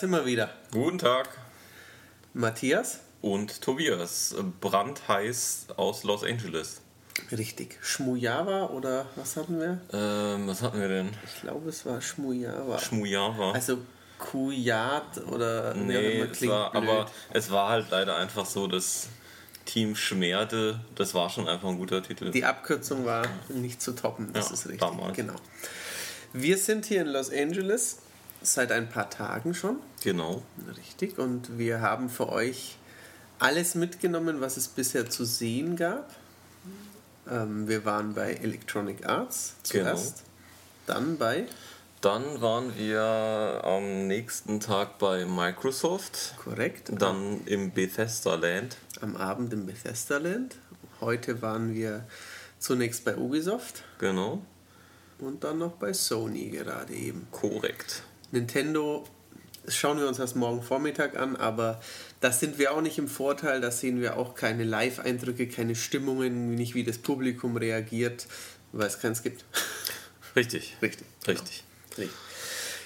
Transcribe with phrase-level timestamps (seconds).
[0.00, 0.48] Sind wir wieder.
[0.72, 1.28] Guten Tag.
[2.32, 3.00] Matthias?
[3.20, 4.34] Und Tobias.
[4.62, 6.80] Brandheiß aus Los Angeles.
[7.30, 7.76] Richtig.
[7.82, 9.78] Schmujava oder was hatten wir?
[9.92, 11.10] Ähm, was hatten wir denn?
[11.26, 12.78] Ich glaube, es war Schmujava.
[12.78, 13.52] Schmujava.
[13.52, 13.76] Also
[14.18, 19.08] Kujat oder nee, es war, aber es war halt leider einfach so, dass
[19.66, 22.30] Team Schmerde, das war schon einfach ein guter Titel.
[22.30, 24.80] Die Abkürzung war nicht zu toppen, das Ja, ist richtig.
[24.80, 25.14] damals.
[25.14, 25.34] Genau.
[26.32, 27.98] Wir sind hier in Los Angeles
[28.42, 29.78] seit ein paar Tagen schon.
[30.02, 30.42] Genau.
[30.76, 31.18] Richtig.
[31.18, 32.76] Und wir haben für euch
[33.38, 36.10] alles mitgenommen, was es bisher zu sehen gab.
[37.30, 40.24] Ähm, wir waren bei Electronic Arts zuerst.
[40.86, 41.46] Dann bei,
[42.00, 46.34] Dann waren wir am nächsten Tag bei Microsoft.
[46.42, 48.76] korrekt, Dann im Bethesda Land.
[49.00, 50.56] am Abend im Bethesda Land.
[51.00, 52.06] Heute waren wir
[52.58, 54.42] zunächst bei Ubisoft Genau.
[55.18, 57.26] und dann noch bei Sony gerade eben.
[57.30, 58.02] Korrekt.
[58.32, 59.04] Nintendo
[59.64, 61.80] das schauen wir uns erst morgen Vormittag an, aber
[62.20, 63.60] da sind wir auch nicht im Vorteil.
[63.60, 68.26] Da sehen wir auch keine Live-Eindrücke, keine Stimmungen, nicht wie das Publikum reagiert,
[68.72, 69.44] weil es keins gibt.
[70.34, 70.76] Richtig.
[70.82, 71.06] Richtig.
[71.28, 71.64] Richtig.
[71.98, 72.10] Richtig.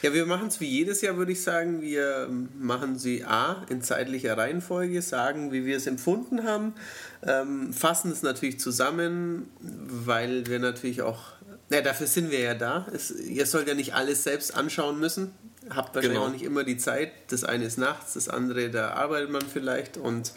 [0.05, 1.81] Ja, wir machen es wie jedes Jahr, würde ich sagen.
[1.81, 2.29] Wir
[2.61, 6.75] machen sie A in zeitlicher Reihenfolge, sagen, wie wir es empfunden haben,
[7.23, 11.23] ähm, fassen es natürlich zusammen, weil wir natürlich auch,
[11.71, 12.87] ja, dafür sind wir ja da.
[12.93, 15.33] Es, ihr sollt ja nicht alles selbst anschauen müssen.
[15.71, 16.29] Habt wahrscheinlich Genau.
[16.29, 17.11] auch nicht immer die Zeit.
[17.29, 20.33] Das eine ist nachts, das andere, da arbeitet man vielleicht und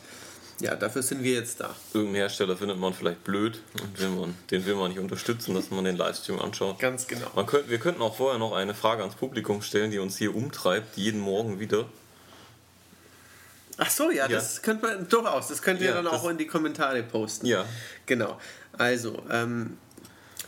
[0.60, 1.76] ja, dafür sind wir jetzt da.
[1.94, 5.70] Irgendeinen Hersteller findet man vielleicht blöd und will man, den will man nicht unterstützen, dass
[5.70, 6.80] man den Livestream anschaut.
[6.80, 7.28] Ganz genau.
[7.36, 10.34] Man könnt, wir könnten auch vorher noch eine Frage ans Publikum stellen, die uns hier
[10.36, 11.86] umtreibt, jeden Morgen wieder.
[13.78, 14.28] Ach so, ja, Ja.
[14.30, 15.50] das könnte man durchaus.
[15.50, 17.46] Das könnt ihr Ja, dann auch in die Kommentare posten.
[17.46, 17.66] Ja.
[18.08, 18.40] Genau.
[18.78, 19.78] Also, ähm,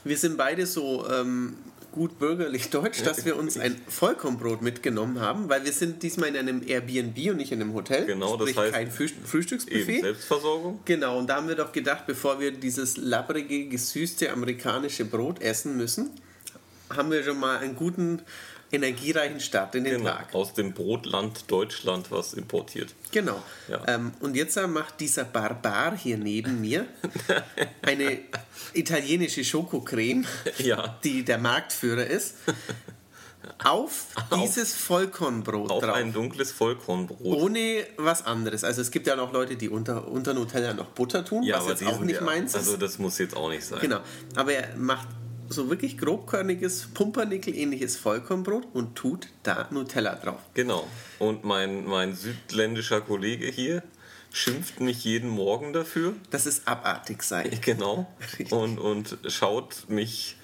[0.04, 1.56] wir sind beide so ähm,
[1.92, 6.38] gut bürgerlich deutsch, dass wir uns ein Vollkornbrot mitgenommen haben, weil wir sind diesmal in
[6.38, 8.06] einem Airbnb und nicht in einem Hotel.
[8.06, 10.02] Genau, das heißt- kein Eben Frühstücksbuffet.
[10.02, 10.80] Selbstversorgung.
[10.86, 15.78] Genau, und da haben wir doch gedacht, bevor wir dieses labbrige, gesüßte amerikanische Brot essen
[15.78, 16.12] müssen,
[16.96, 18.22] haben wir schon mal einen guten,
[18.72, 20.09] energiereichen Start in den Genau.
[20.12, 20.34] Tag.
[20.35, 22.94] Aus dem Brotland Deutschland was importiert.
[23.12, 23.41] Genau.
[23.68, 23.81] Ja.
[23.88, 26.85] Ähm, und jetzt äh, macht dieser Barbar hier neben mir
[27.81, 28.19] eine
[28.74, 30.25] italienische Schokocreme,
[30.59, 31.00] Ja.
[31.03, 32.35] die der Marktführer ist,
[33.63, 34.07] auf
[34.44, 35.96] dieses Vollkornbrot Auf drauf.
[35.96, 37.19] ein dunkles Vollkornbrot.
[37.22, 38.63] Ohne was anderes.
[38.63, 41.63] Also es gibt ja noch Leute, die unter, unter Nutella noch Butter tun, ja, was
[41.63, 42.81] aber jetzt auch nicht ja, meins Also ist.
[42.81, 43.80] das muss jetzt auch nicht sein.
[43.81, 44.00] Genau.
[44.36, 45.07] Aber er macht
[45.50, 50.40] so wirklich grobkörniges, Pumpernickel-ähnliches Vollkornbrot und tut da Nutella drauf.
[50.54, 50.88] Genau.
[51.18, 53.84] Und mein, mein südländischer Kollege hier
[54.32, 56.14] schimpft mich jeden Morgen dafür.
[56.30, 57.50] Das ist abartig sein.
[57.62, 58.08] Genau.
[58.52, 60.38] Und, und schaut mich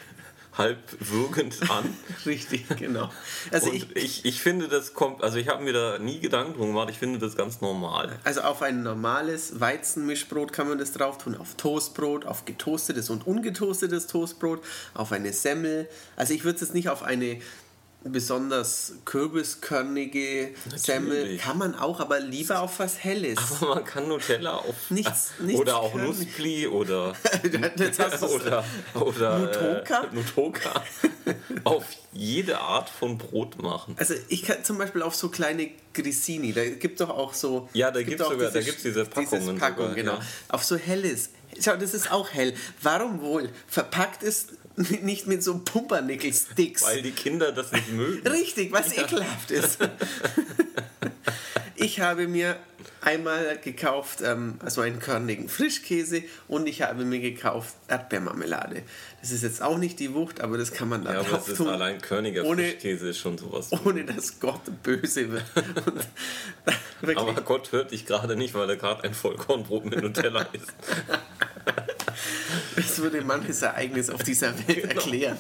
[0.57, 1.95] halb würgend an.
[2.25, 3.09] Richtig, genau.
[3.51, 6.67] Also ich, ich, ich, finde, das kommt, also ich habe mir da nie Gedanken drum
[6.67, 8.19] gemacht, ich finde das ganz normal.
[8.23, 13.27] Also auf ein normales Weizenmischbrot kann man das drauf tun, auf Toastbrot, auf getoastetes und
[13.27, 14.61] ungetoastetes Toastbrot,
[14.93, 15.89] auf eine Semmel.
[16.15, 17.39] Also ich würde es jetzt nicht auf eine
[18.07, 23.37] besonders kürbiskörnige Semmel, kann man auch, aber lieber auf was Helles.
[23.61, 25.93] Aber man kann Nutella auf Nichts- nichts oder auch.
[25.95, 30.03] Nussbli oder oder oder Nutoka?
[30.03, 30.83] äh, Nutoka
[31.63, 33.95] auf jede Art von Brot machen.
[33.97, 37.69] Also ich kann zum Beispiel auf so kleine Grissini, da gibt doch auch so...
[37.73, 40.13] Ja, da es gibt's auch sogar- da gibt's diese Packungen Diese Packung, sogar, genau.
[40.13, 40.21] ja.
[40.49, 41.29] Auf so helles.
[41.59, 42.53] Schau, das ist auch hell.
[42.81, 43.49] Warum wohl?
[43.67, 44.49] Verpackt ist
[45.01, 46.83] nicht mit so Pumpernickel-Sticks.
[46.85, 48.27] Weil die Kinder das nicht mögen.
[48.27, 49.77] Richtig, was ekelhaft ist.
[51.77, 52.55] Ich habe mir
[53.01, 58.81] einmal gekauft, ähm, also einen körnigen Frischkäse und ich habe mir gekauft Erdbeermarmelade.
[59.21, 61.49] Das ist jetzt auch nicht die Wucht, aber das kann man da Ja, aber das
[61.49, 63.71] ist tun, allein Körniger Ohne- Frischkäse ist schon sowas.
[63.85, 65.43] ohne dass Gott böse wird.
[67.15, 70.73] Aber Gott hört dich gerade nicht, weil er gerade ein Vollkornbrot mit Nutella isst.
[72.75, 74.95] Das würde manches Ereignis auf dieser Welt Genau.
[75.01, 75.37] erklären.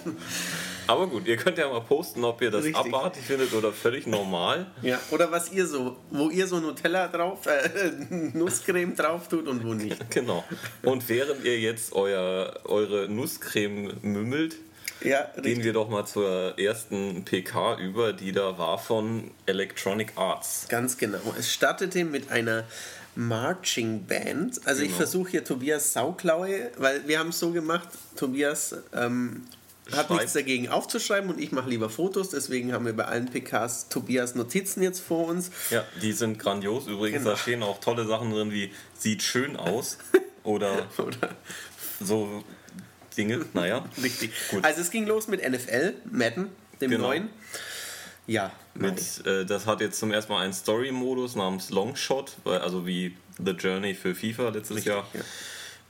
[0.87, 2.75] Aber gut, ihr könnt ja mal posten, ob ihr das Richtig.
[2.93, 4.67] abartig findet oder völlig normal.
[4.83, 7.91] Ja, oder was ihr so, wo ihr so Nutella drauf, äh,
[8.33, 10.11] Nusscreme drauf tut und wo nicht.
[10.11, 10.43] Genau.
[10.83, 14.57] Und während ihr jetzt euer, eure Nusscreme mümmelt,
[15.01, 20.67] Ja, gehen wir doch mal zur ersten PK über, die da war von Electronic Arts.
[20.69, 21.17] Ganz genau.
[21.37, 22.63] Es startete mit einer
[23.15, 24.59] Marching Band.
[24.65, 24.97] Also ich Genau.
[24.97, 29.43] versuche hier Tobias Sauklaue, weil wir haben es so gemacht, Tobias ähm,
[29.91, 33.87] hat nichts dagegen aufzuschreiben und ich mache lieber Fotos, deswegen haben wir bei allen PKs
[33.89, 35.51] Tobias Notizen jetzt vor uns.
[35.69, 36.87] Ja, die sind grandios.
[36.87, 37.31] Übrigens, Genau.
[37.31, 39.97] da stehen auch tolle Sachen drin wie sieht schön aus
[40.43, 41.29] oder, Oder
[42.01, 42.43] so
[43.15, 43.45] Dinge.
[43.53, 44.31] Naja, richtig.
[44.49, 44.65] Gut.
[44.65, 46.47] Also es ging los mit NFL, Madden,
[46.81, 47.07] dem Genau.
[47.07, 47.29] neuen.
[48.27, 48.51] Ja.
[48.75, 53.51] Mit, äh, das hat jetzt zum ersten Mal einen Story-Modus namens Longshot, also wie The
[53.51, 55.07] Journey für FIFA letztes Richtig, Jahr.
[55.13, 55.21] Ja.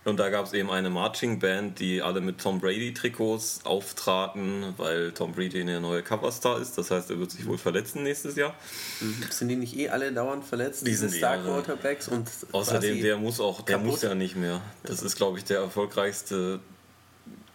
[0.05, 5.11] Und da gab es eben eine Marching Band, die alle mit Tom Brady-Trikots auftraten, weil
[5.13, 6.77] Tom Brady der neue Coverstar ist.
[6.77, 8.53] Das heißt, er wird sich wohl verletzen nächstes Jahr.
[9.01, 9.25] Mhm.
[9.31, 10.85] Sind die nicht eh alle dauernd verletzt?
[10.85, 14.61] Die sind Star Quarterbacks und außerdem der muss auch, der muss ja nicht mehr.
[14.83, 16.59] Das ist, glaube ich, der erfolgreichste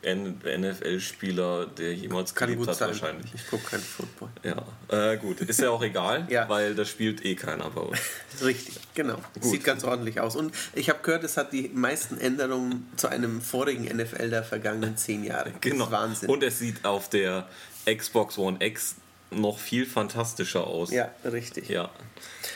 [0.03, 2.89] NFL-Spieler, der jemals Kann gelebt hat, sein.
[2.89, 3.35] wahrscheinlich.
[3.35, 4.31] Ich gucke keinen Football.
[4.43, 5.41] Ja, äh, gut.
[5.41, 6.49] Ist ja auch egal, ja.
[6.49, 7.99] weil das spielt eh keiner bei uns.
[8.43, 9.17] Richtig, genau.
[9.35, 9.45] Gut.
[9.45, 10.37] Sieht ganz ordentlich aus.
[10.37, 14.97] Und ich habe gehört, es hat die meisten Änderungen zu einem vorigen NFL der vergangenen
[14.97, 15.53] zehn Jahre.
[15.61, 15.91] Genau.
[15.91, 16.31] Wahnsinn.
[16.31, 17.47] Und es sieht auf der
[17.87, 18.95] Xbox One X
[19.31, 20.91] noch viel fantastischer aus.
[20.91, 21.69] Ja, richtig.
[21.69, 21.91] Ja.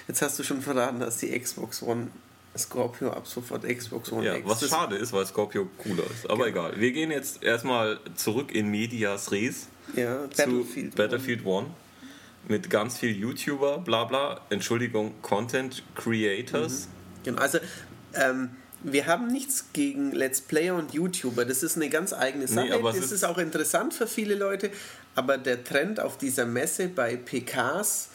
[0.09, 2.09] Jetzt hast du schon verraten, dass die Xbox One
[2.57, 4.49] Scorpio ab sofort Xbox One ja, X.
[4.49, 6.29] Was schade ist, weil Scorpio cooler ist.
[6.31, 6.69] Aber genau.
[6.69, 6.81] egal.
[6.81, 11.67] Wir gehen jetzt erstmal zurück in Medias Res ja, zu Battlefield, Battlefield One.
[12.47, 16.87] Mit ganz viel YouTuber, bla bla, Entschuldigung, Content Creators.
[16.87, 17.25] Mhm.
[17.25, 17.59] Genau, also
[18.13, 18.51] ähm,
[18.83, 21.47] wir haben nichts gegen Let's Player und YouTuber.
[21.47, 22.69] Das ist eine ganz eigene Sache.
[22.69, 24.71] Nee, das ist, ist auch interessant für viele Leute.
[25.15, 28.11] Aber der Trend auf dieser Messe bei PKs,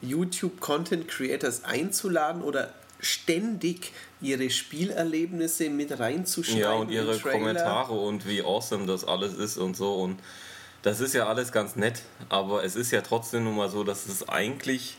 [0.00, 6.62] YouTube Content Creators einzuladen oder ständig ihre Spielerlebnisse mit reinzuschneiden.
[6.62, 9.94] Ja, und ihre Kommentare und wie awesome das alles ist und so.
[9.94, 10.20] Und
[10.82, 14.06] das ist ja alles ganz nett, aber es ist ja trotzdem nun mal so, dass
[14.06, 14.96] es eigentlich,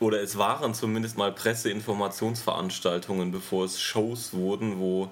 [0.00, 5.10] oder es waren zumindest mal Presseinformationsveranstaltungen, bevor es Shows wurden, wo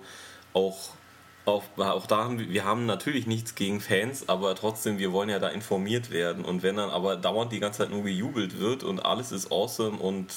[0.55, 0.91] auch
[1.45, 5.29] auch, auch da haben wir, wir haben natürlich nichts gegen Fans, aber trotzdem, wir wollen
[5.29, 6.45] ja da informiert werden.
[6.45, 9.99] Und wenn dann aber dauernd die ganze Zeit nur gejubelt wird und alles ist awesome
[9.99, 10.33] und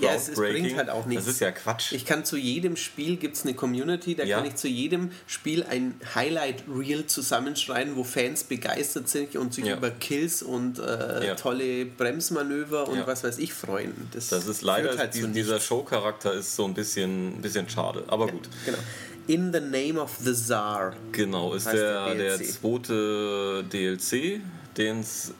[0.00, 1.24] ja, es, es, bringt halt auch nichts.
[1.24, 1.92] Das ist ja Quatsch.
[1.92, 4.38] Ich kann zu jedem Spiel, gibt es eine Community, da ja.
[4.38, 9.76] kann ich zu jedem Spiel ein Highlight-Reel zusammenschreiben, wo Fans begeistert sind und sich ja.
[9.76, 11.34] über Kills und äh, ja.
[11.34, 13.94] tolle Bremsmanöver und was weiß ich freuen.
[14.12, 18.04] Das, das ist leider, halt die, dieser Show-Charakter ist so ein bisschen, ein bisschen schade,
[18.08, 18.48] aber gut.
[18.64, 18.78] Genau.
[19.26, 20.94] In the Name of the Czar.
[21.12, 24.40] Genau, ist der, der, der zweite DLC,
[24.76, 25.32] den es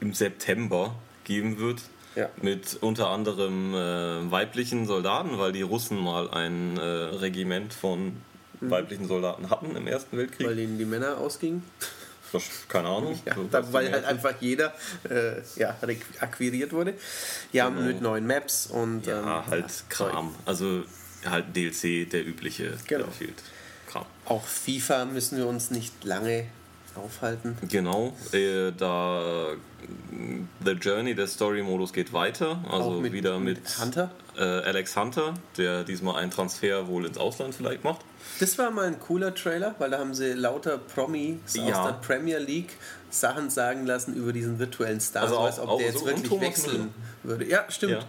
[0.00, 0.94] im September
[1.24, 1.80] geben wird.
[2.14, 2.28] Ja.
[2.40, 8.16] Mit unter anderem äh, weiblichen Soldaten, weil die Russen mal ein äh, Regiment von
[8.60, 8.70] mhm.
[8.70, 10.46] weiblichen Soldaten hatten im Ersten Weltkrieg.
[10.46, 11.62] Weil ihnen die Männer ausgingen?
[12.68, 13.20] Keine Ahnung.
[13.26, 14.72] Ja, da, weil halt einfach jeder
[15.08, 15.76] äh, ja,
[16.20, 16.94] akquiriert wurde.
[17.52, 17.80] Ja, genau.
[17.82, 19.06] mit neuen Maps und.
[19.06, 20.34] Ja, ähm, halt Kram.
[20.46, 20.84] Also
[21.24, 23.06] halt DLC, der übliche genau.
[23.86, 24.06] Kram.
[24.24, 26.46] Auch FIFA müssen wir uns nicht lange
[26.96, 27.56] aufhalten.
[27.68, 29.54] Genau, äh, da
[30.64, 32.62] The Journey, der Story-Modus geht weiter.
[32.70, 34.10] Also mit, wieder mit, Hunter?
[34.36, 38.00] Äh, Alex Hunter, der diesmal einen Transfer wohl ins Ausland vielleicht macht.
[38.40, 41.64] Das war mal ein cooler Trailer, weil da haben sie lauter Promis ja.
[41.64, 42.76] aus der Premier League
[43.10, 45.24] Sachen sagen lassen über diesen virtuellen Star.
[45.24, 47.44] Also, auch, ob der jetzt so wirklich wechseln würde.
[47.46, 47.92] Ja, stimmt.
[47.92, 48.00] Ja.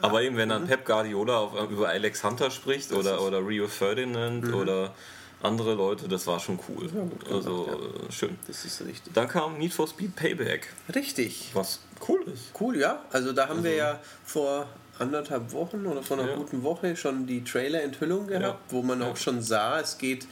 [0.00, 0.68] Aber eben, wenn dann mhm.
[0.68, 4.54] Pep Guardiola auf, über Alex Hunter spricht oder, oder Rio Ferdinand mhm.
[4.54, 4.94] oder
[5.42, 6.88] andere Leute, das war schon cool.
[6.94, 8.08] Ja, also ja.
[8.08, 8.38] Äh, schön.
[8.46, 9.12] Das ist richtig.
[9.12, 10.68] Dann kam Need for Speed Payback.
[10.94, 11.50] Richtig.
[11.54, 12.50] Was cool ist.
[12.58, 13.02] Cool, ja.
[13.12, 13.64] Also da haben also.
[13.64, 14.66] wir ja vor
[14.98, 16.36] anderthalb Wochen oder vor einer ja.
[16.36, 20.26] guten Woche schon die Trailer-Enthüllung gehabt, wo man auch schon sah, es geht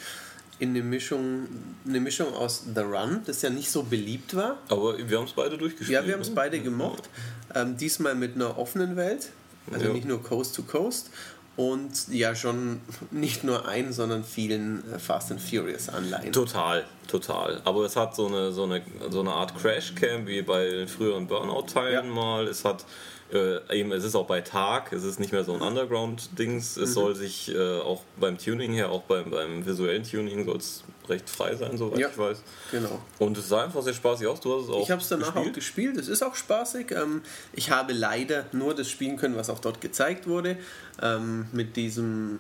[0.59, 1.47] in eine Mischung,
[1.87, 4.57] eine Mischung aus The Run, das ja nicht so beliebt war.
[4.69, 5.91] Aber wir haben es beide durchgespielt.
[5.91, 6.35] Ja, wir haben es ne?
[6.35, 7.09] beide gemocht.
[7.55, 9.31] Ähm, diesmal mit einer offenen Welt,
[9.71, 11.11] also nicht nur Coast to Coast
[11.57, 16.33] und ja schon nicht nur ein, sondern vielen äh, Fast and Furious Anleihen.
[16.33, 17.61] Total, total.
[17.65, 21.27] Aber es hat so eine, so eine, so eine Art Crashcam wie bei den früheren
[21.27, 22.13] Burnout-Teilen ja.
[22.13, 22.47] mal.
[22.47, 22.85] Es hat
[23.33, 26.77] äh, eben, es ist auch bei Tag, es ist nicht mehr so ein Underground-Dings.
[26.77, 26.95] Es mhm.
[26.95, 31.29] soll sich äh, auch beim Tuning her, auch beim, beim visuellen Tuning soll es recht
[31.29, 32.43] frei sein, soweit ja, ich weiß.
[32.71, 33.01] Genau.
[33.19, 34.41] Und es sah einfach sehr spaßig aus.
[34.41, 35.49] Du hast es auch Ich habe es danach gespielt.
[35.49, 35.97] auch gespielt.
[35.97, 36.91] Es ist auch spaßig.
[36.93, 37.23] Ähm,
[37.53, 40.57] ich habe leider nur das spielen können, was auch dort gezeigt wurde.
[41.03, 42.39] Ähm, mit diesem,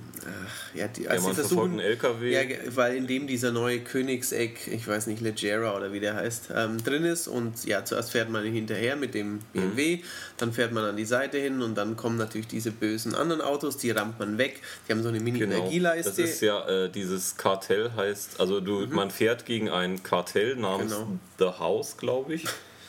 [0.75, 2.32] äh, ja, die, also ja, versuchen, LKW.
[2.32, 6.49] Ja, weil in dem dieser neue Königseck, ich weiß nicht, Legera oder wie der heißt,
[6.54, 7.28] ähm, drin ist.
[7.28, 10.02] Und ja, zuerst fährt man hinterher mit dem BMW, mhm.
[10.38, 13.76] dann fährt man an die Seite hin und dann kommen natürlich diese bösen anderen Autos,
[13.76, 14.62] die rammt man weg.
[14.88, 16.12] Die haben so eine Mini-Energieleiste.
[16.12, 16.23] Genau.
[16.23, 18.94] Das ist ja äh, dieses Kartell heißt, also du, mhm.
[18.94, 21.18] man fährt gegen ein Kartell namens genau.
[21.38, 22.44] The House, glaube ich.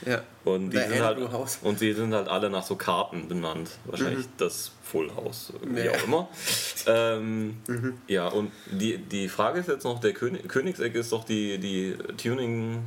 [0.06, 0.22] Ja.
[0.46, 1.18] Und die, sind halt,
[1.64, 3.72] und die sind halt alle nach so Karten benannt.
[3.86, 4.32] Wahrscheinlich mhm.
[4.38, 5.92] das Full House, wie ja.
[5.92, 6.30] auch immer.
[6.86, 7.98] ähm, mhm.
[8.08, 11.98] Ja, und die, die Frage ist jetzt noch, der König, Königseck ist doch die, die
[12.16, 12.84] Tuning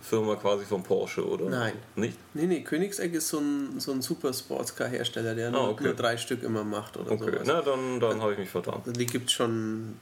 [0.00, 1.48] Firma quasi von Porsche, oder?
[1.48, 1.72] Nein.
[1.96, 2.18] Nicht?
[2.34, 5.84] Nee, nee, Königseck ist so ein, so ein super Sportscar-Hersteller, der ah, nur, okay.
[5.84, 7.30] nur, drei Stück immer macht oder okay.
[7.32, 7.42] sowas.
[7.46, 8.82] Na, dann, dann habe ich mich vertan.
[8.86, 9.96] Die gibt es schon,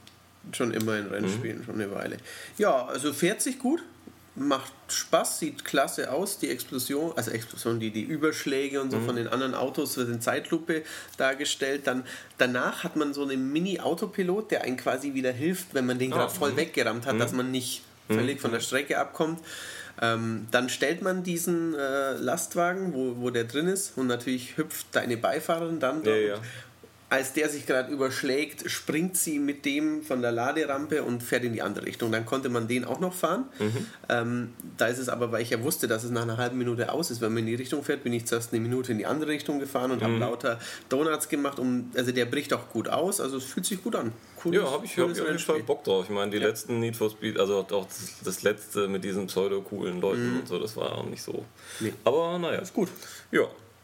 [0.50, 1.64] schon immer in Rennspielen, mhm.
[1.64, 2.16] schon eine Weile.
[2.58, 3.82] Ja, also fährt sich gut.
[4.34, 9.04] macht Spaß, sieht klasse aus, die Explosion, also Explosion, die, die Überschläge und so Mhm.
[9.04, 10.84] von den anderen Autos wird in Zeitlupe
[11.18, 11.86] dargestellt.
[11.86, 12.04] Dann
[12.38, 16.32] danach hat man so einen Mini-Autopilot, der einen quasi wieder hilft, wenn man den gerade
[16.32, 16.56] voll mhm.
[16.56, 19.38] weggerammt hat, dass man nicht völlig von der Strecke abkommt.
[20.00, 24.86] Ähm, dann stellt man diesen äh, Lastwagen, wo, wo der drin ist, und natürlich hüpft
[24.92, 26.02] deine Beifahrerin dann.
[26.04, 26.26] Ja, dort.
[26.26, 26.34] ja.
[27.12, 31.52] Als der sich gerade überschlägt, springt sie mit dem von der Laderampe und fährt in
[31.52, 32.10] die andere Richtung.
[32.10, 33.44] Dann konnte man den auch noch fahren.
[33.58, 33.86] Mhm.
[34.08, 36.90] Ähm, da ist es aber, weil ich ja wusste, dass es nach einer halben Minute
[36.90, 39.04] aus ist, wenn man in die Richtung fährt, bin ich zuerst eine Minute in die
[39.04, 40.04] andere Richtung gefahren und Mhm.
[40.04, 41.58] habe lauter Donuts gemacht.
[41.58, 44.12] Um, also der bricht auch gut aus, also es fühlt sich gut an.
[44.42, 45.62] Cooles- Ja, habe ich, hab ich auf jeden Fall.
[45.64, 46.06] Bock drauf.
[46.08, 50.00] Ich meine, die letzten Need for Speed, also auch das, das letzte mit diesen pseudo-coolen
[50.00, 51.32] Leuten und so, das war auch nicht so.
[51.32, 51.44] Mhm.
[51.88, 51.92] Nee.
[52.04, 52.60] Aber naja.
[52.60, 52.88] Ist gut.
[53.30, 53.42] Ja.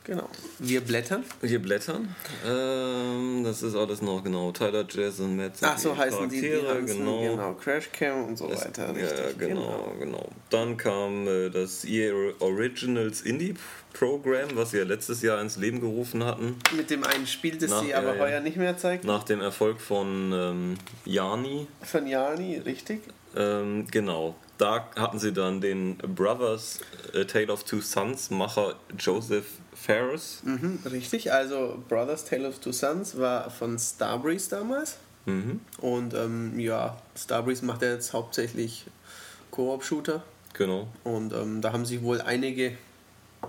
[0.08, 0.26] Genau.
[0.58, 1.22] Wir blättern.
[1.42, 2.14] Hier blättern.
[2.46, 4.50] Ähm, das ist alles noch genau.
[4.52, 5.52] Tyler, Jason, Matt.
[5.60, 7.20] Ach so heißen die, die Charaktere, ganzen, genau.
[7.20, 7.52] genau.
[7.52, 8.86] Crashcam und so weiter.
[8.86, 10.26] Ja, Richtig, genau, genau.
[10.48, 13.54] Dann kam äh, das EA Originals Indie
[13.92, 17.68] Program, was sie ja letztes Jahr ins Leben gerufen hatten, Mit dem einen Spiel, das
[17.68, 18.20] Na, sie ja, aber ja.
[18.20, 19.04] heuer nicht mehr zeigt.
[19.04, 21.66] nach dem Erfolg von ähm, Jani.
[21.82, 23.02] Von Jani, richtig.
[23.36, 24.36] Ähm, genau.
[24.58, 26.80] Da hatten sie dann den Brothers
[27.14, 30.42] A Tale of Two Sons Macher Joseph Ferris.
[30.44, 31.32] Mhm, richtig.
[31.32, 34.96] Also Brothers Tale of Two Sons war von Starbreeze damals.
[35.26, 35.60] Mhm.
[35.80, 38.86] Und ähm, ja, Starbreeze macht ja jetzt hauptsächlich
[39.52, 40.24] Koop-Shooter.
[40.54, 40.88] Genau.
[41.04, 42.76] Und ähm, da haben sich wohl einige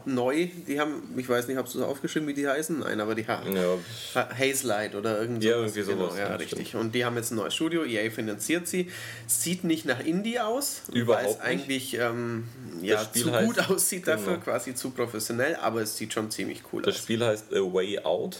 [0.05, 2.79] neu, die haben, ich weiß nicht, hast du es aufgeschrieben, wie die heißen?
[2.79, 3.75] Nein, aber die haben Ja,
[4.15, 5.75] Ha- Haze Light oder irgend Ja, sowas.
[5.75, 6.75] irgendwie sowas, Genau, ja, ja, richtig.
[6.75, 8.89] Und die haben jetzt ein neues Studio, EA finanziert sie.
[9.27, 12.46] Sieht nicht nach Indie aus, Überhaupt weil es eigentlich ähm,
[12.81, 14.43] ja, zu heißt- gut aussieht dafür, genau.
[14.46, 17.01] quasi zu professionell, aber es sieht schon ziemlich cool das aus.
[17.01, 18.38] Spiel heißt A Way Out.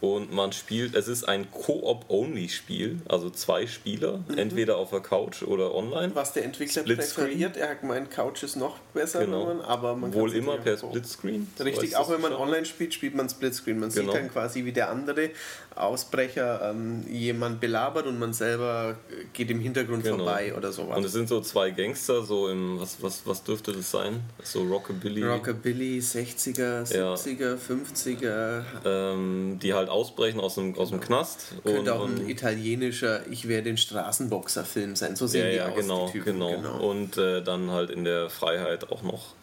[0.00, 0.08] Ja.
[0.08, 4.38] Und man spielt, es ist ein Koop-Only-Spiel, also zwei Spieler, Mhm.
[4.38, 6.14] entweder auf der Couch oder online.
[6.14, 9.46] Was der Entwickler präferiert, er hat gemeint, Couch ist noch besser, Genau.
[9.46, 11.48] man, aber man Wohl immer ja per so- Splitscreen.
[11.56, 12.48] So Richtig, ist auch wenn man geschafft.
[12.48, 13.78] online spielt, spielt man Splitscreen.
[13.78, 14.12] Man Genau.
[14.12, 15.30] sieht dann quasi, wie der andere
[15.74, 20.18] Ausbrecher ähm, jemand belabert und man selber äh, geht im Hintergrund Genau.
[20.18, 20.96] vorbei oder sowas.
[20.96, 24.20] Und es sind so zwei Gangster, so im, was, was, was dürfte das sein?
[24.42, 25.24] So Rockabilly.
[25.24, 27.14] Rockabilly, 60er, Ja.
[27.16, 28.64] 70er, 50er.
[28.84, 31.52] ähm, die halt ausbrechen aus dem, aus dem Knast.
[31.64, 35.16] Könnte und, auch ein und, italienischer Ich werde den Straßenboxer-Film sein.
[35.16, 36.38] So sehen ja, die ja, aus, genau, die Typen.
[36.40, 36.88] genau.
[36.90, 39.34] Und äh, dann halt in der Freiheit auch noch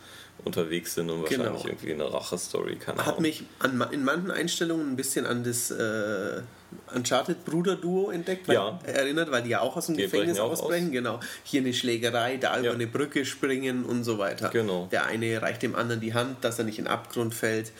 [0.43, 1.43] unterwegs sind und Genau.
[1.43, 6.41] wahrscheinlich irgendwie eine Rache-Story, Hat mich an, in manchen Einstellungen ein bisschen an das äh,
[6.95, 8.79] Uncharted-Bruder-Duo entdeckt, weil, Ja.
[8.85, 10.91] erinnert, weil die ja auch aus dem Die Gefängnis ausbrechen.
[10.91, 11.19] Genau.
[11.43, 12.73] Hier eine Schlägerei, da über Ja.
[12.73, 14.49] eine Brücke springen und so weiter.
[14.49, 14.87] Genau.
[14.91, 17.71] Der eine reicht dem anderen die Hand, dass er nicht in den Abgrund fällt.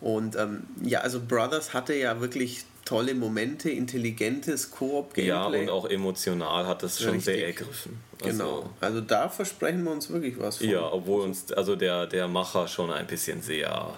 [0.00, 5.26] Und ähm, ja, also Brothers hatte ja wirklich tolle Momente, intelligentes Koop-Gameplay.
[5.26, 7.60] Ja, und auch emotional hat das schon sehr Richtig.
[7.60, 7.98] ergriffen.
[8.22, 8.70] Genau.
[8.80, 10.68] Also da versprechen wir uns wirklich was von.
[10.68, 13.94] Ja, obwohl uns, also der, der Macher schon ein bisschen sehr,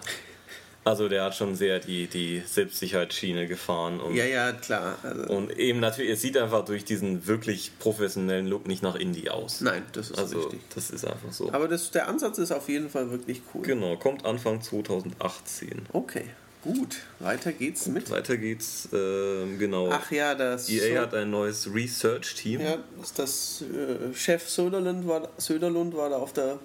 [0.85, 4.99] also der hat schon sehr die, die Selbstsicherheitsschiene gefahren und, ja, ja, klar.
[5.03, 9.31] Also, und eben natürlich, es sieht einfach durch diesen wirklich professionellen Look nicht nach Indie
[9.31, 9.61] aus.
[9.61, 10.61] nein, das ist also richtig.
[10.75, 11.53] das ist einfach so.
[11.53, 13.63] Aber das, der Ansatz ist auf jeden Fall wirklich cool.
[13.63, 15.87] Genau, kommt Anfang 2018.
[15.93, 16.25] Okay,
[16.63, 16.97] gut.
[17.21, 18.11] Weiter geht's mit.
[18.11, 19.89] Weiter geht's, ähm, genau.
[19.93, 20.69] Ach ja, das.
[20.69, 22.61] EA hat ein neues Research-Team.
[22.61, 26.59] ja, das, das äh, Chef Söderlund war, Söderlund war da auf der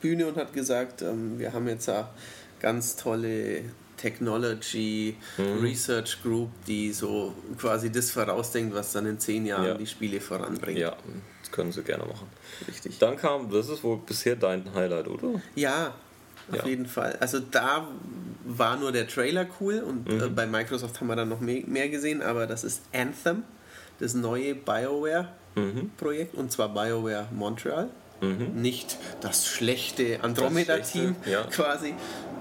[0.00, 2.06] Bühne und hat gesagt, ähm, wir haben jetzt eine
[2.60, 3.62] ganz tolle
[3.96, 5.60] Technology Mhm.
[5.62, 9.74] Research Group, die so quasi das vorausdenkt, was dann in zehn Jahren Ja.
[9.74, 10.78] die Spiele voranbringt.
[10.78, 10.96] Ja,
[11.42, 12.26] das können sie gerne machen.
[12.68, 12.98] Richtig.
[12.98, 15.40] Dann kam, das ist wohl bisher dein Highlight, oder?
[15.54, 15.94] Ja,
[16.50, 16.66] auf Ja.
[16.66, 17.16] jeden Fall.
[17.20, 17.88] Also da
[18.44, 20.20] war nur der Trailer cool und Mhm.
[20.22, 23.42] äh, bei Microsoft haben wir dann noch mehr, mehr gesehen, aber das ist Anthem,
[23.98, 26.40] das neue BioWare-Projekt Mhm.
[26.40, 27.88] und zwar BioWare Montreal.
[28.20, 31.44] Nicht das schlechte Andromeda-Team ja.
[31.44, 31.94] quasi,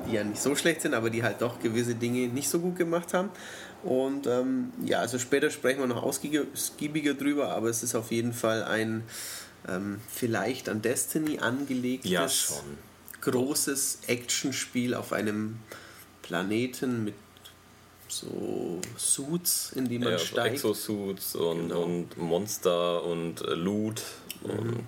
[0.07, 2.77] die ja nicht so schlecht sind, aber die halt doch gewisse Dinge nicht so gut
[2.77, 3.29] gemacht haben.
[3.83, 8.33] Und ähm, ja, also später sprechen wir noch ausgiebiger drüber, aber es ist auf jeden
[8.33, 9.03] Fall ein
[9.67, 12.27] ähm, vielleicht an Destiny angelegtes Ja,
[13.21, 15.59] großes Actionspiel auf einem
[16.21, 17.13] Planeten mit
[18.07, 20.55] so Suits, in die man Ja, so steigt.
[20.55, 21.83] Exosuits und, Genau.
[21.83, 24.01] und Monster und äh, Loot
[24.43, 24.83] und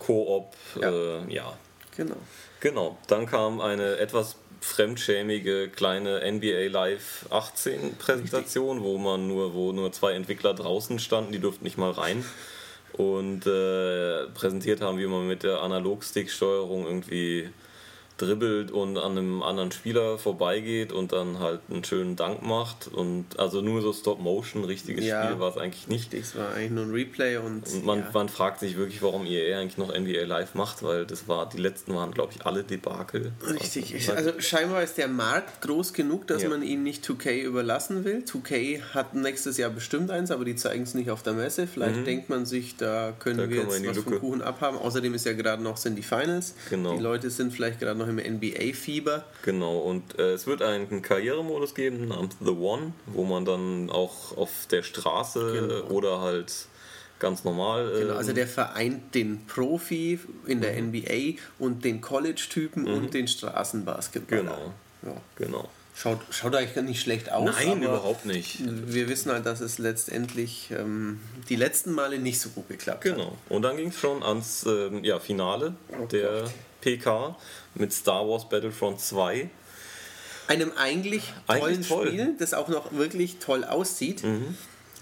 [0.00, 0.52] Koop.
[0.80, 0.90] Ja.
[0.90, 1.56] Äh, ja,
[1.96, 2.16] Genau.
[2.60, 2.98] genau.
[3.06, 9.92] Dann kam eine etwas fremdschämige kleine NBA Live 18 Präsentation, wo man nur, wo nur
[9.92, 12.24] zwei Entwickler draußen standen, die durften nicht mal rein
[12.92, 17.50] und äh, präsentiert haben, wie man mit der Analogstick-Steuerung irgendwie
[18.20, 22.88] dribbelt und an einem anderen Spieler vorbeigeht und dann halt einen schönen Dank macht.
[22.88, 25.24] Und also nur so Stop-Motion, richtiges Ja.
[25.24, 26.12] Spiel war es eigentlich nicht.
[26.14, 28.10] Es war eigentlich nur ein Replay und, Und man, ja.
[28.12, 31.58] man fragt sich wirklich, warum EA eigentlich noch NBA Live macht, weil das war, die
[31.58, 33.32] letzten waren, glaube ich, alle Debakel.
[33.48, 36.48] Richtig, ich, Also, also scheinbar ist der Markt groß genug, dass Ja.
[36.48, 38.24] man ihn nicht 2K überlassen will.
[38.26, 41.66] 2K hat nächstes Jahr bestimmt eins, aber die zeigen es nicht auf der Messe.
[41.66, 43.40] Vielleicht denkt man sich, da können Mhm.
[43.40, 44.20] Da wir wir jetzt die was vom Lücke.
[44.20, 44.76] Kuchen abhaben.
[44.78, 46.54] Außerdem ist ja gerade noch sind die Finals.
[46.68, 46.96] Genau.
[46.96, 49.24] Die Leute sind vielleicht gerade noch im NBA-Fieber.
[49.44, 54.36] Genau, und äh, es wird einen Karrieremodus geben namens The One, wo man dann auch
[54.36, 55.90] auf der Straße Genau.
[55.94, 56.52] oder halt
[57.18, 57.92] ganz normal.
[58.00, 60.88] Genau, also der vereint den Profi in der Mhm.
[60.94, 64.42] NBA und den College-Typen und den Straßenbasketballer.
[64.42, 64.72] Genau.
[65.02, 65.20] Ja.
[65.36, 65.68] Genau.
[65.94, 67.44] Schaut, schaut eigentlich gar nicht schlecht aus.
[67.44, 68.60] Nein, überhaupt nicht.
[68.64, 73.16] Wir wissen halt, dass es letztendlich ähm, die letzten Male nicht so gut geklappt hat.
[73.16, 73.36] Genau.
[73.50, 76.44] Und dann ging es schon ans ähm, ja, Finale Oh der
[76.80, 77.36] PK
[77.74, 79.48] mit Star Wars Battlefront 2.
[80.48, 82.04] Einem eigentlich tollen Eigentlich toll.
[82.06, 82.08] Mhm.
[82.10, 84.22] Spiel, das auch noch wirklich toll aussieht.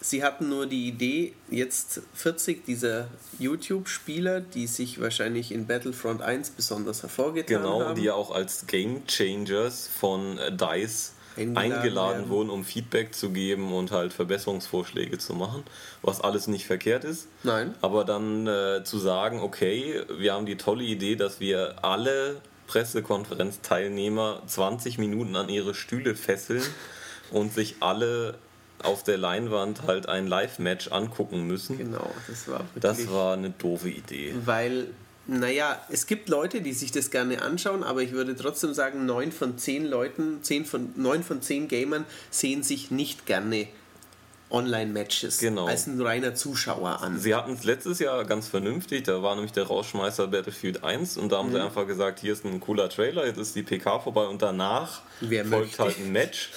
[0.00, 3.08] Sie hatten nur die Idee, jetzt 40 dieser
[3.40, 7.94] YouTube-Spieler, die sich wahrscheinlich in Battlefront 1 besonders hervorgetan Genau, haben.
[7.96, 13.30] die ja auch als Game Changers von äh, DICE Eingeladen eingeladen, wurden, um Feedback zu
[13.30, 15.64] geben und halt Verbesserungsvorschläge zu machen,
[16.02, 17.28] was alles nicht verkehrt ist.
[17.42, 17.74] Nein.
[17.80, 24.42] Aber dann äh, zu sagen, okay, wir haben die tolle Idee, dass wir alle Pressekonferenzteilnehmer
[24.46, 26.62] 20 Minuten an ihre Stühle fesseln
[27.30, 28.34] und sich alle
[28.82, 31.78] auf der Leinwand halt ein Live-Match angucken müssen.
[31.78, 32.82] Genau, das war wirklich...
[32.82, 34.34] Das war eine doofe Idee.
[34.44, 34.88] Weil,
[35.28, 39.30] naja, es gibt Leute, die sich das gerne anschauen, aber ich würde trotzdem sagen, neun
[39.30, 43.68] von zehn Leuten, zehn von, neun von zehn Gamern sehen sich nicht gerne
[44.50, 45.66] Online-Matches Genau.
[45.66, 47.18] als ein reiner Zuschauer an.
[47.18, 51.30] Sie hatten es letztes Jahr ganz vernünftig, da war nämlich der Rausschmeißer Battlefield 1 und
[51.32, 51.52] da haben Mhm.
[51.56, 55.02] sie einfach gesagt, hier ist ein cooler Trailer, jetzt ist die PK vorbei und danach
[55.20, 55.82] Wer folgt möchte.
[55.82, 56.48] halt ein Match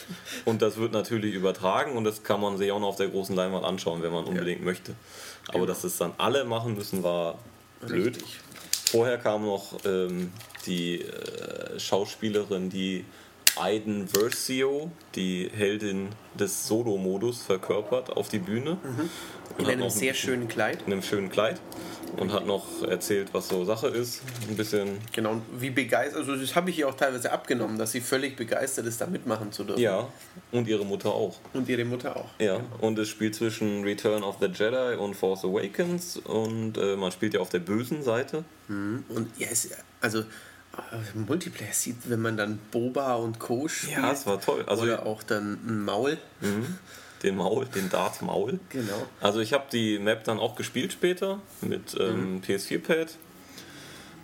[0.45, 3.35] und das wird natürlich übertragen und das kann man sich auch noch auf der großen
[3.35, 4.95] Leinwand anschauen, wenn man unbedingt möchte.
[5.53, 7.39] Aber dass es dann alle machen müssen, war
[7.85, 8.15] blöd.
[8.15, 8.39] Richtig.
[8.91, 10.33] Vorher kam noch ähm,
[10.65, 13.05] die äh, Schauspielerin, die
[13.55, 18.77] Aiden Versio, die Heldin des Solo-Modus, verkörpert auf die Bühne.
[18.83, 19.09] Mhm.
[19.59, 20.79] In einem sehr schönen Kleid.
[20.85, 21.61] in einem schönen Kleid
[22.17, 24.21] und hat noch erzählt, was so Sache ist.
[24.49, 27.91] Ein bisschen, Genau, und wie begeistert, also das habe ich ihr auch teilweise abgenommen, dass
[27.91, 29.81] sie völlig begeistert ist, da mitmachen zu dürfen.
[29.81, 30.07] ja,
[30.51, 31.37] und ihre Mutter auch.
[31.53, 32.29] Und ihre Mutter auch.
[32.39, 37.11] Ja, und es spielt zwischen Return of the Jedi und Force Awakens und äh, man
[37.11, 38.43] spielt ja auf der bösen Seite.
[38.67, 39.69] Und ja, es,
[39.99, 43.67] also äh, Multiplayer sieht, wenn man dann Boba und Co.
[43.67, 43.97] spielt.
[43.97, 44.63] Ja, es war toll.
[44.67, 46.17] Also oder auch dann ein Maul.
[47.23, 48.59] Den Maul, den Darth Maul.
[48.69, 49.05] Genau.
[49.19, 53.15] Also ich habe die Map dann auch gespielt später mit ähm, PS4-Pad.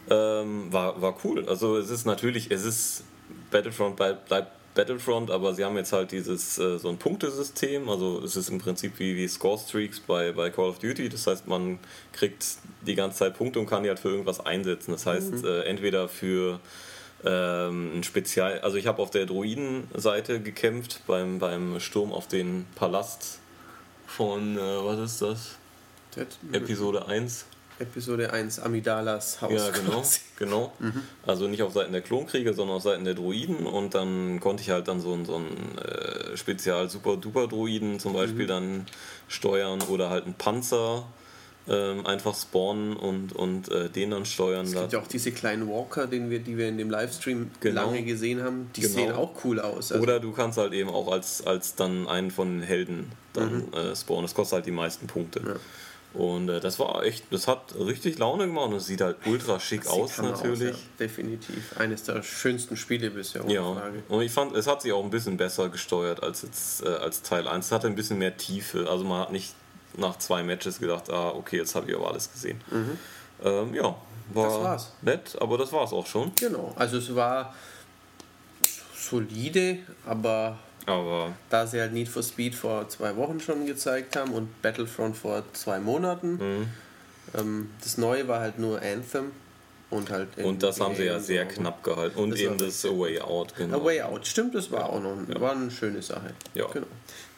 [0.10, 1.48] Ähm, war, war cool.
[1.48, 3.04] Also es ist natürlich, es ist
[3.52, 7.90] Battlefront bleibt Battlefront, aber sie haben jetzt halt dieses äh, so ein Punktesystem.
[7.90, 11.10] Also es ist im Prinzip wie, wie Score-Streaks bei, bei Call of Duty.
[11.10, 11.80] Das heißt, man
[12.14, 12.46] kriegt
[12.86, 14.92] die ganze Zeit Punkte und kann die halt für irgendwas einsetzen.
[14.92, 16.60] Das heißt, äh, entweder für
[17.26, 22.66] ähm, ein Spezial, also ich habe auf der Druiden-Seite gekämpft beim, beim Sturm auf den
[22.76, 23.40] Palast
[24.06, 25.56] von, äh, was ist das?
[26.52, 27.46] Episode 1.
[27.80, 29.52] Episode 1, Amidalas Haus.
[29.52, 30.04] Ja, genau.
[30.38, 30.74] genau.
[31.28, 33.68] Also nicht auf Seiten der Klonkrieger, sondern auf Seiten der Druiden.
[33.68, 38.88] Und dann konnte ich halt dann so einen, so einen äh, Spezial-Super-Duper-Druiden zum Beispiel dann
[39.28, 41.06] steuern oder halt einen Panzer
[41.70, 44.66] ähm, einfach spawnen und, und äh, den dann steuern.
[44.66, 47.86] Es gibt ja auch diese kleinen Walker, den wir, die wir in dem Livestream Genau.
[47.86, 48.70] lange gesehen haben.
[48.76, 48.94] Die Genau.
[48.94, 49.92] sehen auch cool aus.
[49.92, 53.72] Also, Oder du kannst halt eben auch als, als dann einen von den Helden dann
[53.74, 54.24] äh, spawnen.
[54.24, 55.60] Das kostet halt die meisten Punkte.
[56.14, 59.60] Und äh, das war echt, das hat richtig Laune gemacht und es sieht halt ultra
[59.60, 60.70] schick aus natürlich.
[60.72, 60.76] ja.
[61.00, 61.78] Definitiv.
[61.78, 64.02] Eines der schönsten Spiele bisher, ohne Ja, Frage.
[64.08, 67.22] und ich fand, es hat sich auch ein bisschen besser gesteuert als jetzt äh, als
[67.24, 67.66] Teil 1.
[67.68, 68.90] Es hatte ein bisschen mehr Tiefe.
[68.90, 69.54] Also man hat nicht
[69.98, 72.62] nach zwei Matches gedacht, ah, okay, jetzt habe ich aber alles gesehen.
[73.44, 73.96] Ähm, ja,
[74.34, 74.82] war Mhm.
[75.02, 76.32] Nett, aber das war's auch schon.
[76.36, 76.74] Genau.
[76.76, 77.54] Also es war
[78.96, 84.32] solide, aber Aber da sie halt Need for Speed vor zwei Wochen schon gezeigt haben
[84.32, 86.68] und Battlefront vor zwei Monaten, Mhm.
[87.38, 89.32] ähm, das Neue war halt nur Anthem
[89.90, 91.26] und halt und das haben sie ja und so.
[91.28, 92.18] sehr knapp gehalten.
[92.18, 93.54] Und Das eben war das A Way Out.
[93.54, 93.84] A Genau.
[93.84, 96.34] Way Out, stimmt, das war auch noch war eine schöne Sache.
[96.54, 96.68] Ja.
[96.68, 96.88] Genau.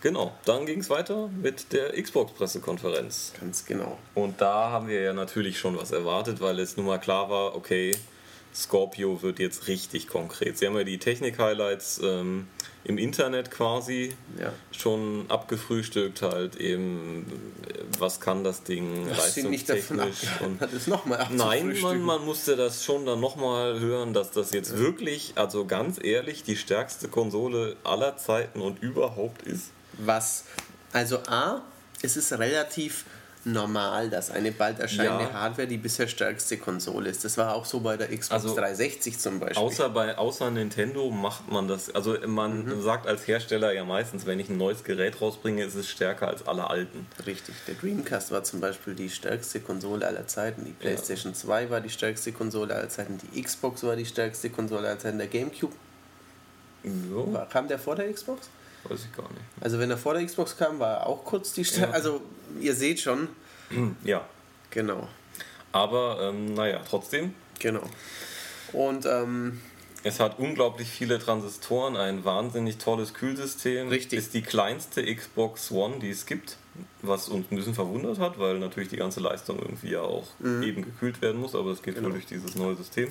[0.01, 3.33] Genau, dann ging es weiter mit der Xbox-Pressekonferenz.
[3.39, 3.97] Ganz genau.
[4.15, 7.55] Und da haben wir ja natürlich schon was erwartet, weil es nun mal klar war,
[7.55, 7.95] okay,
[8.53, 10.57] Scorpio wird jetzt richtig konkret.
[10.57, 12.47] Sie haben ja die Technik-Highlights ähm,
[12.83, 14.51] im Internet quasi Ja.
[14.71, 17.27] schon abgefrühstückt, halt eben,
[17.99, 22.83] was kann das Ding davon leistungstechnisch und hat, es nochmal Nein, man, man musste das
[22.83, 28.17] schon dann nochmal hören, dass das jetzt wirklich, also ganz ehrlich, die stärkste Konsole aller
[28.17, 29.71] Zeiten und überhaupt ist.
[29.99, 30.45] Was,
[30.93, 31.61] also A,
[32.01, 33.05] es ist relativ
[33.45, 35.33] normal, dass eine bald erscheinende Ja.
[35.33, 37.23] Hardware die bisher stärkste Konsole ist.
[37.23, 39.57] Das war auch so bei der Xbox Also, 360 zum Beispiel.
[39.63, 42.81] Außer bei außer Nintendo macht man das, also man Mhm.
[42.83, 46.45] sagt als Hersteller ja meistens, wenn ich ein neues Gerät rausbringe, ist es stärker als
[46.47, 47.07] alle alten.
[47.25, 50.65] Richtig, der Dreamcast war zum Beispiel die stärkste Konsole aller Zeiten.
[50.65, 53.19] Die PlayStation 2 war die stärkste Konsole aller Zeiten.
[53.33, 55.17] Die Xbox war die stärkste Konsole aller Zeiten.
[55.17, 55.73] Der GameCube,
[56.83, 58.49] Ja, war, kam der vor der Xbox?
[58.85, 59.41] Weiß ich gar nicht.
[59.61, 61.89] Also wenn er vor der Xbox kam, war er auch kurz die stärkste.
[61.89, 61.93] Ja.
[61.95, 62.21] Also
[62.59, 63.27] ihr seht schon,
[64.03, 64.25] Ja,
[64.71, 65.07] genau,
[65.71, 67.83] aber ähm, naja, trotzdem, genau.
[68.73, 69.59] Und ähm,
[70.03, 73.89] Es hat unglaublich viele Transistoren, ein wahnsinnig tolles Kühlsystem.
[73.89, 74.17] Richtig.
[74.19, 76.57] Ist die kleinste Xbox One, die es gibt,
[77.01, 80.83] was uns ein bisschen verwundert hat, weil natürlich die ganze Leistung irgendwie ja auch eben
[80.85, 81.97] gekühlt werden muss, aber es geht Mhm.
[81.97, 82.07] Genau.
[82.07, 83.09] wohl durch dieses neue System.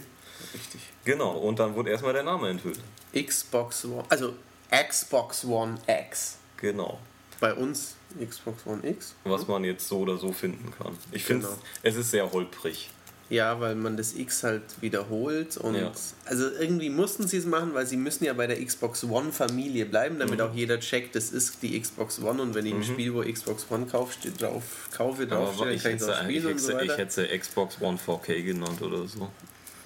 [0.55, 0.81] richtig.
[1.05, 2.81] Genau, und dann wurde erstmal der Name enthüllt.
[3.15, 4.33] Xbox One, also
[4.71, 6.37] Xbox One X.
[6.59, 6.99] Genau.
[7.41, 9.15] Bei uns Xbox One X.
[9.25, 10.97] Was man jetzt so oder so finden kann.
[11.13, 11.59] Ich finde, Genau.
[11.83, 12.91] es ist sehr holprig.
[13.31, 15.93] Ja, weil man das X halt wiederholt und Ja.
[16.25, 19.85] also irgendwie mussten sie es machen, weil sie müssen ja bei der Xbox One Familie
[19.85, 20.47] bleiben, damit Mhm.
[20.47, 23.67] auch jeder checkt, das ist die Xbox One und wenn ich ein Spiel, wo Xbox
[23.71, 26.73] One kaufe, steht drauf, kaufe, drauf steht, ich kann ich hätte, das spielen und so
[26.73, 27.03] hätte, ich weiter.
[27.03, 29.31] hätte Xbox One 4K genannt oder so.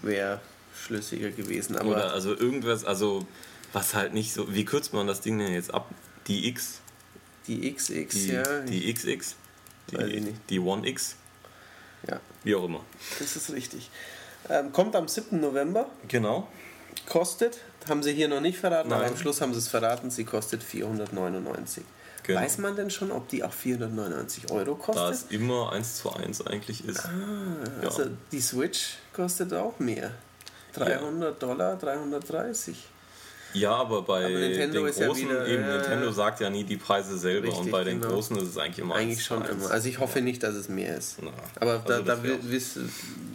[0.03, 0.41] Wäre
[0.81, 3.27] schlüssiger gewesen, aber Oder also irgendwas, also
[3.73, 4.53] was halt nicht so.
[4.55, 5.89] Wie kürzt man das Ding denn jetzt ab?
[6.29, 6.81] Die X,
[7.47, 9.35] die XX, die, ja, die XX,
[9.93, 10.37] Weiß ich die, nicht.
[10.51, 11.17] die One X,
[12.09, 12.81] ja, wie auch immer.
[13.19, 13.91] das ist richtig.
[14.49, 15.41] Ähm, kommt am 7.
[15.41, 16.49] November, Genau.
[17.09, 17.59] kostet,
[17.89, 19.13] haben sie hier noch nicht verraten, aber Nein.
[19.13, 21.83] am Schluss haben sie es verraten, sie kostet 499.
[22.25, 22.41] Genau.
[22.41, 25.13] Weiß man denn schon, ob die auch 499 Euro Da kostet?
[25.13, 27.05] es immer 1 zu 1 eigentlich ist.
[27.05, 27.89] ja.
[27.89, 30.13] Also die Switch kostet auch mehr.
[30.75, 32.77] 300 Dollar, 330.
[33.55, 36.65] Ja, aber bei Aber den ist ja großen, wieder, eben äh, Nintendo sagt ja nie
[36.65, 38.15] die Preise selber und Richtig, bei den genau.
[38.15, 39.63] großen ist es eigentlich immer Eigentlich 1 schon zu 1.
[39.63, 39.71] immer.
[39.71, 41.17] Also ich hoffe nicht, dass es mehr ist.
[41.23, 42.91] Na, Aber da, also da wi- wissen,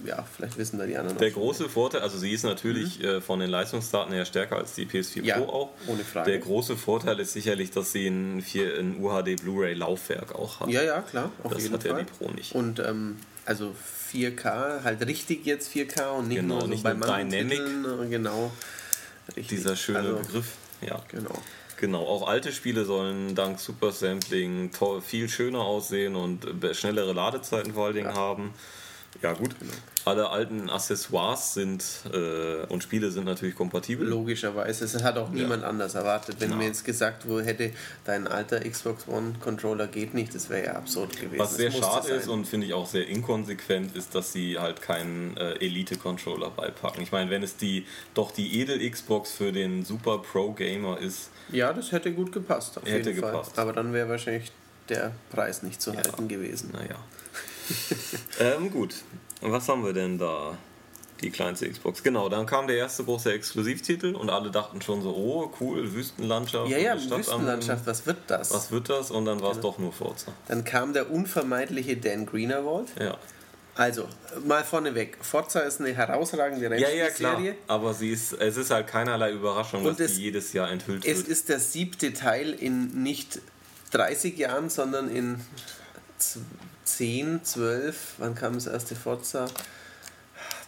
[0.06, 3.40] ja, vielleicht wissen da die anderen Der große Vorteil, also sie ist natürlich äh, von
[3.40, 5.26] den Leistungsdaten her stärker als die PS4 Mhm.
[5.26, 5.70] Ja, Pro auch.
[5.88, 6.32] ohne Frage.
[6.32, 10.70] Der große Vorteil ist sicherlich, dass sie ein, 4, ein UHD Blu-ray Laufwerk auch hat.
[10.70, 12.06] Ja, ja, klar, auf Das jeden hat ja Fall.
[12.06, 12.54] die Pro nicht.
[12.56, 13.76] Und ähm, also
[14.14, 17.58] 4K, halt richtig jetzt 4K und nicht Genau, nur so nicht bei manchen Dynamic.
[17.58, 18.52] Titeln, äh, genau.
[19.36, 19.48] Richtig.
[19.48, 20.54] Dieser schöne also, Begriff.
[20.82, 21.42] Ja, Genau.
[21.78, 22.06] genau.
[22.06, 27.88] Auch alte Spiele sollen dank Super Sampling viel schöner aussehen und äh, schnellere Ladezeiten vor
[27.88, 28.54] allen Dingen haben.
[29.22, 29.56] Ja, gut.
[30.06, 34.08] Alle alten Accessoires sind äh, und Spiele sind natürlich kompatibel.
[34.08, 36.36] Logischerweise, es hat auch niemand anders erwartet.
[36.40, 36.62] Wenn Genau.
[36.62, 37.72] mir jetzt gesagt wurde, hätte
[38.06, 41.40] dein alter Xbox One Controller geht nicht, das wäre ja absurd gewesen.
[41.40, 42.18] Was Das sehr schade sein.
[42.20, 47.02] ist und finde ich auch sehr inkonsequent ist, dass sie halt keinen äh, Elite-Controller beipacken.
[47.02, 51.92] Ich meine, wenn es die doch die Edel-Xbox für den Super Pro-Gamer ist, Ja, das
[51.92, 52.78] hätte gut gepasst.
[52.78, 53.32] Auf Hätte jeden Fall.
[53.32, 53.58] gepasst.
[53.58, 54.52] Aber dann wäre wahrscheinlich
[54.90, 56.70] der Preis nicht zu halten gewesen.
[56.72, 56.96] naja.
[58.40, 58.96] ähm, gut.
[59.42, 60.58] Was haben wir denn da?
[61.22, 62.04] Die kleinste Xbox.
[62.04, 66.70] Genau, dann kam der erste große Exklusivtitel und alle dachten schon so, oh cool, Wüstenlandschaft.
[66.70, 68.54] Ja, ja, Wüstenlandschaft, was wird das?
[68.54, 69.10] Was wird das?
[69.10, 70.32] Und dann war es doch nur Forza.
[70.48, 72.90] Dann kam der unvermeidliche Dan Greenerwald.
[73.00, 73.18] Ja.
[73.74, 74.08] Also,
[74.46, 75.18] mal vorneweg.
[75.22, 77.34] Forza ist eine herausragende Ja, ja, klar.
[77.38, 77.56] Rennspielserie.
[77.68, 81.04] Aber sie ist, es ist halt keinerlei Überraschung, Und dass es- die jedes Jahr enthüllt
[81.06, 81.28] Es wird.
[81.30, 83.40] ist der siebte Teil in nicht
[83.92, 85.40] 30 Jahren, sondern in
[86.88, 87.96] 10, 12.
[88.18, 89.48] Wann kam das erste Forza?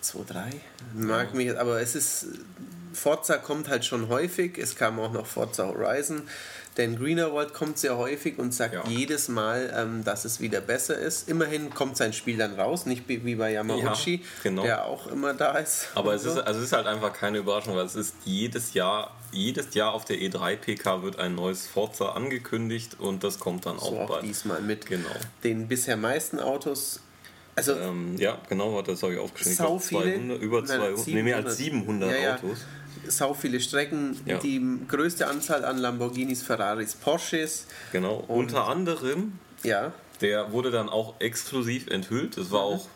[0.01, 0.49] 2, 3?
[0.93, 2.27] Mag mich, aber es ist.
[2.93, 4.57] Forza kommt halt schon häufig.
[4.57, 6.27] Es kam auch noch Forza Horizon.
[6.79, 8.83] Denn Greenerwald kommt sehr häufig und sagt Ja.
[8.87, 11.27] jedes Mal, ähm, dass es wieder besser ist.
[11.29, 14.63] Immerhin kommt sein Spiel dann raus, nicht wie bei Yamauchi, Ja, genau.
[14.63, 15.89] der auch immer da ist.
[15.93, 16.29] Aber es so.
[16.31, 19.93] ist, also es ist halt einfach keine Überraschung, weil es ist jedes Jahr, jedes Jahr
[19.93, 23.99] auf der E3 PK wird ein neues Forza angekündigt und das kommt dann so auch
[23.99, 24.23] auch bald.
[24.23, 25.09] diesmal mit Genau.
[25.43, 27.01] den bisher meisten Autos.
[27.55, 29.57] Also Ähm, ja, genau, warte, das habe ich aufgeschrieben.
[29.57, 30.01] Sau glaub, viele.
[30.15, 32.35] 200, über Nein, 200, nee, mehr als 700 Ja, ja.
[32.35, 32.59] Autos.
[33.07, 34.37] Sau viele Strecken, Ja.
[34.37, 37.65] die größte Anzahl an Lamborghinis, Ferraris, Porsches.
[37.91, 38.23] Genau.
[38.27, 42.37] Unter anderem, Ja, der wurde dann auch exklusiv enthüllt.
[42.37, 42.87] Das war auch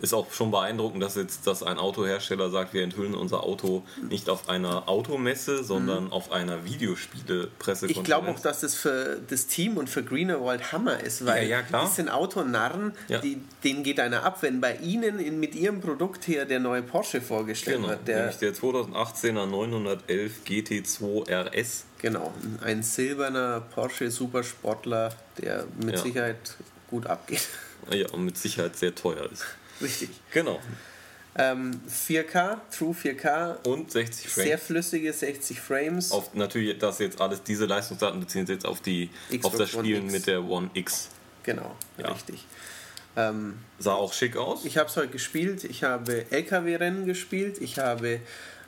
[0.00, 4.28] ist auch schon beeindruckend, dass jetzt dass ein Autohersteller sagt, wir enthüllen unser Auto nicht
[4.28, 6.12] auf einer Automesse, sondern mhm.
[6.12, 7.98] auf einer Videospiele-Pressekonferenz.
[7.98, 11.60] Ich glaube auch, dass das für das Team und für Greenerwald Hammer ist, weil ja,
[11.60, 13.18] ja, das sind Autonarren, ja.
[13.18, 16.82] die, denen geht einer ab, wenn bei ihnen in, mit ihrem Produkt hier der neue
[16.82, 18.08] Porsche vorgestellt genau, wird.
[18.08, 21.84] Der, nämlich der 2018er 911 GT2 RS.
[21.98, 26.56] Genau, ein silberner Porsche Supersportler, der mit Sicherheit
[26.90, 27.48] gut abgeht.
[27.90, 29.44] Ja, und mit Sicherheit sehr teuer ist.
[29.80, 30.10] Richtig.
[30.32, 30.60] Genau.
[31.36, 33.66] Ähm, 4K, True 4K.
[33.66, 34.48] Und 60 Frames.
[34.48, 36.12] Sehr flüssige 60 Frames.
[36.12, 39.10] Auf, natürlich, dass jetzt alles, diese Leistungsdaten beziehen sich jetzt auf, die,
[39.42, 41.08] auf das Spielen mit der One X.
[41.42, 42.12] Genau, ja.
[42.12, 42.46] richtig.
[43.16, 44.64] Ähm, Sah auch schick aus.
[44.64, 45.64] Ich habe es heute gespielt.
[45.64, 47.60] Ich habe LKW-Rennen gespielt.
[47.60, 48.20] Ich habe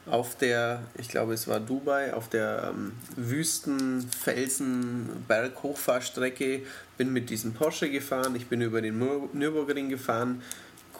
[0.07, 6.63] auf der, ich glaube es war Dubai, auf der ähm, Wüsten, Felsen, Berghochfahrstrecke,
[6.97, 8.37] bin mit diesem Porsche gefahren.
[8.37, 8.99] Ich bin über den
[9.33, 10.43] Nürburgring gefahren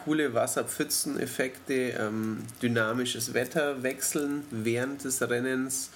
[0.07, 5.91] coole Wasserpfützeneffekte, ähm, dynamisches Wetter wechseln während des Rennens.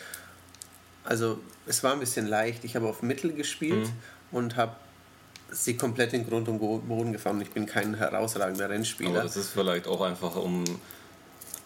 [1.04, 2.64] Also es war ein bisschen leicht.
[2.64, 3.92] Ich habe auf Mittel gespielt mhm.
[4.36, 4.74] und habe
[5.52, 7.40] sie komplett in Grund und Boden gefahren.
[7.40, 9.10] Ich bin kein herausragender Rennspieler.
[9.10, 10.64] Aber das ist vielleicht auch einfach um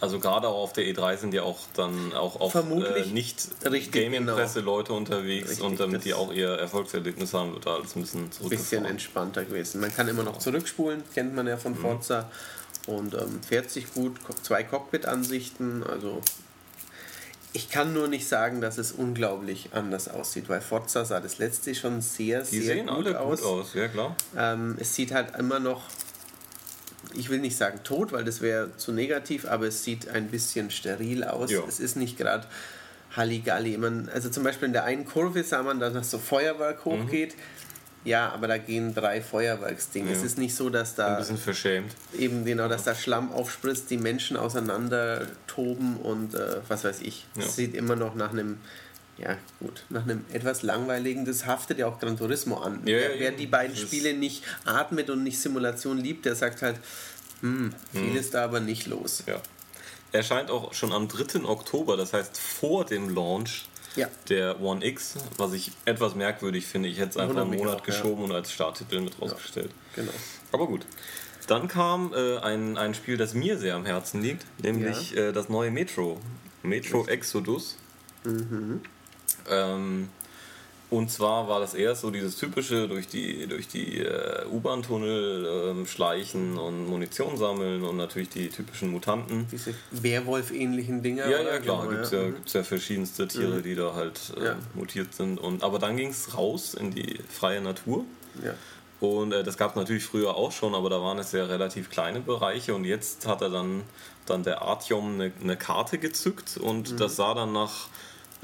[0.01, 4.89] also gerade auch auf der E3 sind ja auch dann auch auf äh, nicht Gaming-Presse-Leute
[4.89, 4.99] genau.
[4.99, 8.85] unterwegs richtig, und damit die auch ihr Erfolgserlebnis haben, wird da alles ein bisschen bisschen
[8.85, 9.81] entspannter gewesen.
[9.81, 11.79] Man kann immer noch zurückspulen, kennt man ja von mhm.
[11.79, 12.31] Forza
[12.87, 16.21] und ähm, fährt sich gut, zwei Cockpit-Ansichten, also
[17.57, 21.73] ich kann nur nicht sagen, dass es unglaublich anders aussieht, weil Forza sah das letzte
[21.77, 23.41] schon sehr, Die sehr sehen gut alle aus.
[23.41, 23.75] gut aus.
[23.75, 24.17] Ja, klar.
[24.37, 25.83] Ähm, es sieht halt immer noch
[27.15, 30.71] ich will nicht sagen tot, weil das wäre zu negativ, aber es sieht ein bisschen
[30.71, 31.51] steril aus.
[31.51, 31.61] Ja.
[31.69, 32.47] Es ist nicht gerade
[33.17, 33.77] Halligalli.
[33.77, 36.91] Man, also zum Beispiel in der einen Kurve sah man, dass so Feuerwerk mhm.
[36.91, 37.37] hochgeht.
[37.37, 37.43] Mhm.
[38.05, 40.11] Ja, aber da gehen drei Feuerwerksdinge.
[40.11, 40.17] Ja.
[40.17, 41.13] Es ist nicht so, dass da.
[41.15, 41.95] Ein bisschen verschämt.
[42.19, 47.27] Eben genau, dass da Schlamm aufspritzt, die Menschen auseinander toben und äh, was weiß ich.
[47.37, 47.51] Es ja.
[47.51, 48.59] sieht immer noch nach einem
[49.19, 49.85] ja, gut.
[49.91, 52.81] Nach einem etwas langweiligen, das haftet ja auch Gran Turismo an.
[52.85, 56.81] Ja, wer, wer die beiden Spiele nicht atmet und nicht Simulation liebt, der sagt halt,
[57.41, 58.17] hm, viel hm.
[58.17, 59.23] ist da aber nicht los.
[59.27, 59.41] Ja.
[60.13, 61.45] Erscheint auch schon am 3.
[61.45, 64.09] Oktober, das heißt vor dem Launch ja.
[64.29, 66.89] der One X, was ich etwas merkwürdig finde.
[66.89, 68.25] Ich hätte es einfach einen Monat auch, geschoben ja.
[68.25, 69.71] und als Starttitel mit rausgestellt.
[69.97, 70.13] Ja, genau.
[70.53, 70.87] Aber gut.
[71.47, 75.49] Dann kam äh, ein, ein Spiel, das mir sehr am Herzen liegt, nämlich äh, das
[75.49, 76.19] neue Metro.
[76.63, 77.77] Metro Exodus.
[78.25, 78.81] Mhm.
[79.51, 80.09] Ähm,
[80.91, 85.87] und zwar war das erst so dieses typische durch die, durch die äh, U-Bahn-Tunnel äh,
[85.87, 89.49] schleichen und Munition sammeln und natürlich die typischen Mutanten.
[89.51, 91.29] Diese Werwolf-ähnlichen Dinger?
[91.29, 91.89] Ja, ja, klar.
[91.89, 92.37] Gibt es ja, mhm.
[92.47, 93.63] ja verschiedenste Tiere, mhm.
[93.65, 94.57] die da halt äh, ja.
[94.75, 95.39] mutiert sind.
[95.39, 98.05] Und, aber dann ging es raus in die freie Natur.
[99.01, 101.91] Und äh, das gab es natürlich früher auch schon, aber da waren es ja relativ
[101.91, 102.75] kleine Bereiche.
[102.75, 103.83] Und jetzt hat er dann,
[104.27, 106.97] dann der Artyom eine, eine Karte gezückt und mhm.
[106.99, 107.89] das sah dann nach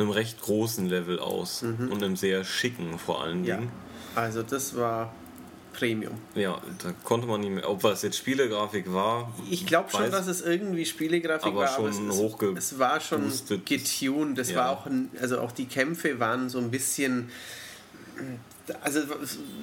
[0.01, 1.91] einem recht großen Level aus mhm.
[1.91, 3.71] und einem sehr schicken vor allen Dingen.
[4.15, 4.23] Ja.
[4.23, 5.13] Also das war
[5.73, 6.15] Premium.
[6.35, 9.33] Ja, da konnte man nicht mehr, ob das jetzt Spielegrafik war.
[9.49, 13.33] Ich glaube schon, dass es irgendwie Spielegrafik aber war, schon aber es, es war schon
[13.65, 14.39] getuned.
[14.39, 14.57] Es ja.
[14.57, 14.87] war auch,
[15.21, 17.31] also auch die Kämpfe waren so ein bisschen
[18.83, 19.01] also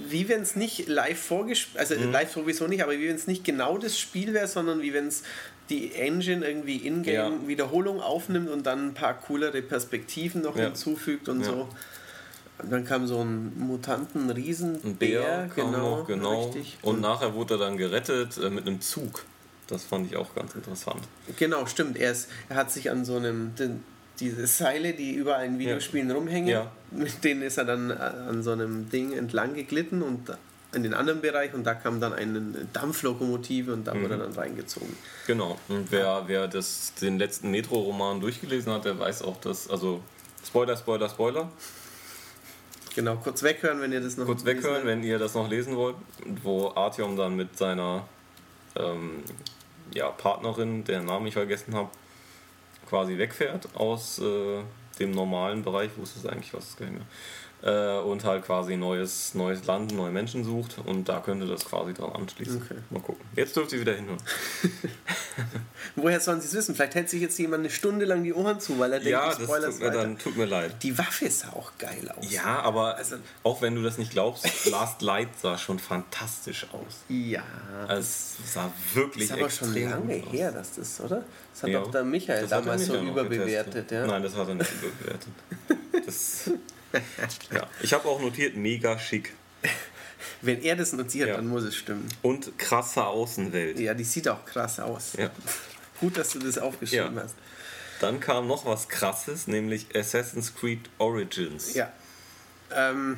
[0.10, 2.12] wie wenn es nicht live vorgespielt, also mhm.
[2.12, 5.08] live sowieso nicht, aber wie wenn es nicht genau das Spiel wäre, sondern wie wenn
[5.08, 5.23] es
[5.70, 7.48] die Engine irgendwie in-game ja.
[7.48, 10.66] Wiederholung aufnimmt und dann ein paar coolere Perspektiven noch ja.
[10.66, 11.48] hinzufügt und ja.
[11.48, 11.70] so.
[12.60, 16.46] Und dann kam so ein Mutanten Riesenbär, ein Bär, genau, noch, genau.
[16.46, 16.78] Richtig.
[16.82, 19.26] Und, und nachher wurde er dann gerettet äh, mit einem Zug.
[19.68, 21.02] Das fand ich auch ganz interessant.
[21.38, 21.98] Genau, stimmt.
[21.98, 23.84] Er, ist, er hat sich an so einem den,
[24.20, 28.52] diese Seile, die überall in Videospielen rumhängen, mit denen ist er dann äh, an so
[28.52, 30.30] einem Ding entlang geglitten und
[30.78, 32.40] in den anderen Bereich und da kam dann eine
[32.72, 34.04] Dampflokomotive und da mhm.
[34.04, 34.96] wurde dann reingezogen.
[35.26, 35.60] Genau.
[35.68, 40.02] Und wer, wer das, den letzten Metro-Roman durchgelesen hat, der weiß auch, dass, also
[40.46, 41.52] Spoiler, Spoiler, Spoiler.
[42.96, 45.98] Genau, kurz weghören, wenn ihr das noch Kurz weghören, wenn ihr das noch lesen wollt,
[46.42, 48.08] wo Artyom dann mit seiner
[48.76, 49.24] ähm,
[49.94, 51.90] ja, Partnerin, deren Namen ich vergessen habe,
[52.90, 54.62] quasi wegfährt aus äh,
[55.00, 57.08] dem normalen Bereich, wo ist es eigentlich, was ist gar nicht mehr
[57.63, 61.93] äh, und halt quasi neues, neues Land, neue Menschen sucht und da könnte das quasi
[61.93, 62.62] dran anschließen.
[62.62, 62.80] Okay.
[62.89, 63.26] Mal gucken.
[63.36, 64.22] Jetzt dürft ihr wieder hinhören.
[65.96, 66.76] Woher sollen sie es wissen?
[66.76, 69.34] Vielleicht hält sich jetzt jemand eine Stunde lang die Ohren zu, weil er denkt, ja,
[69.34, 70.76] das tut mir, dann, tut mir leid.
[70.84, 72.32] Die Waffe sah auch geil aus.
[72.32, 77.02] Ja, aber also, auch wenn du das nicht glaubst, Last Light sah schon fantastisch aus.
[77.10, 77.43] Ja.
[77.89, 81.24] Es sah wirklich Das ist aber schon lange her, dass das, oder?
[81.54, 81.82] Das hat ja.
[81.82, 83.89] auch der Michael damals so überbewertet.
[83.91, 84.06] Ja?
[84.06, 85.34] Nein, das hat er nicht überbewertet.
[86.06, 86.52] Das
[87.52, 87.68] ja.
[87.82, 89.34] Ich habe auch notiert, mega schick.
[90.42, 91.36] Wenn er das notiert, Ja.
[91.38, 92.08] dann muss es stimmen.
[92.22, 93.80] Und krasse Außenwelt.
[93.80, 95.14] Ja, die sieht auch krass aus.
[95.18, 95.30] Ja.
[96.00, 97.24] Gut, dass du das aufgeschrieben Ja.
[97.24, 97.36] hast.
[98.02, 101.74] Dann kam noch was krasses, nämlich Assassin's Creed Origins.
[101.74, 101.92] Ja.
[102.72, 103.18] Ähm,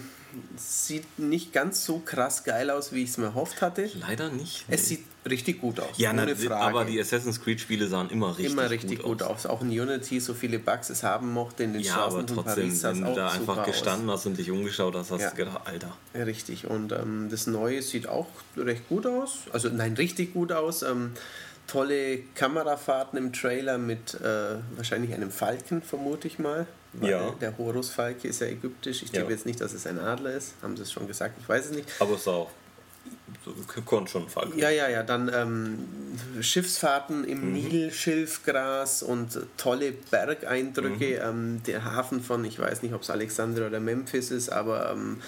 [0.58, 3.90] sieht nicht ganz so krass geil aus, wie ich es mir erhofft hatte.
[4.00, 4.66] Leider nicht.
[4.68, 5.98] Es sieht richtig gut aus.
[5.98, 6.56] ja, ohne Frage.
[6.62, 9.46] aber die Assassin's Creed Spiele sahen immer richtig, immer richtig gut, aus.
[9.46, 9.52] aus.
[9.52, 12.36] Auch in Unity, so viele Bugs es haben mochte, in den Ja, Straßen aber von
[12.38, 15.22] trotzdem, Paris sah es wenn du da einfach gestanden hast und dich umgeschaut hast, hast
[15.22, 15.30] Ja.
[15.32, 15.88] du gedacht, Alter.
[15.88, 15.94] aus.
[16.14, 16.66] Ja, richtig.
[16.66, 19.40] Und ähm, das Neue sieht auch recht gut aus.
[19.52, 20.82] Also nein, richtig gut aus.
[20.84, 21.12] Ähm,
[21.68, 26.66] tolle Kamerafahrten im Trailer mit äh, wahrscheinlich einem Falken, vermute ich mal.
[26.94, 27.32] Weil Ja.
[27.40, 29.04] Der Horus-Falke ist ja ägyptisch.
[29.04, 29.20] Ich Ja.
[29.20, 30.54] glaube jetzt nicht, dass es ein Adler ist.
[30.62, 31.36] Haben sie es schon gesagt?
[31.40, 31.88] Ich weiß es nicht.
[32.00, 32.50] Aber es sah auch,
[33.86, 34.58] konnte schon fallen.
[34.58, 35.04] Ja, ja, ja.
[35.04, 35.80] Dann ähm,
[36.42, 37.54] Schiffsfahrten im Mhm.
[37.54, 41.22] Nil, Schilfgras und tolle Bergeindrücke.
[41.24, 41.30] Mhm.
[41.58, 45.22] Ähm, der Hafen von, ich weiß nicht, ob es Alexandria oder Memphis ist, aber ähm,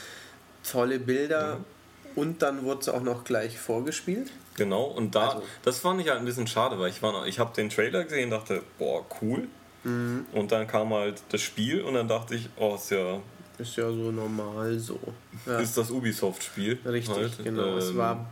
[0.69, 1.57] tolle Bilder.
[1.57, 1.65] Mhm.
[2.13, 4.31] Und dann wurde es auch noch gleich vorgespielt.
[4.57, 7.39] Genau, und da, Also- das fand ich halt ein bisschen schade, weil ich, war, ich
[7.39, 9.47] habe den Trailer gesehen und dachte, boah, cool.
[9.83, 10.25] Mhm.
[10.33, 13.19] Und dann kam halt das Spiel und dann dachte ich, oh, ist ja,
[13.57, 14.99] Ist ja so normal so.
[15.45, 16.79] Ja, ist das Ubisoft-Spiel.
[16.85, 17.43] richtig, halt.
[17.43, 17.77] genau.
[17.77, 18.29] es Ähm, war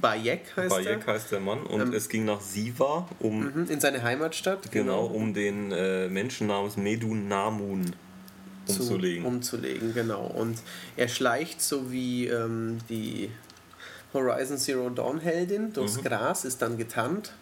[0.00, 3.44] Bayek heißt Bayek heißt der Mann und es ging nach Siva, um.
[3.52, 4.70] Mhm, in seine Heimatstadt.
[4.70, 7.86] genau um den äh, Menschen namens Medun Namun
[8.66, 9.24] zu- umzulegen.
[9.24, 10.24] umzulegen, genau.
[10.26, 10.58] Und
[10.96, 13.30] er schleicht so wie ähm, die
[14.14, 16.02] Horizon Zero Dawn Heldin durchs Mhm.
[16.04, 17.32] Gras, ist dann getarnt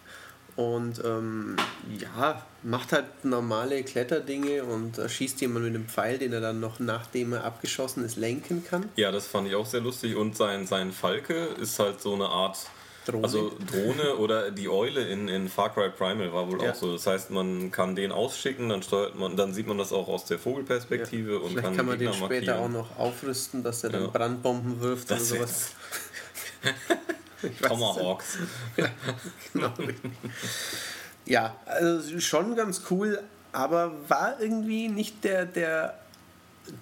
[0.61, 1.55] und ähm,
[1.99, 6.59] ja, macht halt normale Kletterdinge und äh, schießt jemand mit einem Pfeil, den er dann
[6.59, 8.89] noch nachdem er abgeschossen ist lenken kann.
[8.95, 10.15] Ja, das fand ich auch sehr lustig.
[10.15, 12.57] Und sein, sein Falke ist halt so eine Art
[13.05, 13.23] Drohne.
[13.23, 16.69] Also Drohne oder die Eule in, in Far Cry Primal war wohl Ja.
[16.71, 16.93] auch so.
[16.93, 20.25] Das heißt, man kann den ausschicken, dann steuert man, dann sieht man das auch aus
[20.25, 22.59] der Vogelperspektive und Vielleicht kann, kann man den Gegner später markieren.
[22.59, 24.07] auch noch aufrüsten, dass er dann Ja.
[24.09, 25.71] Brandbomben wirft Das oder sowas.
[27.61, 28.37] Tomahawks.
[29.53, 29.73] Genau,
[31.25, 35.99] ja, also schon ganz cool, aber war irgendwie nicht der, der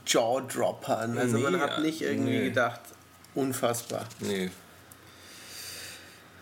[0.08, 1.00] Jaw-Dropper.
[1.00, 2.44] Also man Nee, hat nicht irgendwie nee.
[2.50, 2.82] gedacht,
[3.36, 4.06] unfassbar.
[4.20, 4.50] Nee.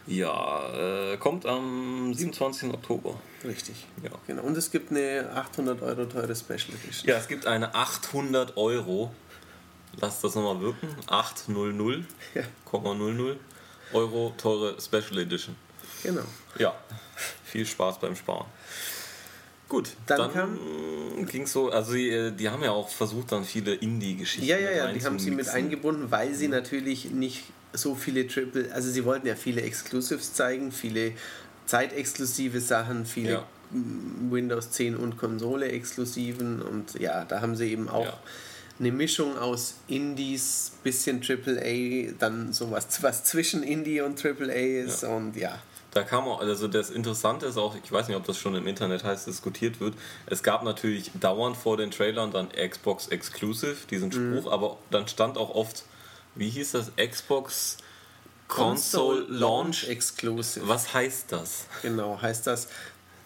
[0.05, 2.73] Ja, äh, kommt am 27.
[2.73, 3.19] Oktober.
[3.43, 3.85] Richtig.
[4.03, 4.11] Ja.
[4.25, 4.43] Genau.
[4.43, 7.09] Und es gibt eine 800 Euro teure Special Edition.
[7.09, 9.13] Ja, es gibt eine 800 Euro.
[9.99, 10.95] Lass das nochmal wirken.
[11.07, 12.43] 800, Ja.
[12.71, 13.37] 00
[13.93, 15.55] Euro teure Special Edition.
[16.03, 16.21] Genau.
[16.57, 16.75] Ja,
[17.45, 18.45] viel Spaß beim Sparen.
[19.69, 23.31] Gut, Dann dann, kam- ging es so, also die, äh, die haben ja auch versucht,
[23.33, 27.43] dann viele Indie-Geschichten Ja, ja, ja, die haben sie mit eingebunden, weil sie natürlich nicht
[27.73, 31.11] so viele Triple, also sie wollten ja viele Exclusives zeigen, viele
[31.65, 33.43] zeitexklusive Sachen, viele Ja.
[34.29, 38.19] Windows 10 und Konsole-Exklusiven und ja, da haben sie eben auch Ja.
[38.79, 45.35] Eine Mischung aus Indies, bisschen AAA, dann sowas, was zwischen Indie und AAA ist und
[45.35, 45.59] ja.
[45.91, 48.67] Da kam auch, also das Interessante ist auch, ich weiß nicht, ob das schon im
[48.67, 49.95] Internet heißt, diskutiert wird.
[50.27, 54.37] Es gab natürlich dauernd vor den Trailern dann Xbox Exclusive, diesen Mhm.
[54.37, 55.85] Spruch, aber dann stand auch oft,
[56.35, 57.77] wie hieß das, Xbox
[58.47, 59.87] Console Launch.
[59.87, 60.67] Exclusive.
[60.67, 61.65] Was heißt das?
[61.81, 62.67] Genau, heißt das,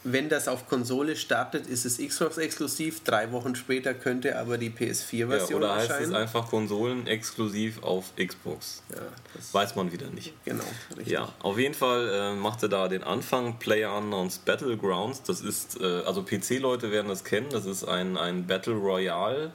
[0.03, 4.67] wenn das auf Konsole startet, ist es Xbox exklusiv, drei Wochen später könnte aber die
[4.67, 6.15] Ja, PS4-Version oder heißt es erscheinen.
[6.15, 8.81] einfach Konsolen exklusiv auf Xbox?
[8.89, 9.01] ja,
[9.35, 10.33] das, Weiß man wieder nicht.
[10.43, 10.63] genau,
[10.97, 11.07] richtig.
[11.13, 15.23] Ja, auf jeden Fall äh, machte da den Anfang PlayerUnknown's Battlegrounds.
[15.23, 19.51] Das ist, äh, also PC-Leute werden das kennen, das ist ein, ein Battle Royale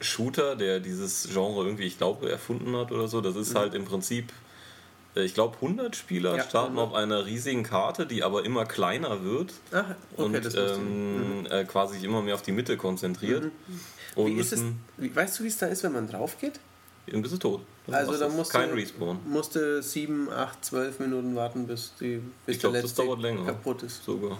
[0.00, 3.20] Shooter, der dieses Genre irgendwie, ich glaube, erfunden hat oder so.
[3.20, 4.32] Das ist halt im Prinzip,
[5.14, 6.88] ich glaube, 100 Spieler Ja, starten 100.
[6.88, 9.84] auf einer riesigen Karte, die aber immer kleiner wird Ah,
[10.16, 13.50] okay, und das ähm, äh, quasi sich immer mehr auf die Mitte konzentriert.
[14.14, 14.62] Und Wie ist es,
[14.96, 16.60] wie, weißt du, wie es da ist, wenn man drauf geht?
[17.10, 17.60] dann bist du tot.
[17.86, 19.18] Das Also da musst Kein Respawn.
[19.26, 23.20] musste 7, 8, 12 Minuten warten, bis, die, bis Ich glaube, der das letzte dauert
[23.22, 23.44] länger.
[23.46, 24.04] kaputt ist.
[24.04, 24.36] Sogar.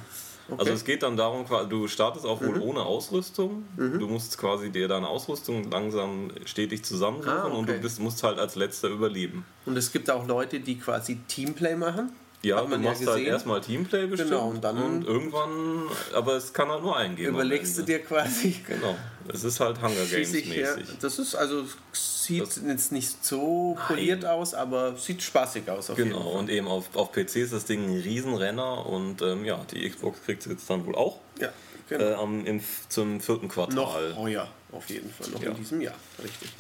[0.49, 0.55] Okay.
[0.55, 0.61] Mhm.
[0.61, 3.65] Also es geht dann darum, du startest auch wohl ohne Ausrüstung.
[3.77, 7.83] Du musst quasi dir deine Ausrüstung langsam stetig zusammensuchen Ah, und du okay.
[7.83, 9.45] bist, musst halt als letzter überleben.
[9.67, 12.13] Und es gibt auch Leute, die quasi Teamplay machen.
[12.43, 13.33] Ja, Hat du man ja machst halt gesehen.
[13.33, 17.31] erstmal Teamplay bestimmt Genau, und dann- irgendwann, aber es kann halt nur eingehen.
[17.31, 18.97] Überlegst du dir quasi, Genau,
[19.33, 20.99] es ist halt Hunger Games ja, mäßig.
[21.01, 25.97] das ist also sieht Das- jetzt nicht so poliert aus, aber sieht spaßig aus auf
[25.97, 26.39] Genau, jeden Fall.
[26.39, 30.23] und eben auf, auf PC ist das Ding ein Riesenrenner und ähm, ja, die Xbox
[30.25, 31.49] kriegt es jetzt dann wohl auch Ja,
[31.89, 32.05] genau.
[32.05, 34.15] äh, am, im, zum vierten noch Quartal.
[34.17, 35.51] heuer auf jeden Fall, noch Ja.
[35.51, 36.51] in diesem Jahr, richtig.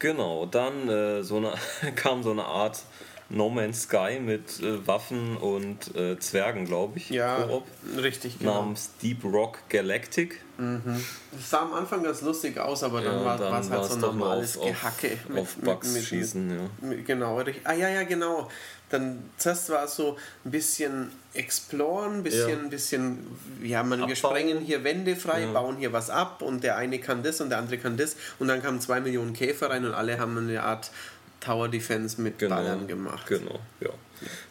[0.00, 1.52] Genau, dann äh, so eine,
[1.94, 2.80] kam so eine Art
[3.30, 7.10] No Man's Sky mit äh, Waffen und äh, Zwergen, glaube ich.
[7.10, 7.64] Ja, Koop,
[7.96, 8.38] richtig.
[8.40, 8.54] Genau.
[8.62, 10.40] namens Deep Rock Galactic.
[11.32, 13.96] Das sah am Anfang ganz lustig aus, aber dann Ja, war dann es halt so
[13.96, 15.18] normales auf- auf- Gehacke.
[15.34, 16.86] auf Bugs schießen, ja.
[16.86, 17.62] mit, genau, richtig.
[17.64, 18.50] Ah ja, ja, genau.
[18.90, 22.56] Dann zuerst war es so ein bisschen exploren, ein bisschen, Ja.
[22.58, 23.18] ein bisschen,
[23.62, 24.16] ja, man, wir Abbauen.
[24.16, 25.52] sprengen hier Wände frei, Ja.
[25.52, 28.48] bauen hier was ab und der eine kann das und der andere kann das und
[28.48, 30.90] dann kamen zwei Millionen Käfer rein und alle haben eine Art
[31.40, 32.56] Tower Defense mit Genau.
[32.56, 33.26] Ballern gemacht.
[33.26, 33.90] Genau, ja.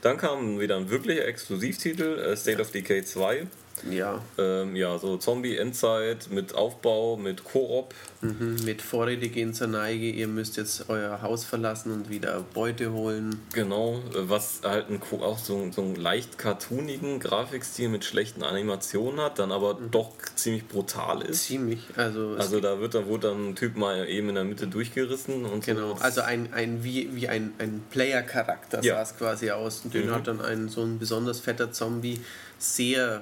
[0.02, 3.46] Dann kam wieder ein wirklicher Exklusivtitel, äh, State of Decay 2.
[3.90, 7.94] Ja, Ähm, ja, so Zombie-Endzeit mit Aufbau, mit Koop.
[8.22, 8.58] mhm.
[8.66, 13.40] mit Vorräte gehen zur Neige, ihr müsst jetzt euer Haus verlassen und wieder Beute holen.
[13.54, 19.22] Genau, äh, was halt ein, auch so, so einen leicht cartoonigen Grafikstil mit schlechten Animationen
[19.22, 21.46] hat, dann aber doch ziemlich brutal ist.
[21.46, 24.68] Ziemlich, also, Also da wird dann, wurde dann ein Typ mal eben in der Mitte
[24.68, 26.02] durchgerissen und Genau, so.
[26.02, 28.96] also ein, ein wie, wie ein, ein Player-Charakter Ja.
[28.96, 29.82] sah es quasi aus.
[29.86, 30.12] Und den Mhm.
[30.12, 32.20] hat dann ein so ein besonders fetter Zombie
[32.60, 33.22] sehr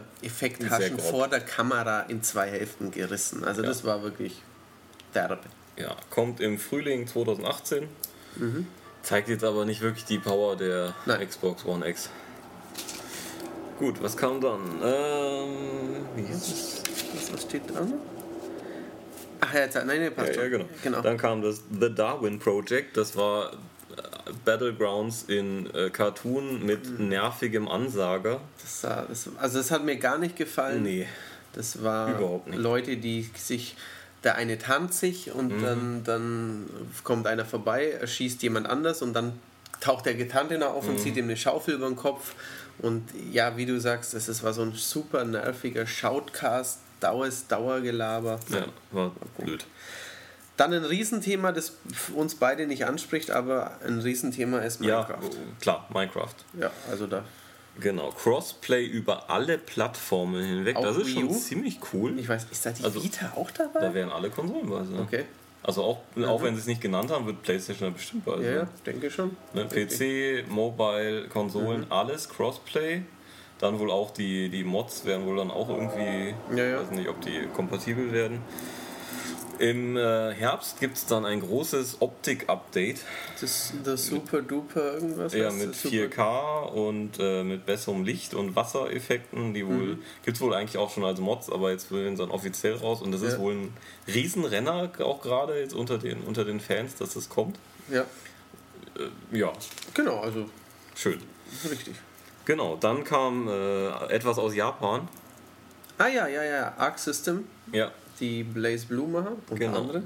[0.89, 1.01] grob.
[1.01, 3.43] vor der Kamera in zwei Hälften gerissen.
[3.43, 3.67] Also Ja.
[3.69, 4.41] das war wirklich
[5.13, 5.39] derbe.
[5.77, 7.87] Ja, kommt im Frühling 2018.
[9.03, 10.93] Zeigt jetzt aber nicht wirklich die Power der Mhm.
[11.05, 11.27] Nein.
[11.29, 12.09] Xbox One X.
[13.79, 14.59] Gut, was kam dann?
[14.83, 15.47] Ähm,
[16.15, 16.83] wie hieß es?
[17.13, 17.93] Was, was steht da noch?
[19.39, 20.65] Ach ja, jetzt, nein, nee, passt Ja, ja, genau.
[20.83, 21.01] genau.
[21.01, 22.97] Dann kam das The Darwin Project.
[22.97, 23.51] Das war
[24.45, 27.09] Battlegrounds in äh, Cartoon mit Mhm.
[27.09, 28.41] nervigem Ansager.
[28.61, 30.83] Das das, also das hat mir gar nicht gefallen.
[30.83, 31.07] Nee.
[31.53, 32.41] Das war.
[32.47, 33.75] Leute, die sich,
[34.23, 35.61] der eine tanzt sich und Mhm.
[35.61, 36.69] dann, dann
[37.03, 39.33] kommt einer vorbei, erschießt jemand anders und dann
[39.79, 40.77] taucht der Getante noch Mhm.
[40.77, 42.35] auf und zieht ihm eine Schaufel über den Kopf.
[42.79, 48.39] Und ja, wie du sagst, das ist, war so ein super nerviger Shoutcast, Dauers, Dauergelaber.
[48.49, 49.65] Ja, war blöd.
[50.57, 51.73] Dann ein Riesenthema, das
[52.15, 55.29] uns beide nicht anspricht, aber ein Riesenthema ist Ja, Minecraft.
[55.61, 56.35] klar, Minecraft.
[56.59, 57.23] Ja, also da.
[57.79, 60.75] Genau, Crossplay über alle Plattformen hinweg.
[60.77, 62.17] Auch das ist schon ziemlich cool.
[62.17, 63.81] Ich weiß, ist da die Also, Vita auch dabei?
[63.81, 64.81] Da wären alle Konsolen bei.
[64.99, 65.25] Okay.
[65.61, 68.31] Also auch, auch wenn sie es nicht genannt haben, wird PlayStation da bestimmt bei.
[68.37, 68.53] Ja, sein.
[68.55, 69.37] ja, denke schon.
[69.53, 71.91] Ne, PC, Mobile, Konsolen, Mhm.
[71.91, 73.03] alles Crossplay.
[73.59, 76.79] Dann wohl auch die, die Mods werden wohl dann auch irgendwie, Ja, ja.
[76.81, 78.41] weiß nicht, ob die kompatibel werden.
[79.59, 82.99] Im äh, Herbst gibt es dann ein großes Optik-Update.
[83.41, 85.33] Das, das Super Duper irgendwas?
[85.33, 85.81] Ja, mit das?
[85.81, 90.03] Super- 4K und äh, mit besserem Licht und Wassereffekten, die wohl, Mhm.
[90.23, 93.01] gibt es wohl eigentlich auch schon als Mods, aber jetzt will sie dann offiziell raus
[93.01, 93.39] und das ist Ja.
[93.39, 93.73] wohl ein
[94.07, 97.57] Riesenrenner, auch gerade jetzt unter den, unter den Fans, dass das kommt.
[97.91, 98.01] Ja,
[99.31, 99.51] Äh, ja,
[99.93, 100.49] genau, also
[100.95, 101.21] schön.
[101.69, 101.95] richtig.
[102.45, 105.07] Genau, dann kam äh, etwas aus Japan.
[105.97, 109.79] Ah ja, ja, ja, Arc System, Ja, die Blaze Blue machen, unter Genau.
[109.81, 110.03] anderem,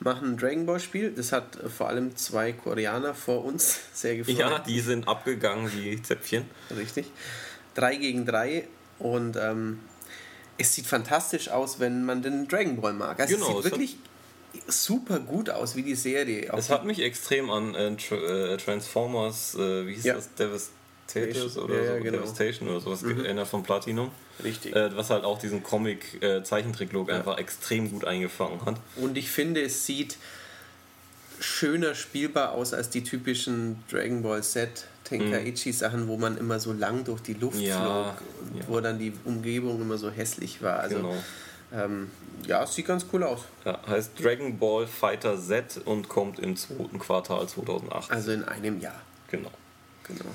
[0.00, 1.10] machen ein Dragon Ball Spiel.
[1.12, 4.38] Das hat vor allem zwei Koreaner vor uns sehr gefreut.
[4.38, 6.44] ja, die sind abgegangen wie Zäpfchen.
[6.76, 7.10] Richtig.
[7.74, 9.80] 3 gegen 3 und ähm,
[10.58, 13.18] es sieht fantastisch aus, wenn man den Dragon Ball mag.
[13.18, 13.96] Also Genau, es sieht wirklich
[14.68, 16.52] super gut aus, wie die Serie.
[16.54, 20.14] Auch Es hat mich extrem an äh, äh, Transformers, äh, wie hieß Ja.
[20.14, 20.70] das,
[21.12, 22.18] Devastators oder Ja, so, ja, genau.
[22.18, 24.10] Devastation oder sowas geändert von Platinum.
[24.42, 24.74] Richtig.
[24.74, 28.76] Äh, was halt auch diesen Comic-Zeichentrick-Look einfach extrem gut eingefangen hat.
[28.96, 30.16] Und ich finde, es sieht
[31.40, 36.72] schöner spielbar aus als die typischen Dragon Ball Z Tenkaichi Sachen, wo man immer so
[36.72, 37.62] lang durch die Luft Mhm.
[37.62, 38.64] Ja, flog und ja.
[38.68, 40.80] wo dann die Umgebung immer so hässlich war.
[40.80, 41.14] Also Genau.
[41.74, 42.10] ähm,
[42.46, 43.40] ja, es sieht ganz cool aus.
[43.66, 48.10] Ja, heißt Dragon Ball Fighter Z und kommt im zweiten Quartal 2008.
[48.10, 49.00] Also in einem Jahr.
[49.30, 49.50] genau.
[50.06, 50.30] Genau.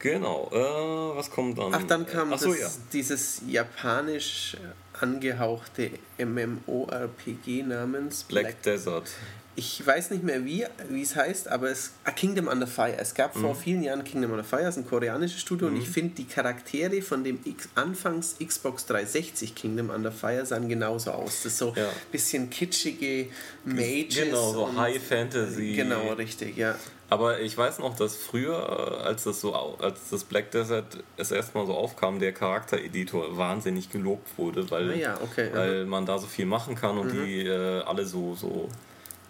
[0.00, 0.48] Genau.
[0.52, 1.74] Äh, was kommt dann?
[1.74, 2.68] Ach, dann kam Ach so, das, ja.
[2.92, 4.56] dieses japanisch
[5.00, 9.08] angehauchte MMORPG namens Black, Desert.
[9.56, 10.64] Ich weiß nicht mehr wie,
[11.02, 12.96] es heißt, aber es ah, Kingdom Under Fire.
[12.96, 13.58] Es gab vor Mhm.
[13.58, 17.02] vielen Jahren Kingdom Under Fire, das ist ein koreanisches Studio und ich finde die Charaktere
[17.02, 21.42] von dem X, Anfangs Xbox 360 Kingdom Under Fire sahen genauso aus.
[21.42, 21.88] Das ist so ein Ja.
[22.12, 23.26] bisschen kitschige
[23.64, 24.14] Mages.
[24.14, 25.74] Genau, so High Fantasy.
[25.74, 26.76] Genau, richtig, ja.
[27.10, 31.30] Aber ich weiß noch, dass früher, äh, als das so, als das Black Desert es
[31.30, 36.18] erstmal so aufkam, der Charaktereditor wahnsinnig gelobt wurde, weil, Ah ja, okay, weil man da
[36.18, 37.24] so viel machen kann und Mhm.
[37.24, 38.68] die äh, alle so, so,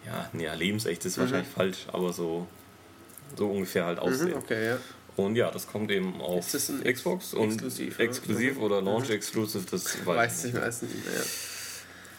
[0.05, 2.49] ja, nee, lebensecht ist wahrscheinlich falsch, aber so,
[3.37, 4.31] so ungefähr halt aussehen.
[4.31, 4.79] Mhm, okay, ja.
[5.17, 8.05] Und ja, das kommt eben auf Ist das ein Xbox und Exklusiv, ja?
[8.05, 8.63] exklusiv Mhm.
[8.63, 10.63] oder Launch Exclusive, das weiß, Weiß ich ich nicht.
[10.65, 11.23] weiß nicht mehr.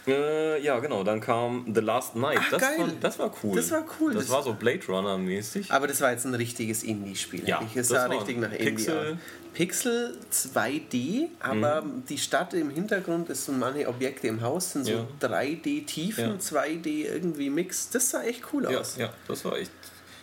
[0.09, 2.39] Äh, ja, genau, dann kam The Last Night.
[2.41, 2.79] Ach, das, geil.
[2.79, 3.55] War, das war cool.
[3.55, 4.13] Das war cool.
[4.13, 5.71] Das, Das- war so Blade Runner mäßig.
[5.71, 7.47] Aber das war jetzt ein richtiges Indie-Spiel.
[7.47, 7.73] Ja, eigentlich.
[7.75, 8.95] Das sah war richtig nach Pixel.
[8.97, 9.17] Indie aus.
[9.53, 12.03] Pixel 2D, aber Mhm.
[12.07, 15.07] die Stadt im Hintergrund ist und manche Objekte im Haus sind so Ja.
[15.19, 16.37] 3D-Tiefen, Ja.
[16.39, 17.89] 2D irgendwie Mix.
[17.89, 18.95] Das sah echt cool Ja, aus.
[18.97, 19.71] ja, das war echt.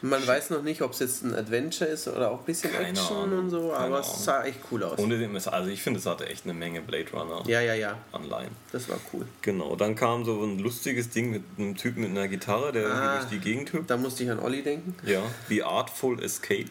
[0.03, 2.89] Man weiß noch nicht, ob es jetzt ein Adventure ist oder auch ein bisschen Keine
[2.91, 4.99] Action Ahnung, und so, aber es sah echt cool aus.
[4.99, 7.75] Ohne dem ist, also ich finde, es hatte echt eine Menge Blade Runner ja, ja,
[7.75, 8.51] ja, Anleihen.
[8.73, 9.27] das war cool.
[9.43, 12.89] Genau, dann kam so ein lustiges Ding mit einem Typ mit einer Gitarre, der Ah.
[12.89, 13.91] irgendwie durch die Gegend hüpft.
[13.91, 14.95] Da musste ich an Olli denken.
[15.07, 16.69] Ja, The Artful Escape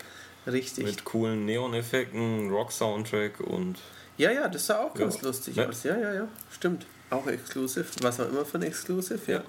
[0.48, 0.86] Richtig.
[0.86, 3.78] mit coolen Neon-Effekten, Rock-Soundtrack und
[4.18, 5.22] Ja, ja, das sah auch ganz Ja.
[5.28, 5.68] lustig Ja.
[5.68, 5.84] aus.
[5.84, 6.86] Ja, ja, ja, stimmt.
[7.10, 9.38] Auch exclusive, was auch immer für ein Exclusive, ja.
[9.40, 9.44] Ja.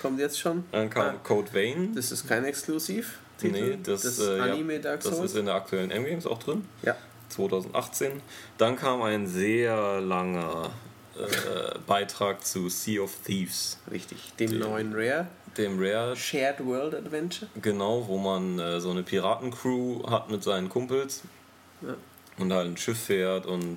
[0.00, 0.64] Kommt jetzt schon.
[0.72, 1.92] dann kam Ah, Code Vein.
[1.94, 3.18] das ist kein Exklusiv.
[3.50, 5.32] Nee, das, äh, ja, Anime Dark das Souls.
[5.32, 6.64] ist in der aktuellen M-Games auch drin.
[6.82, 6.96] ja,
[7.30, 8.20] 2018.
[8.58, 10.70] Dann kam ein sehr langer
[11.18, 14.32] äh, Beitrag zu Sea of Thieves, richtig.
[14.38, 15.26] Dem neuen Rare
[15.58, 17.50] dem Rare, Shared World Adventure.
[17.60, 21.20] genau, wo man äh, so eine Piratencrew hat mit seinen Kumpels
[21.82, 21.94] Ja.
[22.38, 23.76] und halt ein Schiff fährt und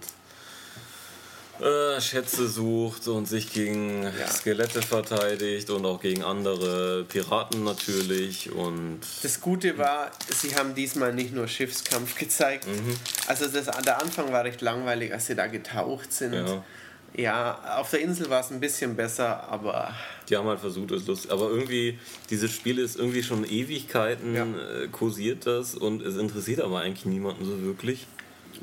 [1.61, 4.27] äh, Schätze sucht und sich gegen Ja.
[4.27, 11.13] Skelette verteidigt und auch gegen andere Piraten natürlich und Das Gute war, sie haben diesmal
[11.13, 12.67] nicht nur Schiffskampf gezeigt.
[12.67, 12.95] Mhm.
[13.27, 16.33] Also das, der Anfang war recht langweilig, als sie da getaucht sind.
[16.33, 16.63] Ja.
[17.17, 19.93] Ja, auf der Insel war es ein bisschen besser, aber
[20.27, 21.31] Die haben halt versucht, es lustig.
[21.31, 21.97] Aber irgendwie,
[22.29, 24.43] dieses Spiel ist irgendwie schon Ewigkeiten, Ja.
[24.43, 28.05] äh, kursiert das und es interessiert aber eigentlich niemanden so wirklich.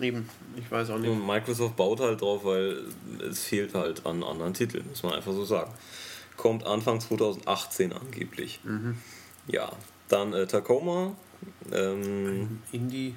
[0.01, 1.11] Eben, ich weiß auch nicht.
[1.11, 2.85] Und Microsoft baut halt drauf, weil
[3.29, 5.73] es fehlt halt an anderen Titeln, muss man einfach so sagen.
[6.37, 8.61] Kommt Anfang 2018 angeblich.
[8.65, 8.97] Mhm.
[9.49, 9.71] Ja,
[10.09, 11.15] dann äh, Tacoma.
[11.73, 13.15] Ähm, Indie,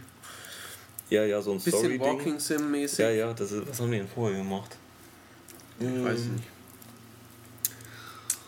[1.09, 2.01] ja, ja, so ein bisschen Story-Ding.
[2.01, 2.99] Walking Sim mäßig.
[2.99, 4.75] Ja, ja, das ist, was haben die denn vorher gemacht?
[5.79, 6.43] Ich weiß nicht.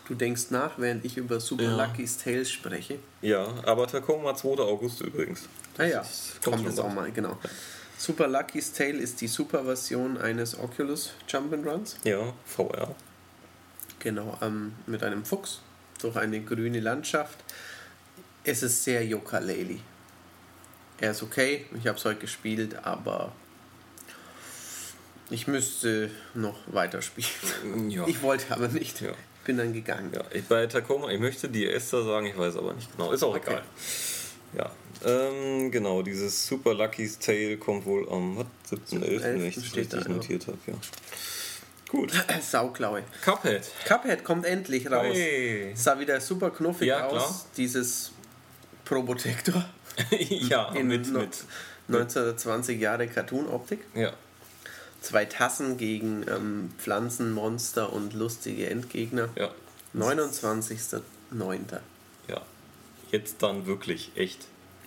[0.08, 1.86] Du denkst nach, während ich über Super Ja.
[1.86, 2.98] Lucky's Tales spreche.
[3.20, 4.62] Ja, aber Tacoma 2.
[4.62, 5.42] August übrigens.
[5.76, 6.02] Ah ja,
[6.42, 7.38] kommt jetzt auch mal, genau.
[7.98, 11.96] Super Lucky's Tale ist die Super-Version eines Oculus Jump'n'Runs.
[12.04, 12.94] Ja, VR.
[13.98, 15.60] Genau, ähm, mit einem Fuchs
[16.00, 17.38] durch eine grüne Landschaft.
[18.44, 19.80] Es ist sehr Yooka-Laylee.
[21.00, 23.32] Er ist okay, ich habe es heute gespielt, aber
[25.30, 27.90] ich müsste noch weiterspielen.
[27.90, 28.06] Ja.
[28.06, 29.00] Ich wollte aber nicht.
[29.00, 29.10] Ja.
[29.44, 30.12] Bin dann gegangen.
[30.14, 33.10] Ja, ich, bei Tacoma, ich möchte die Esther sagen, ich weiß aber nicht genau.
[33.12, 33.50] Ist auch Okay.
[33.50, 33.62] egal.
[34.54, 34.70] Ja,
[35.04, 38.46] ähm, genau, dieses Super Lucky's Tale kommt wohl am was,
[38.90, 40.58] 7.11., wenn ich das richtig da, notiert habe.
[40.66, 40.74] Ja.
[41.88, 42.12] Gut.
[42.42, 43.02] Sauklaue.
[43.24, 43.62] Cuphead.
[43.86, 45.14] Cuphead kommt endlich raus.
[45.14, 45.72] Hey.
[45.74, 47.12] Sah wieder super knuffig Ja, aus.
[47.12, 47.44] klar.
[47.56, 48.12] Dieses
[48.84, 49.64] Probotector
[50.18, 51.44] ja, in mit, no- mit.
[51.88, 53.80] 1920 Jahre Cartoon-Optik.
[53.94, 54.12] Ja,
[55.00, 59.28] Zwei Tassen gegen ähm, Pflanzen, Monster und lustige Endgegner.
[59.36, 59.50] ja,
[59.94, 61.00] 29.09.
[62.28, 62.42] ja.
[63.10, 64.40] Jetzt dann wirklich echt.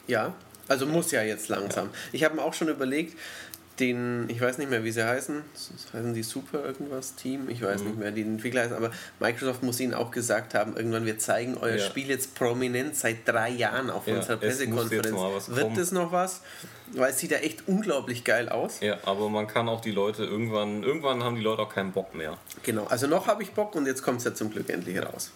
[0.08, 0.34] Ja,
[0.68, 1.90] also muss ja jetzt langsam.
[2.12, 3.18] Ich habe mir auch schon überlegt,
[3.80, 5.42] den, ich weiß nicht mehr, wie sie heißen,
[5.94, 7.66] heißen die Super irgendwas Team, ich Mhm.
[7.66, 11.18] weiß nicht mehr, die Entwickler heißen, aber Microsoft muss ihnen auch gesagt haben, irgendwann wir
[11.18, 11.86] zeigen euer Ja.
[11.86, 15.48] Spiel jetzt prominent seit drei Jahren auf Ja, unserer es Pressekonferenz.
[15.50, 16.42] Wird das noch was?
[16.94, 18.82] Weil es sieht ja echt unglaublich geil aus.
[18.82, 22.14] Ja, aber man kann auch die Leute irgendwann, irgendwann haben die Leute auch keinen Bock
[22.14, 22.38] mehr.
[22.64, 25.32] Genau, also noch habe ich Bock und jetzt kommt es ja zum Glück endlich raus.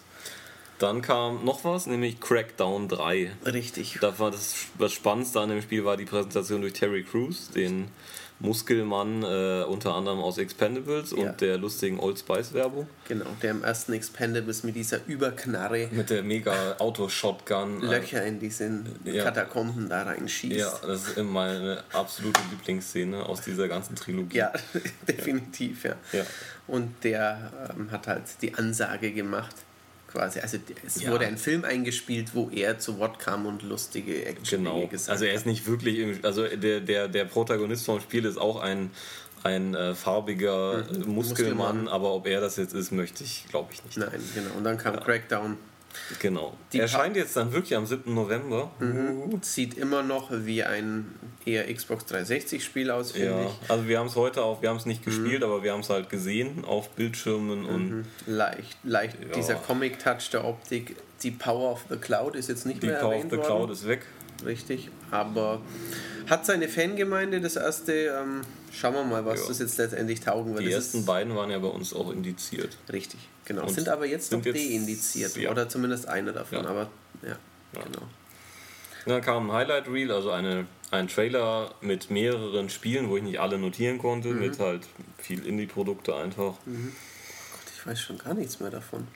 [0.78, 3.30] Dann kam noch was, nämlich Crackdown 3.
[3.46, 3.98] Richtig.
[4.00, 7.88] Da war das, das Spannendste an dem Spiel war die Präsentation durch Terry Crews, den
[8.38, 11.16] Muskelmann äh, unter anderem aus Expendables Ja.
[11.30, 16.10] und der lustigen Old Spice Werbung Genau, der im ersten Expendables mit dieser Überknarre mit
[16.10, 17.82] der mega Auto-Shotgun.
[17.82, 18.70] äh, Löcher in diese
[19.04, 19.24] Ja.
[19.24, 20.54] Katakomben da reinschießt.
[20.54, 24.36] Ja, das ist immer meine absolute Lieblingsszene aus dieser ganzen Trilogie.
[24.36, 24.52] Ja,
[25.08, 25.94] definitiv, ja.
[26.12, 26.24] Ja.
[26.66, 29.54] Und der ähm, hat halt die Ansage gemacht,
[30.16, 30.40] quasi.
[30.40, 31.10] Also es Ja.
[31.12, 34.86] wurde ein Film eingespielt, wo er zu Wort kam und lustige Action Genau.
[34.86, 35.46] gesagt Also er ist hat.
[35.46, 38.90] nicht wirklich, im, also der, der, der Protagonist vom Spiel ist auch ein,
[39.44, 41.88] ein äh, farbiger äh, Muskelmann, Muskelmann.
[41.88, 43.98] aber ob er das jetzt ist, möchte ich, glaube ich nicht.
[43.98, 44.50] Nein, genau.
[44.56, 45.56] Und dann kam Crackdown.
[46.20, 46.54] Genau.
[46.72, 48.12] Die Erscheint jetzt dann wirklich am 7.
[48.14, 48.70] November.
[49.42, 51.06] Sieht immer noch wie ein
[51.44, 53.70] eher Xbox 360-Spiel aus, finde Ja, ich.
[53.70, 55.90] also wir haben es heute auch, wir haben es nicht gespielt, aber wir haben es
[55.90, 59.32] halt gesehen auf Bildschirmen und Leicht, leicht Ja.
[59.34, 60.96] dieser Comic-Touch der Optik.
[61.22, 63.42] Die Power of the Cloud ist jetzt nicht die mehr Power of the worden.
[63.42, 64.02] Cloud ist weg.
[64.44, 65.60] Richtig, aber
[66.28, 69.48] hat seine Fangemeinde das erste, ähm, schauen wir mal, was Ja.
[69.48, 70.64] das jetzt letztendlich taugen wird.
[70.64, 72.76] Die ersten beiden waren ja bei uns auch indiziert.
[72.92, 73.62] Richtig, genau.
[73.62, 75.50] Und sind aber jetzt sind noch deindiziert ja.
[75.50, 76.70] oder zumindest einer davon, Ja.
[76.70, 76.90] aber
[77.22, 77.36] ja,
[77.72, 78.06] genau.
[79.06, 83.38] Dann kam ein Highlight Reel, also eine, ein Trailer mit mehreren Spielen, wo ich nicht
[83.38, 84.40] alle notieren konnte, Mhm.
[84.40, 84.82] mit halt
[85.18, 86.54] viel Indie-Produkte einfach.
[86.64, 89.06] Gott, ich weiß schon gar nichts mehr davon.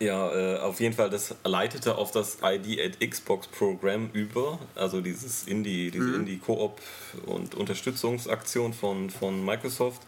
[0.00, 5.00] Ja, äh, auf jeden Fall, das leitete auf das ID at Xbox Programm über, also
[5.00, 6.14] dieses Indie, diese Mhm.
[6.16, 6.80] Indie-Koop
[7.26, 10.02] und Unterstützungsaktion von, von Microsoft,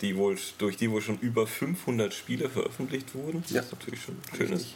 [0.00, 3.44] die wohl, durch die wohl schon über 500 Spiele veröffentlicht wurden.
[3.48, 3.56] Ja.
[3.56, 4.52] Das ist natürlich schon schön.
[4.52, 4.74] Ist.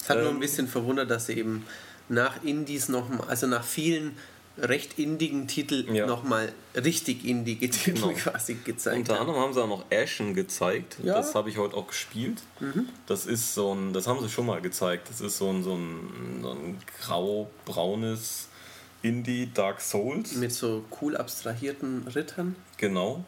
[0.00, 1.64] Es hat nur Ähm, ein bisschen verwundert, dass sie eben
[2.08, 4.16] nach Indies noch, also nach vielen
[4.56, 6.06] recht indigen Titeln Ja.
[6.06, 8.12] nochmal richtig indige Titel Genau.
[8.12, 10.96] quasi gezeigt Unter anderem haben sie auch noch Ashen gezeigt.
[11.02, 11.14] Ja.
[11.14, 11.16] Mhm.
[11.16, 12.42] Das habe ich heute auch gespielt.
[13.06, 15.08] Das ist so ein, das haben sie schon mal gezeigt.
[15.10, 18.48] Das ist so ein, so ein, so ein grau-braunes
[19.02, 20.34] Indie Dark Souls.
[20.36, 22.56] Mit so cool abstrahierten Rittern.
[22.78, 23.24] Genau.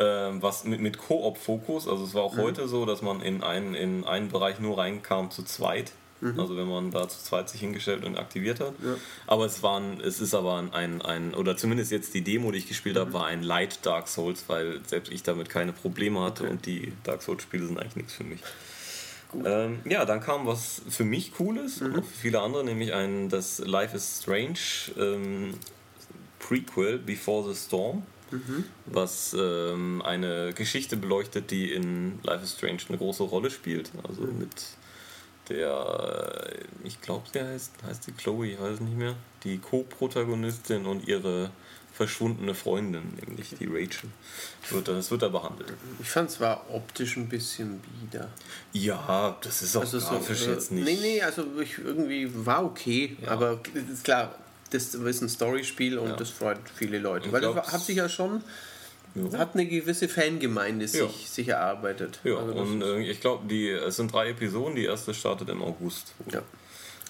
[0.00, 2.42] Ähm, was mit, mit Koop-Fokus, also es war auch Mhm.
[2.42, 5.92] heute so, dass man in einen, in einen Bereich nur reinkam zu zweit.
[6.20, 8.78] Also wenn man da zu zweit sich hingestellt und aktiviert hat.
[8.80, 8.88] Mhm.
[8.88, 8.94] Ja.
[9.26, 12.58] Aber es war ein, es ist aber ein, ein, oder zumindest jetzt die Demo, die
[12.58, 13.00] ich gespielt Mhm.
[13.00, 16.92] habe, war ein Light Dark Souls, weil selbst ich damit keine Probleme hatte und die
[17.04, 18.40] Dark Souls Spiele sind eigentlich nichts für mich.
[19.44, 23.28] Ähm, ja, dann kam was für mich Cooles und auch für viele andere, nämlich ein
[23.28, 24.58] das Life is Strange
[24.98, 25.54] ähm,
[26.38, 28.04] Prequel Before the Storm,
[28.86, 33.90] was ähm, eine Geschichte beleuchtet, die in Life is Strange eine große Rolle spielt.
[34.06, 34.48] Also mit
[35.48, 40.86] der, äh, ich glaube, sie heißt, heißt sie Chloe, ich weiß nicht mehr, die Co-Protagonistin
[40.86, 41.50] und ihre
[41.92, 44.08] verschwundene Freundin, nämlich die Rachel.
[44.70, 45.72] Wird, das wird da behandelt.
[46.00, 48.28] Ich fand es war optisch ein bisschen bieder.
[48.72, 50.84] Ja, das ist auch Also so, grafisch äh, jetzt nicht.
[50.84, 53.30] Nee, nee, also ich irgendwie war okay, Ja.
[53.32, 54.34] aber ist klar,
[54.70, 56.16] das ist ein Storyspiel und Ja.
[56.16, 57.26] das freut viele Leute.
[57.26, 58.44] Ich Weil das glaub, war- hat sich ja schon,
[59.14, 59.38] Ja.
[59.38, 61.08] hat eine gewisse Fangemeinde sich, Ja.
[61.08, 62.20] sich erarbeitet.
[62.24, 64.76] Ja, Also und äh, ich glaube, die es sind drei Episoden.
[64.76, 66.12] Die erste startet im August.
[66.32, 66.42] ja.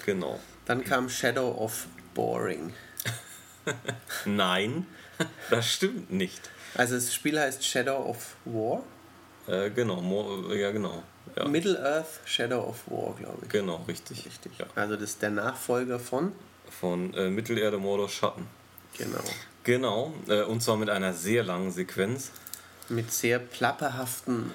[0.07, 0.39] Genau.
[0.65, 2.73] Dann kam Shadow of Boring.
[4.25, 4.87] Nein,
[5.51, 6.51] das stimmt nicht.
[6.75, 8.83] Also das Spiel heißt Shadow of War.
[9.47, 11.03] Äh, genau, mo- ja genau.
[11.37, 13.49] Ja, Middle-earth Shadow of War, glaube ich.
[13.49, 14.25] genau, richtig.
[14.27, 14.53] Richtig.
[14.59, 14.67] Ja.
[14.75, 16.33] Also das ist der Nachfolger von.
[16.71, 18.47] Von äh, Mittelerde, Mordor, Schatten.
[18.97, 19.23] Genau.
[19.69, 22.31] Genau, äh, und zwar mit einer sehr langen Sequenz.
[22.89, 24.51] Mit sehr plapperhaften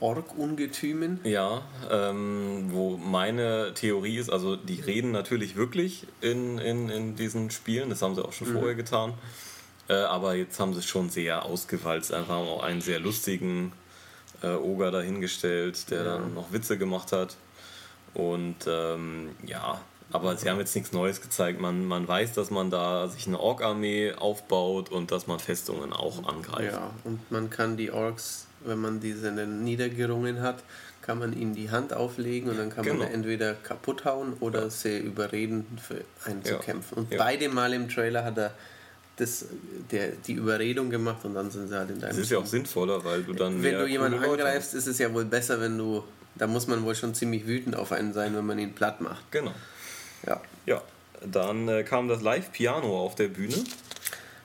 [0.00, 1.20] Ork-Ungetümen.
[1.24, 7.50] Ja, ähm, wo meine Theorie ist, also die reden natürlich wirklich in, in, in diesen
[7.50, 8.58] Spielen, das haben sie auch schon Mhm.
[8.58, 9.14] vorher getan,
[9.88, 13.72] äh, aber jetzt haben sie es schon sehr ausgewalzt, einfach haben auch einen sehr lustigen
[14.42, 17.38] äh, Oger dahingestellt, der dann noch Witze gemacht hat
[18.12, 19.80] und ähm, ja,
[20.12, 23.40] aber sie haben jetzt nichts Neues gezeigt, man, man weiß, dass man da sich eine
[23.40, 26.74] Ork-Armee aufbaut und dass man Festungen auch angreift.
[26.74, 30.62] Ja, und man kann die Orks, wenn man diese niedergerungen hat,
[31.00, 32.98] kann man ihnen die Hand auflegen und dann kann Genau.
[33.04, 36.58] man entweder kaputt hauen oder sie überreden, für einen zu Ja.
[36.60, 36.94] kämpfen.
[36.98, 37.18] Und Ja.
[37.18, 38.54] beide Mal im Trailer hat er
[39.16, 39.46] das,
[39.90, 42.42] der, die Überredung gemacht und dann sind sie halt in deinem Das ist ja auch
[42.42, 42.50] Team.
[42.50, 45.76] sinnvoller, weil du dann Wenn mehr du jemanden angreifst, ist es ja wohl besser, wenn
[45.76, 46.02] du.
[46.34, 49.30] Da muss man wohl schon ziemlich wütend auf einen sein, wenn man ihn platt macht.
[49.32, 49.52] Genau.
[50.26, 50.40] Ja.
[50.66, 50.82] Ja,
[51.24, 53.54] dann äh, kam das Live-Piano auf der Bühne.
[53.54, 53.66] Dann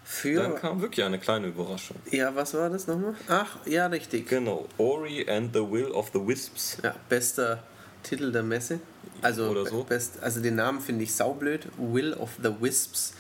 [0.04, 0.56] Für.
[0.56, 1.98] kam wirklich eine kleine Überraschung.
[2.12, 3.14] Ja, was war das nochmal?
[3.28, 4.28] Ach, ja, richtig.
[4.30, 6.78] Genau, Ori and the Will of the Wisps.
[6.84, 7.62] Ja, bester
[8.04, 8.80] Titel der Messe.
[9.22, 9.84] Also, Oder so.
[9.84, 11.68] best, also den Namen finde ich saublöd.
[11.78, 13.14] Will of the Wisps.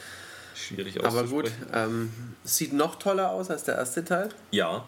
[0.55, 1.55] Schwierig Aber auszusprechen.
[1.61, 2.11] gut, ähm,
[2.43, 4.29] sieht noch toller aus als der erste Teil.
[4.51, 4.85] Ja,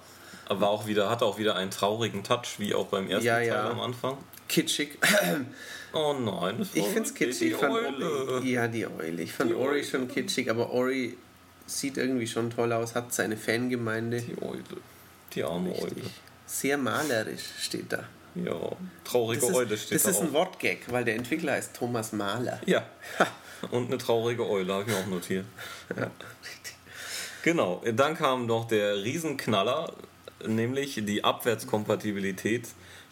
[0.48, 3.48] aber auch wieder, hatte auch wieder einen traurigen Touch, wie auch beim ersten Ja, Teil
[3.48, 3.70] ja.
[3.70, 4.18] am Anfang.
[4.48, 4.98] Kitschig.
[5.94, 7.52] Oh nein, das Ich war finde es wirklich kitschig.
[7.54, 8.36] Ich fand Eule.
[8.38, 9.22] Ori, ja, die Eule.
[9.22, 9.84] Ich fand Die Ori Eule.
[9.84, 11.18] schon kitschig, aber Ori
[11.66, 14.22] sieht irgendwie schon toll aus, hat seine Fangemeinde.
[14.22, 14.64] Die Eule.
[15.34, 15.86] Die arme Eule.
[15.86, 16.12] Richtig.
[16.46, 18.04] Sehr malerisch steht da.
[18.36, 18.56] Ja,
[19.04, 20.34] traurige Das Eule ist, steht das da ist ein.
[20.34, 22.60] Wortgag, weil der Entwickler heißt Thomas Mahler.
[22.66, 22.86] Ja,
[23.72, 25.46] und eine traurige Eule, habe ich mir auch notiert.
[27.44, 29.94] Genau, dann kam noch der Riesenknaller,
[30.46, 32.68] nämlich die Abwärtskompatibilität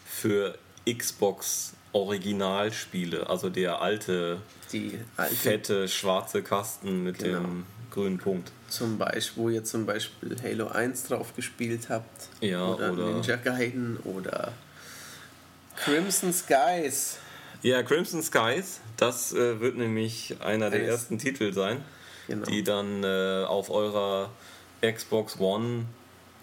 [0.06, 0.56] für
[0.86, 4.38] Xbox Originalspiele, also der alte,
[4.72, 7.40] Die alte fette, schwarze Kasten mit Genau.
[7.40, 8.50] dem grünen Punkt.
[8.68, 12.28] zum Beispiel, wo ihr zum Beispiel Halo 1 drauf gespielt habt.
[12.40, 14.52] Ja, oder, oder- Ninja Gaiden oder
[15.76, 17.18] Crimson Skies.
[17.62, 21.82] Ja, Crimson Skies, das äh, wird nämlich einer der ersten Titel sein,
[22.28, 22.44] Genau.
[22.46, 24.30] die dann äh, auf eurer
[24.82, 25.86] Xbox One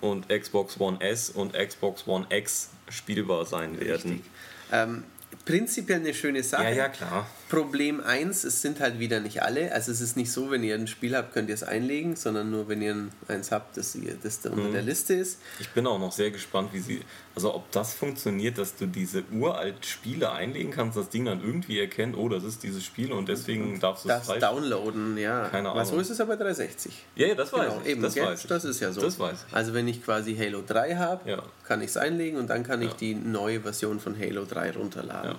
[0.02, 4.24] und Xbox One S und Xbox One X spielbar sein werden.
[4.72, 5.04] Ähm,
[5.46, 6.64] prinzipiell eine schöne Sache.
[6.64, 7.28] Ja, ja, klar.
[7.48, 9.72] Problem 1, es sind halt wieder nicht alle.
[9.72, 12.50] Also es ist nicht so, wenn ihr ein Spiel habt, könnt ihr es einlegen, sondern
[12.50, 14.58] nur wenn ihr ein- eins habt, das, ihr, das da Mhm.
[14.58, 15.40] unter der Liste ist.
[15.60, 17.02] Ich bin auch noch sehr gespannt, wie sie,
[17.36, 21.80] also ob das funktioniert, dass du diese uralt Spiele einlegen kannst, das Ding dann irgendwie
[21.80, 24.40] erkennt, oh, das ist dieses Spiel und deswegen darfst du es Das frei.
[24.40, 25.48] downloaden, ja.
[25.50, 26.02] Keine Aber so Ahnung.
[26.02, 27.06] ist es ja bei 360.
[27.16, 27.92] Ja, ja, das weiß Genau, ich.
[27.92, 28.48] eben, das weiß ich.
[28.48, 29.02] das ist ja so.
[29.02, 29.54] Das weiß ich.
[29.56, 31.44] Also wenn ich quasi Halo 3 habe, Ja.
[31.64, 32.98] kann ich es einlegen und dann kann ich Ja.
[33.00, 35.36] die neue Version von Halo 3 runterladen.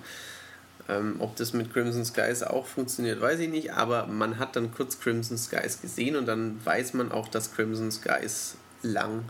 [0.89, 4.71] Ähm, ob das mit Crimson Skies auch funktioniert, weiß ich nicht, aber man hat dann
[4.73, 9.25] kurz Crimson Skies gesehen und dann weiß man auch, dass Crimson Skies lang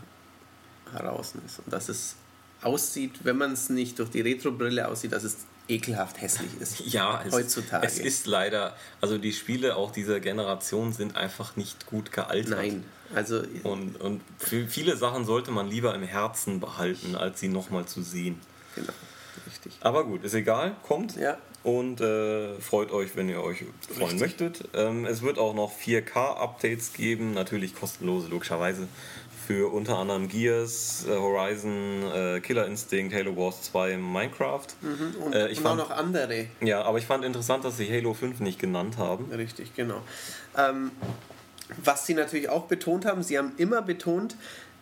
[0.92, 2.14] heraus ist und dass es
[2.62, 5.38] aussieht, wenn man es nicht durch die Retro-Brille aussieht, dass es
[5.68, 6.80] ekelhaft hässlich ist.
[6.86, 7.86] Ja, es, heutzutage.
[7.86, 12.50] es ist leider, also die Spiele auch dieser Generation sind einfach nicht gut gealtert.
[12.50, 12.84] Nein,
[13.14, 17.86] also Und, und für viele Sachen sollte man lieber im Herzen behalten, als sie nochmal
[17.86, 18.40] zu sehen.
[18.74, 18.92] genau,
[19.46, 19.76] richtig.
[19.80, 21.16] Aber gut, ist egal, kommt.
[21.16, 21.38] Ja.
[21.68, 23.64] Und äh, freut euch, wenn ihr euch
[23.94, 24.64] freuen möchtet.
[24.74, 28.88] Ähm, es wird auch noch 4K-Updates geben, natürlich kostenlose, logischerweise.
[29.46, 34.66] Für unter anderem Gears, äh, Horizon, äh, Killer Instinct, Halo Wars 2, Minecraft.
[35.22, 36.46] Und, Äh, ich und auch fand- noch andere.
[36.62, 39.30] Ja, aber ich fand interessant, dass sie Halo 5 nicht genannt haben.
[39.30, 40.00] Richtig, genau.
[40.56, 40.90] Ähm,
[41.84, 44.36] was sie natürlich auch betont haben, sie haben immer betont,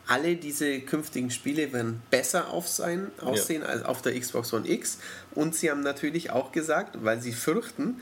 [0.09, 4.99] alle diese künftigen Spiele werden besser auf sein, aussehen als auf der Xbox One X.
[5.35, 8.01] Und sie haben natürlich auch gesagt, weil sie fürchten,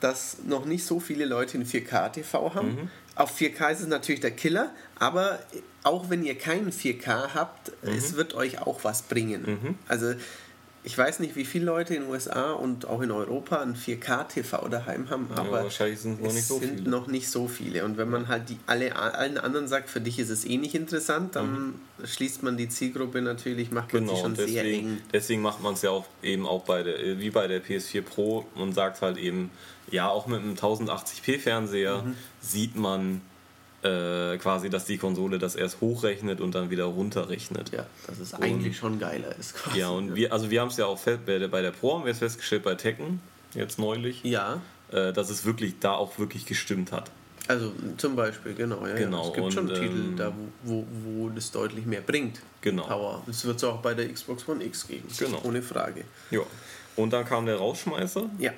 [0.00, 2.68] dass noch nicht so viele Leute einen 4K-TV haben.
[2.74, 2.90] Mhm.
[3.14, 5.40] Auf 4K ist es natürlich der Killer, aber
[5.82, 7.92] auch wenn ihr keinen 4K habt, Mhm.
[7.92, 9.76] es wird euch auch was bringen.
[9.88, 10.14] Also
[10.88, 14.68] ich weiß nicht, wie viele Leute in den USA und auch in Europa ein 4K-TV
[14.68, 16.90] daheim haben, aber wahrscheinlich sind es noch nicht so sind viele.
[16.90, 17.84] noch nicht so viele.
[17.84, 20.74] Und wenn man halt die alle allen anderen sagt, für dich ist es eh nicht
[20.74, 24.16] interessant, dann schließt man die Zielgruppe natürlich, macht man sie Mhm.
[24.16, 25.00] Genau, schon sehr deswegen, eng.
[25.12, 28.46] deswegen macht man es ja auch eben auch bei der, wie bei der PS4 Pro
[28.54, 29.50] und sagt halt eben,
[29.90, 32.14] ja, auch mit einem 1080p Fernseher Mhm.
[32.40, 33.20] sieht man
[33.82, 37.70] äh, quasi, dass die Konsole das erst hochrechnet und dann wieder runterrechnet.
[37.72, 39.54] Ja, dass es eigentlich schon geiler ist.
[39.54, 39.78] Quasi.
[39.78, 41.94] Ja, und wir, also wir haben es ja auch fest, bei, der, bei der Pro
[41.94, 43.20] haben wir es festgestellt, bei Tekken,
[43.54, 44.60] jetzt neulich, Ja,
[44.90, 47.10] äh, dass es wirklich da auch wirklich gestimmt hat.
[47.46, 48.84] also zum Beispiel, genau.
[48.86, 49.28] Ja, Genau, Ja.
[49.28, 50.32] Es gibt schon und, Titel, ähm, da,
[50.64, 52.40] wo, wo, wo das deutlich mehr bringt.
[52.60, 52.84] Genau.
[52.84, 53.22] Power.
[53.26, 55.08] Das wird es auch bei der Xbox One X geben.
[55.18, 55.40] Genau.
[55.44, 56.04] Ohne Frage.
[56.30, 56.40] Ja.
[56.96, 58.28] Und dann kam der Rausschmeißer.
[58.38, 58.50] Ja.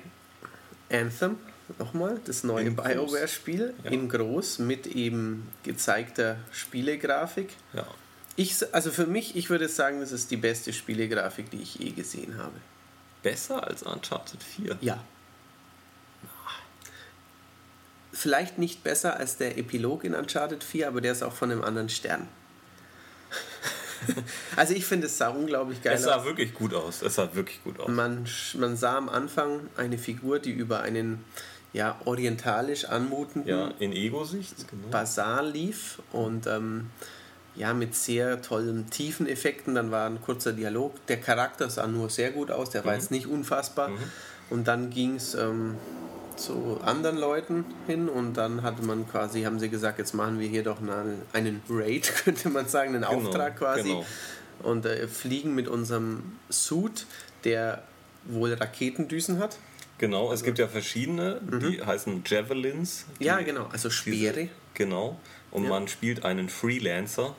[0.91, 1.37] Anthem,
[1.79, 2.71] nochmal, das neue.
[2.71, 3.91] BioWare-Spiel Ja.
[3.91, 7.49] in groß mit eben gezeigter Spielegrafik.
[7.73, 7.85] Ja.
[8.35, 11.91] Ich, also für mich, ich würde sagen, das ist die beste Spielegrafik, die ich je
[11.91, 12.53] gesehen habe.
[13.23, 14.77] Besser als Uncharted 4.
[14.81, 15.03] Ja.
[18.13, 21.63] Vielleicht nicht besser als der Epilog in Uncharted 4, aber der ist auch von einem
[21.63, 22.27] anderen Stern.
[24.55, 26.25] also ich finde es sah unglaublich geil Es sah aus.
[26.25, 27.01] wirklich gut aus.
[27.01, 27.87] Es sah wirklich gut aus.
[27.87, 31.23] Man, man sah am Anfang eine Figur, die über einen
[31.73, 34.67] ja, orientalisch anmutenden Ja, in Ego-Sicht.
[34.69, 34.87] Genau.
[34.89, 36.89] Basar lief und ähm,
[37.55, 39.75] ja, mit sehr tollen tiefen Effekten.
[39.75, 41.05] Dann war ein kurzer Dialog.
[41.07, 43.89] Der Charakter sah nur sehr gut aus, der war jetzt nicht unfassbar.
[44.49, 45.75] Und dann ging es ähm,
[46.35, 50.47] zu anderen Leuten hin und dann hatte man quasi, haben sie gesagt, jetzt machen wir
[50.47, 53.83] hier doch einen, einen Raid, könnte man sagen, einen Genau, Auftrag quasi.
[53.89, 54.05] genau.
[54.63, 57.05] Und äh, fliegen mit unserem Suit,
[57.43, 57.83] der
[58.25, 59.57] wohl Raketendüsen hat.
[60.01, 63.05] Genau, es gibt ja verschiedene, die heißen Javelins.
[63.19, 63.27] Die, Mhm.
[63.27, 64.49] Ja, genau, also Speere.
[64.73, 65.19] Genau.
[65.51, 65.69] Und Ja.
[65.69, 67.35] man spielt einen Freelancer,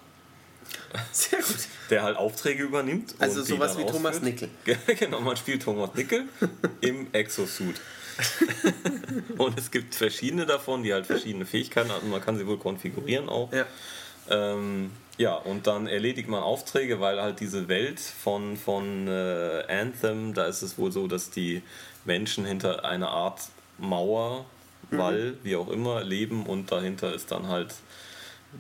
[1.11, 1.57] Sehr gut.
[1.91, 3.17] der halt Aufträge übernimmt.
[3.19, 4.23] Also sowas wie Thomas.
[4.23, 4.49] Nickel.
[4.99, 6.25] genau, man spielt Thomas Nickel
[6.81, 7.81] im Exosuit.
[9.39, 12.11] und es gibt verschiedene davon, die halt verschiedene Fähigkeiten haben.
[12.11, 13.53] Man kann sie wohl konfigurieren auch.
[13.53, 13.67] Ja.
[14.31, 20.33] Ähm, ja, und dann erledigt man Aufträge, weil halt diese Welt von, von äh, Anthem,
[20.33, 21.63] da ist es wohl so, dass die
[22.05, 23.41] Menschen hinter einer Art
[23.79, 24.45] Mauer,
[24.91, 24.99] Mhm.
[24.99, 27.75] Wall, wie auch immer, leben und dahinter ist dann halt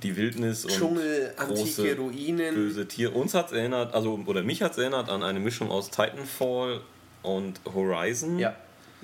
[0.02, 2.54] die Wildnis und Dschungel, antike große, Ruinen.
[2.54, 3.10] böse Tiere.
[3.12, 6.80] Uns hat es erinnert, also oder mich hat es erinnert an eine Mischung aus Titanfall
[7.22, 8.56] und Horizon Ja,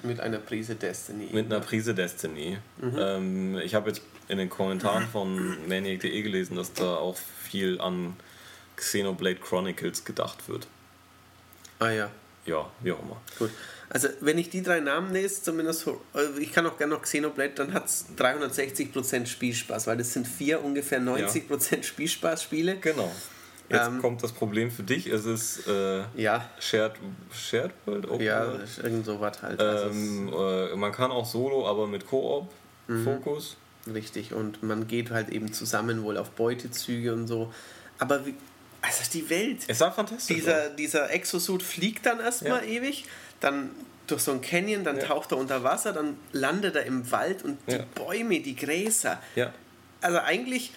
[0.03, 1.29] mit einer Prise Destiny.
[1.33, 2.57] mit einer Prise Destiny.
[2.81, 2.97] Mhm.
[2.99, 8.17] Ähm, ich habe jetzt in den Kommentaren von Maniac.de gelesen, dass da auch viel an
[8.77, 10.67] Xenoblade Chronicles gedacht wird.
[11.81, 12.11] ah ja,
[12.47, 13.17] Ja, wie auch immer.
[13.39, 13.51] gut.
[13.91, 17.55] Also wenn ich die drei Namen lese, zumindest, also ich kann auch gerne noch Xenoblade,
[17.55, 22.77] dann hat es 360% Spielspaß, weil das sind vier ungefähr 90% Spielspaß-Spiele.
[22.77, 23.11] Genau.
[23.71, 25.07] Jetzt Ähm, kommt das Problem für dich.
[25.07, 26.93] Es ist äh, Ja, Shared,
[27.33, 28.69] Shared World Open ja, World.
[28.83, 29.61] irgend so was halt.
[29.61, 32.49] Also Ähm, äh, man kann auch solo, aber mit Koop
[32.89, 33.05] Mhm.
[33.05, 33.57] Fokus.
[33.93, 37.53] Richtig, und man geht halt eben zusammen wohl auf Beutezüge und so.
[37.99, 38.35] Aber wie,
[38.81, 40.77] also die Welt, Es sah fantastisch dieser, aus.
[40.79, 42.71] dieser Exosuit fliegt dann erstmal Ja.
[42.81, 43.05] ewig,
[43.41, 43.71] dann
[44.07, 45.05] durch so ein Canyon, dann Ja.
[45.05, 47.85] taucht er unter Wasser, dann landet er im Wald und die Ja.
[47.95, 49.21] Bäume, die Gräser.
[49.37, 49.53] Ja,
[50.01, 50.73] Also eigentlich,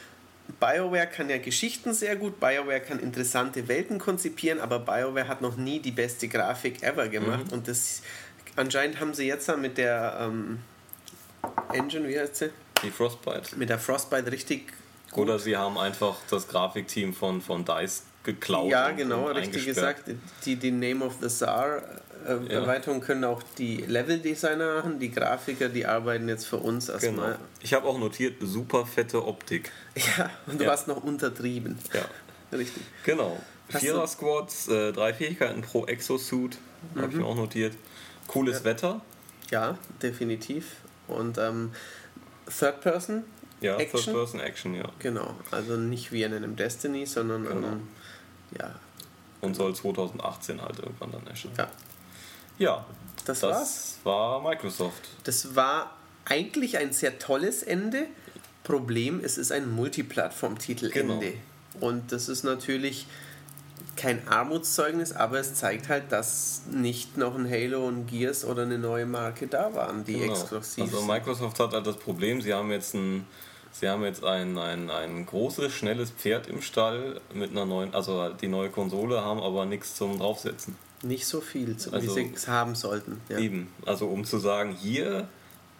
[0.59, 5.55] BioWare kann ja Geschichten sehr gut, BioWare kann interessante Welten konzipieren, aber BioWare hat noch
[5.57, 7.53] nie die beste Grafik ever gemacht Mhm.
[7.53, 8.01] und das
[8.57, 10.59] anscheinend haben sie jetzt mit der ähm,
[11.71, 12.49] Engine, wie heißt sie?
[12.83, 13.55] die Frostbite.
[13.57, 14.73] Mit der Frostbite richtig
[15.11, 15.25] gut.
[15.25, 18.71] Oder sie haben einfach das Grafikteam von, von DICE geklaut.
[18.71, 20.03] Ja, genau, richtig gesagt.
[20.45, 21.83] Die, die Name of the Tsar
[22.27, 22.59] äh, Ja.
[22.61, 24.99] Erweiterung können auch die Level-Designer machen.
[24.99, 26.97] Die Grafiker, die arbeiten jetzt für uns Genau.
[26.99, 27.39] erstmal.
[27.61, 29.71] Ich habe auch notiert, super fette Optik.
[30.17, 30.69] Ja, und du Ja.
[30.71, 31.77] warst noch untertrieben.
[31.93, 32.05] Ja,
[32.57, 32.83] Richtig.
[33.03, 33.39] genau.
[33.73, 36.57] Hast Vierer Squads, äh, drei Fähigkeiten pro Exosuit.
[36.95, 37.73] habe ich mir auch notiert.
[38.27, 38.63] Cooles Ja.
[38.65, 39.01] Wetter.
[39.49, 40.77] Ja, definitiv.
[41.07, 41.71] Und ähm,
[42.59, 43.23] Third Person
[43.61, 43.99] Ja, Action.
[43.99, 44.89] First-Person-Action, ja.
[44.99, 47.67] Genau, also nicht wie in einem Destiny, sondern Genau.
[47.67, 47.87] ähm,
[48.59, 48.73] ja,
[49.41, 51.53] Und soll 2018 halt irgendwann dann erscheinen.
[51.57, 51.67] ja,
[52.57, 52.85] Ja,
[53.25, 53.97] das, das war's.
[54.03, 55.09] war Microsoft.
[55.23, 55.95] Das war
[56.25, 58.07] eigentlich ein sehr tolles Ende.
[58.63, 61.19] Problem, es ist ein Multiplattform-Titelende.
[61.19, 61.35] Genau.
[61.79, 63.07] Und das ist natürlich
[63.95, 68.77] kein Armutszeugnis, aber es zeigt halt, dass nicht noch ein Halo und Gears oder eine
[68.77, 70.31] neue Marke da waren, die Genau.
[70.33, 71.01] exklusiv Also.
[71.05, 73.25] Microsoft hat halt das Problem, sie haben jetzt ein,
[73.71, 78.29] sie haben jetzt ein, ein, ein großes, schnelles Pferd im Stall mit einer neuen, also
[78.29, 80.75] die neue Konsole, haben aber nichts zum draufsetzen.
[81.03, 83.21] Nicht so viel, so Also- wie sie es haben sollten.
[83.29, 83.37] Ja.
[83.39, 83.67] Eben.
[83.85, 85.27] Also um zu sagen, hier,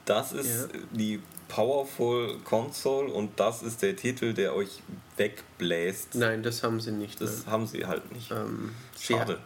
[0.06, 0.80] das ist Ja.
[0.92, 4.82] die Powerful Console und das ist der Titel, der euch
[5.18, 6.16] wegbläst.
[6.16, 7.20] Nein, das haben sie nicht.
[7.22, 7.52] Das ne?
[7.52, 8.32] haben sie halt nicht.
[8.32, 9.38] ähm, sie, Schade.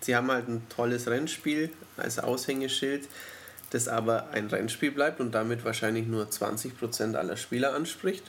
[0.00, 3.08] sie haben halt ein tolles Rennspiel als Aushängeschild,
[3.70, 8.24] das aber ein Rennspiel bleibt und damit wahrscheinlich nur 20% aller Spieler anspricht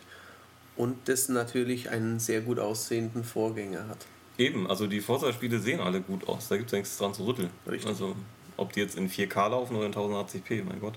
[0.75, 4.05] und das natürlich einen sehr gut aussehenden Vorgänger hat.
[4.39, 6.47] Eben, also die Forza-Spiele sehen alle gut aus.
[6.47, 7.49] Da gibt es nichts dran zu rütteln.
[7.67, 7.87] Richtig.
[7.89, 8.15] Also
[8.57, 10.93] ob die jetzt in 4K laufen oder in 1080p, mein Gott.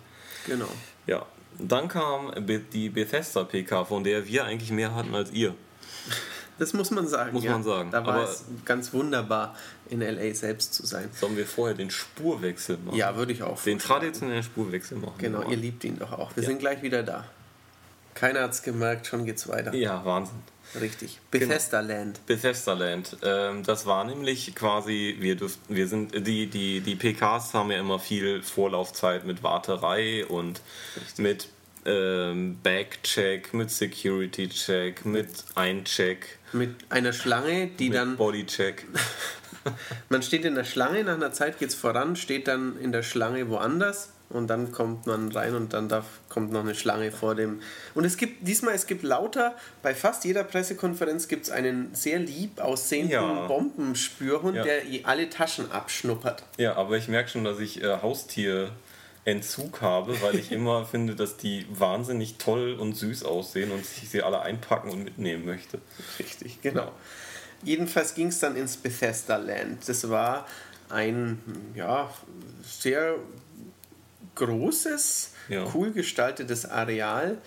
[0.47, 0.69] Genau.
[1.07, 1.27] Ja,
[1.59, 2.33] dann kam
[2.73, 5.55] die Bethesda PK, von der wir eigentlich mehr hatten als ihr.
[6.59, 7.33] Das muss man sagen.
[7.33, 7.53] Muss ja.
[7.53, 7.91] man sagen.
[7.91, 9.57] Da war Aber- es ganz wunderbar,
[9.89, 11.09] in LA selbst zu sein.
[11.13, 12.97] Sollen wir vorher den Spurwechsel machen?
[12.97, 13.61] Ja, würde ich auch.
[13.63, 15.15] Den traditionellen Spurwechsel machen.
[15.19, 16.35] Genau, ihr liebt ihn doch auch.
[16.37, 16.49] Wir Ja.
[16.49, 17.25] sind gleich wieder da.
[18.15, 19.75] Keiner hat es gemerkt, schon geht's weiter.
[19.75, 20.37] Ja, Wahnsinn.
[20.81, 21.19] Richtig.
[21.31, 21.47] Genau.
[21.47, 22.25] Bethesda Land.
[22.27, 23.17] Bethesda Land.
[23.23, 27.79] Ähm, das war nämlich quasi, wir dürften, wir sind, die, die, die PKs haben ja
[27.79, 30.61] immer viel Vorlaufzeit mit Warterei und
[31.19, 31.49] mit
[31.85, 38.17] ähm, Backcheck, mit Security Check, mit Eincheck, Mit einer Schlange, die mit dann.
[38.17, 38.87] Bodycheck.
[40.09, 43.49] Man steht in der Schlange, nach einer Zeit geht's voran, steht dann in der Schlange
[43.49, 47.61] woanders und dann kommt man rein und dann darf, kommt noch eine Schlange vor dem.
[47.95, 52.19] Und es gibt diesmal, es gibt lauter, bei fast jeder Pressekonferenz gibt es einen sehr
[52.19, 53.47] lieb aussehenden Ja.
[53.47, 54.65] Bombenspürhund, Ja.
[54.65, 56.43] der alle Taschen abschnuppert.
[56.59, 61.37] Ja, aber ich merke schon, dass ich äh, Haustierentzug habe, weil ich immer finde, dass
[61.37, 65.79] die wahnsinnig toll und süß aussehen und ich sie alle einpacken und mitnehmen möchte.
[66.19, 66.93] Richtig, genau.
[67.65, 69.89] Jedenfalls ging es dann ins Bethesda Land.
[69.89, 70.47] Das war
[70.89, 71.39] ein
[71.75, 72.11] ja,
[72.65, 73.15] sehr
[74.35, 75.65] großes, Ja.
[75.75, 77.39] cool gestaltetes Areal.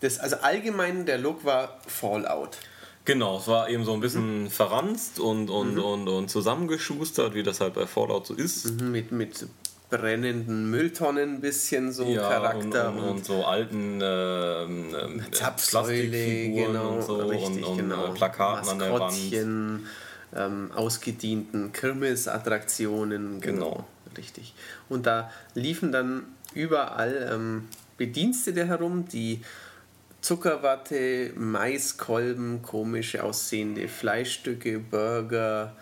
[0.00, 2.58] Das, also allgemein der Look war Fallout.
[3.04, 4.50] Genau, es war eben so ein bisschen Mhm.
[4.50, 8.80] verranzt und, und, und, und zusammengeschustert, wie das halt bei Fallout so ist.
[8.80, 9.46] Mit, mit
[9.88, 16.08] brennenden Mülltonnen ein bisschen so Ja, Charakter und, und, und so alten ähm, ähm, Zapfsäule,
[16.08, 18.06] Plastikfiguren genau, und so richtig, und, und genau.
[18.06, 19.16] äh, Plakaten an der Wand.
[20.32, 23.70] Ähm, ausgedienten Kirmesattraktionen, genau.
[23.70, 23.84] Genau.
[24.16, 24.54] Richtig.
[24.90, 29.40] Und da liefen dann überall ähm, Bedienstete herum, die
[30.20, 35.74] Zuckerwatte, Maiskolben, komische aussehende Fleischstücke, Burger,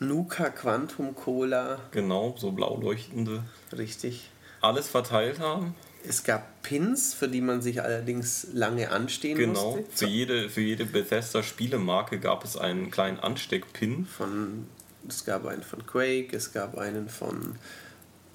[0.00, 3.44] Nuka Quantum Cola, Genau, so blau leuchtende.
[3.76, 4.30] richtig.
[4.60, 5.74] Alles verteilt haben.
[6.04, 9.76] Es gab Pins, für die man sich allerdings lange anstehen Genau.
[9.76, 9.84] musste.
[9.96, 14.06] Für jede, für jede Bethesda-Spielemarke gab es einen kleinen Ansteckpin.
[14.06, 14.66] von
[15.08, 17.56] es gab einen von Quake, es gab einen von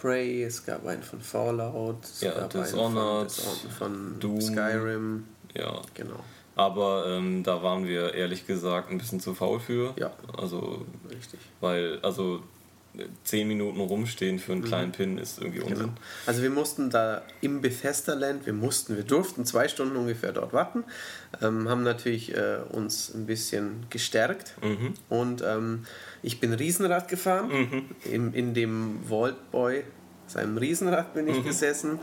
[0.04, 4.42] Prey, es gab einen von Fallout, es Ja, gab Dishonored, einen von, von Doom.
[4.42, 5.26] Skyrim,
[5.56, 5.82] Ja.
[5.94, 6.20] genau,
[6.58, 9.94] Aber ähm, da waren wir ehrlich gesagt ein bisschen zu faul für.
[9.96, 10.12] Ja.
[10.38, 11.40] Also, richtig.
[11.62, 12.42] weil, also
[13.24, 14.66] zehn Minuten rumstehen für einen Mhm.
[14.66, 15.78] kleinen Pin ist irgendwie Unsinn.
[15.78, 15.92] Genau.
[16.28, 20.54] Also wir mussten da im Bethesda Land, wir mussten, wir durften zwei Stunden ungefähr dort
[20.54, 20.84] warten,
[21.42, 24.94] ähm, haben natürlich äh, uns ein bisschen gestärkt Mhm.
[25.10, 25.86] und ähm,
[26.22, 29.84] ich bin Riesenrad gefahren, in, in dem Vault Boy,
[30.28, 31.32] seinem Riesenrad bin Mhm.
[31.36, 32.00] ich gesessen.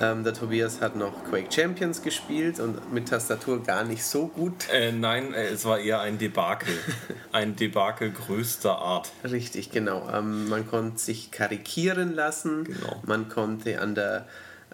[0.00, 4.68] Ähm, der Tobias hat noch Quake Champions gespielt und mit Tastatur gar nicht so gut.
[4.72, 6.74] Äh, nein, äh, es war eher ein Debakel.
[7.32, 9.10] ein Debakel größter Art.
[9.24, 10.08] Richtig, genau.
[10.12, 12.64] Ähm, man konnte sich karikieren lassen.
[12.64, 13.02] Genau.
[13.06, 14.26] Man konnte an der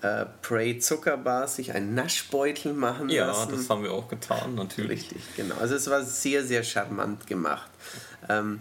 [0.02, 3.52] äh, Prey Zuckerbar sich einen Naschbeutel machen Ja, lassen.
[3.52, 5.04] das haben wir auch getan, natürlich.
[5.12, 5.54] Richtig, genau.
[5.60, 7.70] Also es war sehr, sehr charmant gemacht.
[8.28, 8.60] Ähm,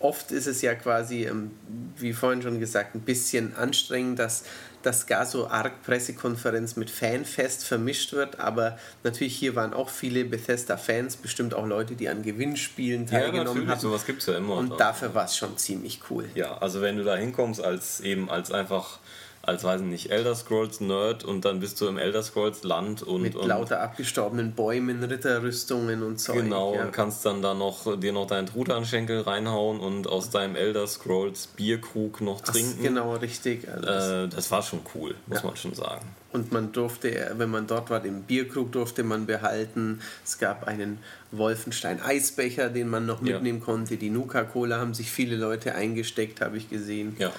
[0.00, 1.50] oft ist es ja quasi, ähm,
[1.96, 4.44] wie vorhin schon gesagt, ein bisschen anstrengend, dass
[4.82, 10.24] das gar so arg Pressekonferenz mit Fanfest vermischt wird, aber natürlich hier waren auch viele
[10.24, 13.80] Bethesda-Fans, bestimmt auch Leute, die an Gewinnspielen Ja, teilgenommen natürlich, haben.
[13.80, 14.54] sowas gibt es ja immer.
[14.54, 16.28] Und dafür war es schon ziemlich cool.
[16.36, 19.00] Ja, also wenn du da hinkommst als eben als einfach
[19.46, 23.02] als, weiß ich nicht, Elder Scrolls Nerd und dann bist du im Elder Scrolls Land
[23.02, 23.22] und.
[23.22, 26.32] Mit und lauter abgestorbenen Bäumen, Ritterrüstungen und so.
[26.32, 26.82] Genau, ja.
[26.82, 31.46] und kannst dann da noch dir noch deinen Truthahn-Schenkel reinhauen und aus deinem Elder Scrolls
[31.46, 32.74] Bierkrug noch trinken.
[32.78, 33.68] Ach, genau, richtig.
[33.68, 35.46] Also das, äh, das, war schon cool, muss ja.
[35.46, 36.04] man schon sagen.
[36.32, 40.00] Und man durfte, wenn man dort war, den Bierkrug durfte man behalten.
[40.24, 40.98] Es gab einen
[41.30, 43.64] Wolfenstein-Eisbecher, den man noch mitnehmen ja.
[43.64, 43.96] konnte.
[43.96, 47.16] Die Nuka-Cola haben sich viele Leute eingesteckt, habe ich gesehen.
[47.18, 47.32] Ja,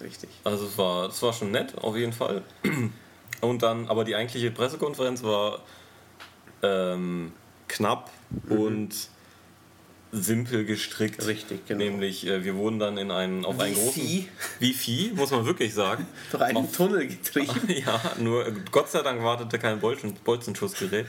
[0.00, 0.30] Richtig.
[0.44, 2.42] Also es war, es war schon nett, auf jeden Fall.
[3.40, 5.60] Und dann, aber die eigentliche Pressekonferenz war
[6.62, 7.32] ähm,
[7.68, 8.58] knapp mhm.
[8.58, 9.08] und
[10.12, 11.26] simpel gestrickt.
[11.26, 11.84] Richtig, genau.
[11.84, 14.02] Nämlich, äh, wir wurden dann in einen, auf wie einen großen.
[14.02, 14.28] Vieh?
[14.58, 16.06] Wie Vieh, muss man wirklich sagen.
[16.30, 17.60] Durch einen auf, Tunnel getrieben.
[17.68, 21.06] ja, nur Gott sei Dank wartete kein Bolzen, Bolzenschussgerät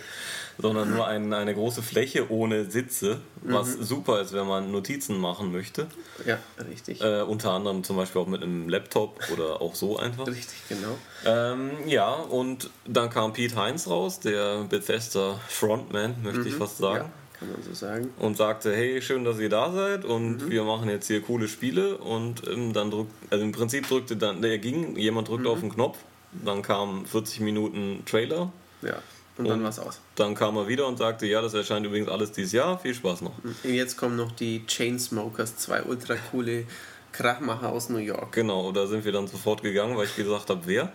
[0.58, 3.84] sondern nur ein, eine große Fläche ohne Sitze, was mhm.
[3.84, 5.88] super ist, wenn man Notizen machen möchte.
[6.26, 6.40] Ja,
[6.70, 7.02] richtig.
[7.02, 10.28] Äh, unter anderem zum Beispiel auch mit einem Laptop oder auch so einfach.
[10.28, 10.98] Richtig, genau.
[11.26, 16.48] Ähm, ja, und dann kam Pete Heinz raus, der Bethesda Frontman, möchte mhm.
[16.48, 17.06] ich fast sagen.
[17.06, 17.27] Ja.
[17.40, 18.12] Kann man so sagen.
[18.18, 20.52] Und sagte, hey, schön, dass ihr da seid und mhm.
[20.52, 24.42] wir machen jetzt hier coole Spiele und ähm, dann drückt, also im Prinzip drückte dann,
[24.42, 25.54] der ging, jemand drückte mhm.
[25.54, 25.98] auf den Knopf,
[26.44, 28.52] dann kam 40 Minuten Trailer.
[28.82, 29.02] Ja.
[29.38, 30.00] Und, und dann war es aus.
[30.16, 32.80] Dann kam er wieder und sagte, ja, das erscheint übrigens alles dieses Jahr.
[32.80, 33.34] Viel Spaß noch.
[33.44, 36.66] Und jetzt kommen noch die Chainsmokers, zwei ultra coole
[37.12, 38.32] Krachmacher aus New York.
[38.32, 40.92] Genau, da sind wir dann sofort gegangen, weil ich gesagt habe, wer?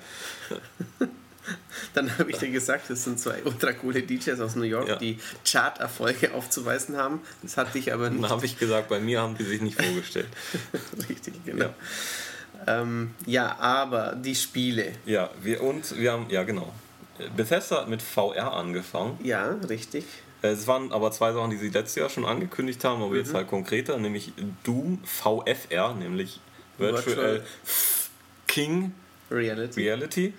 [1.94, 4.96] dann habe ich dir gesagt, das sind zwei ultra coole DJs aus New York, ja.
[4.96, 7.20] die Chart-Erfolge aufzuweisen haben.
[7.42, 8.22] Das hatte ich aber nicht.
[8.22, 10.28] Dann habe ich gesagt, bei mir haben die sich nicht vorgestellt.
[11.08, 11.66] Richtig, genau.
[11.66, 11.74] Ja.
[12.66, 14.92] Ähm, ja, aber die Spiele.
[15.04, 16.72] Ja, wir und wir haben, ja genau.
[17.36, 19.18] Bethesda hat mit VR angefangen.
[19.22, 20.04] Ja, richtig.
[20.42, 23.16] Es waren aber zwei Sachen, die sie letztes Jahr schon angekündigt haben, aber mhm.
[23.16, 24.32] jetzt halt konkreter, nämlich
[24.64, 26.40] Doom VFR, nämlich
[26.78, 27.42] Virtual, Virtual
[28.48, 28.92] King
[29.30, 29.80] Reality.
[29.80, 30.34] Reality.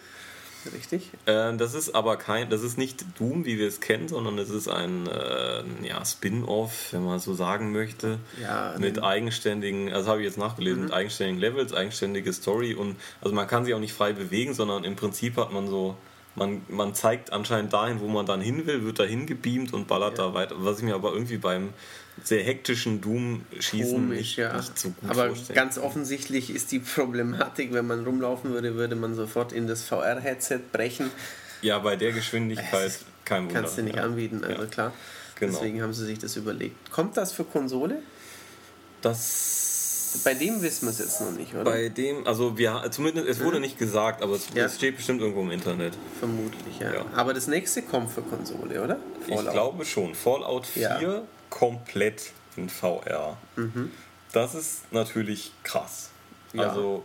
[0.71, 1.09] Richtig.
[1.25, 4.49] Äh, das ist aber kein, das ist nicht Doom, wie wir es kennen, sondern es
[4.49, 10.21] ist ein äh, ja, Spin-off, wenn man so sagen möchte, ja, mit eigenständigen, also habe
[10.21, 10.85] ich jetzt nachgelesen, mhm.
[10.85, 14.83] mit eigenständigen Levels, eigenständige Story und also man kann sich auch nicht frei bewegen, sondern
[14.83, 15.97] im Prinzip hat man so
[16.35, 20.17] man, man zeigt anscheinend dahin, wo man dann hin will, wird dahin gebeamt und ballert
[20.17, 20.25] ja.
[20.25, 20.55] da weiter.
[20.57, 21.73] Was ich mir aber irgendwie beim
[22.21, 24.55] sehr hektischen Doom-Schießen nicht, ja.
[24.55, 25.55] nicht so gut aber vorstellen.
[25.55, 30.59] ganz offensichtlich ist die Problematik, wenn man rumlaufen würde, würde man sofort in das VR-Headset
[30.71, 31.09] brechen.
[31.61, 33.61] Ja, bei der Geschwindigkeit kein Wunder.
[33.61, 34.03] Kannst du nicht ja.
[34.03, 34.93] anbieten, also klar.
[35.39, 35.53] Genau.
[35.53, 36.91] Deswegen haben sie sich das überlegt.
[36.91, 37.99] Kommt das für Konsole?
[39.01, 39.63] Das
[40.23, 41.63] bei dem wissen wir es jetzt noch nicht, oder?
[41.63, 43.63] Bei dem, also wir, zumindest, es wurde mhm.
[43.63, 44.65] nicht gesagt, aber es, ja.
[44.65, 45.97] es, steht bestimmt irgendwo im Internet.
[46.19, 46.93] Vermutlich, ja.
[46.93, 47.05] ja.
[47.15, 48.99] Aber das nächste kommt für Konsole, oder?
[49.27, 49.45] Fallout.
[49.45, 50.13] Ich glaube schon.
[50.13, 51.21] Fallout 4 ja.
[51.63, 53.37] Komplett in VR.
[53.55, 53.91] Mhm.
[54.31, 56.09] Das ist natürlich krass.
[56.55, 57.03] Also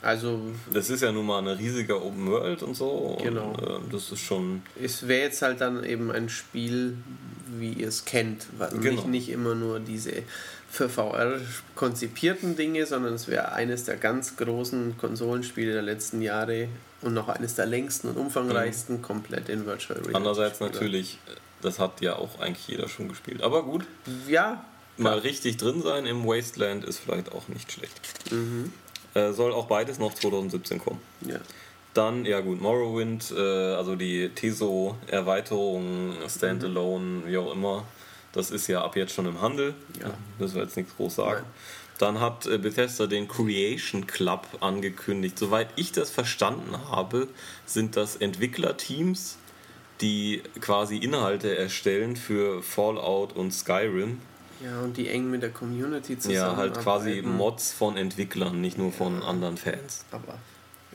[0.00, 0.40] also.
[0.72, 3.18] Das ist ja nun mal eine riesige Open World und so.
[3.22, 3.50] Genau.
[3.50, 4.62] Und, äh, das ist schon.
[4.80, 6.96] Es wäre jetzt halt dann eben ein Spiel,
[7.58, 8.46] wie ihr es kennt.
[8.58, 8.78] Genau.
[8.78, 10.22] Nicht, nicht immer nur diese
[10.70, 11.40] für VR
[11.74, 16.68] konzipierten Dinge, sondern es wäre eines der ganz großen Konsolenspiele der letzten Jahre
[17.00, 19.02] und noch eines der längsten und umfangreichsten mhm.
[19.02, 20.14] komplett in Virtual Reality.
[20.14, 21.18] Andererseits natürlich,
[21.62, 23.42] das hat ja auch eigentlich jeder schon gespielt.
[23.42, 23.84] Aber gut.
[24.26, 24.64] Ja.
[24.96, 28.32] Mal richtig drin sein im Wasteland ist vielleicht auch nicht schlecht.
[28.32, 28.72] Mhm.
[29.14, 31.00] Äh, soll auch beides noch 2017 kommen.
[31.20, 31.38] Ja.
[31.94, 37.26] Dann, ja gut, Morrowind, äh, also die TESO-Erweiterung, Standalone, mhm.
[37.26, 37.84] wie auch immer,
[38.32, 39.74] das ist ja ab jetzt schon im Handel.
[40.00, 40.12] Ja.
[40.38, 41.42] Müssen wir jetzt nichts groß sagen.
[41.42, 41.52] Nein.
[41.98, 45.38] Dann hat äh, Bethesda den Creation Club angekündigt.
[45.38, 47.28] Soweit ich das verstanden habe,
[47.66, 49.38] sind das Entwicklerteams,
[50.00, 54.20] die quasi Inhalte erstellen für Fallout und Skyrim.
[54.62, 56.36] Ja, und die eng mit der Community zusammen.
[56.36, 60.04] Ja, halt quasi Mods von Entwicklern, nicht nur von anderen Fans.
[60.10, 60.38] Aber.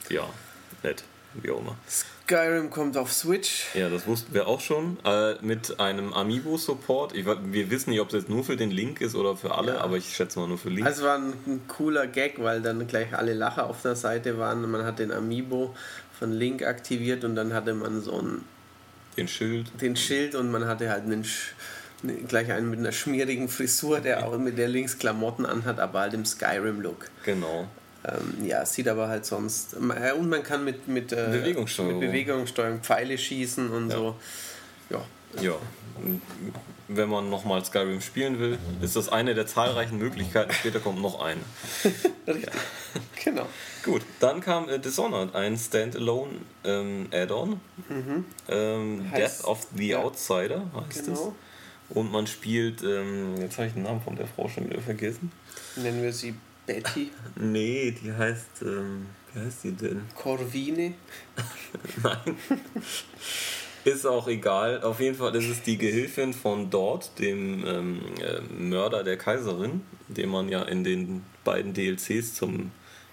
[0.09, 0.27] Ja,
[0.83, 1.03] nett.
[1.41, 1.75] Wie auch immer.
[1.87, 3.73] Skyrim kommt auf Switch.
[3.73, 4.97] Ja, das wussten wir auch schon.
[5.03, 7.13] Äh, mit einem Amiibo-Support.
[7.15, 9.81] Wir wissen nicht, ob es jetzt nur für den Link ist oder für alle, ja.
[9.81, 10.85] aber ich schätze mal nur für Link.
[10.85, 14.69] Also war ein, ein, cooler Gag, weil dann gleich alle Lacher auf der Seite waren.
[14.69, 15.75] Man hat den Amiibo
[16.17, 18.41] von Link aktiviert und dann hatte man so ein.
[19.17, 19.69] Den Schild.
[19.81, 21.25] Den Schild und man hatte halt einen.
[22.27, 26.13] gleich einen mit einer schmierigen Frisur, der auch mit der Links Klamotten anhat, aber halt
[26.13, 27.09] im Skyrim-Look.
[27.23, 27.67] Genau.
[28.05, 29.73] Ähm, ja, sieht aber halt sonst.
[29.73, 31.99] Äh, und man kann mit, mit, äh, Bewegungssteuerung.
[31.99, 33.95] mit Bewegungssteuerung Pfeile schießen und ja.
[33.95, 34.15] so.
[34.89, 35.05] Ja.
[35.41, 35.55] Ja.
[36.87, 40.51] Wenn man nochmal Skyrim spielen will, ist das eine der zahlreichen Möglichkeiten.
[40.53, 41.41] Später kommt noch eine.
[42.27, 42.53] Richtig.
[43.23, 43.47] Genau.
[43.83, 46.33] Gut, dann kam äh, Dishonored, ein Standalone
[46.63, 47.59] ähm, Add-on.
[47.89, 48.25] Mhm.
[48.49, 49.99] Ähm, Death of the ja.
[49.99, 51.35] Outsider heißt genau.
[51.89, 51.95] es.
[51.95, 55.31] Und man spielt, ähm, jetzt habe ich den Namen von der Frau schon wieder vergessen.
[55.75, 56.35] Nennen wir sie
[56.65, 57.11] Betty.
[57.35, 60.03] Nee, die heißt, ähm, wie heißt die denn?
[60.15, 60.93] Corvine.
[62.03, 62.37] Nein.
[63.85, 64.81] Ist auch egal.
[64.81, 69.81] Auf jeden Fall ist es die Gehilfin von dort, dem ähm, äh, Mörder der Kaiserin,
[70.07, 72.71] den man ja in den beiden DLCs zum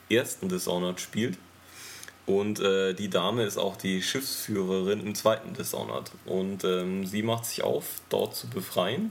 [0.09, 1.39] ersten Dishonored spielt.
[2.27, 6.13] Und äh, die Dame ist auch die Schiffsführerin im zweiten Dishonored.
[6.25, 9.11] Und ähm, sie macht sich auf, dort zu befreien.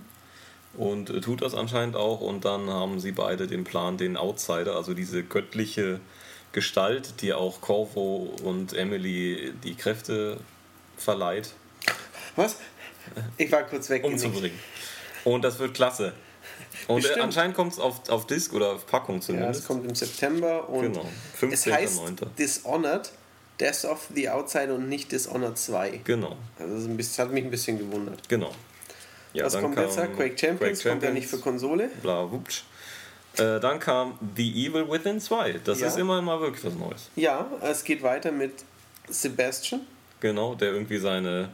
[0.77, 2.21] Und äh, tut das anscheinend auch.
[2.21, 5.99] Und dann haben sie beide den Plan, den Outsider, also diese göttliche
[6.53, 10.37] Gestalt, die auch Corvo und Emily die Kräfte
[10.99, 11.53] verleiht.
[12.35, 12.57] Was?
[13.37, 14.03] Ich war kurz weg.
[14.03, 14.57] Umzubringen.
[15.23, 16.13] Und das wird klasse.
[16.87, 19.59] Und äh, anscheinend kommt es auf, auf Disc oder auf Packung zumindest.
[19.59, 21.05] Ja, es kommt im September und genau.
[21.35, 21.51] 15.
[21.51, 22.15] es heißt 9.
[22.37, 23.11] Dishonored,
[23.59, 26.01] Death of the Outside und nicht Dishonored 2.
[26.03, 26.35] Genau.
[26.57, 28.27] Also das, bisschen, hat mich ein bisschen gewundert.
[28.29, 28.51] Genau.
[29.33, 29.95] Ja, Was kommt jetzt?
[29.95, 31.89] Quake Champions, Quake Champions kommt ja nicht für Konsole.
[32.01, 32.63] Bla, wupsch.
[33.37, 35.61] Äh, dann kam The Evil Within 2.
[35.63, 35.87] Das ja.
[35.87, 37.09] ist immer mal wirklich was Neues.
[37.15, 38.53] Ja, es geht weiter mit
[39.07, 39.81] Sebastian.
[40.19, 41.49] Genau, der irgendwie seine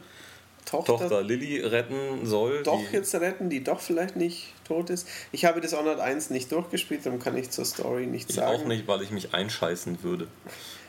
[0.66, 2.64] Tochter, Tochter Lilly retten soll.
[2.64, 5.06] Doch jetzt retten, die doch vielleicht nicht tot ist.
[5.30, 8.62] Ich habe das Honored 1 nicht durchgespielt, darum kann ich zur Story nichts ich sagen.
[8.62, 10.26] auch nicht, weil ich mich einscheißen würde.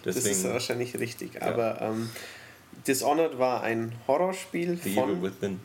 [0.04, 1.36] Deswegen, das ist wahrscheinlich richtig.
[1.36, 1.44] Ja.
[1.44, 2.10] Aber ähm,
[2.88, 5.12] Dishonored war ein Horrorspiel The von...
[5.12, 5.60] Evil Within.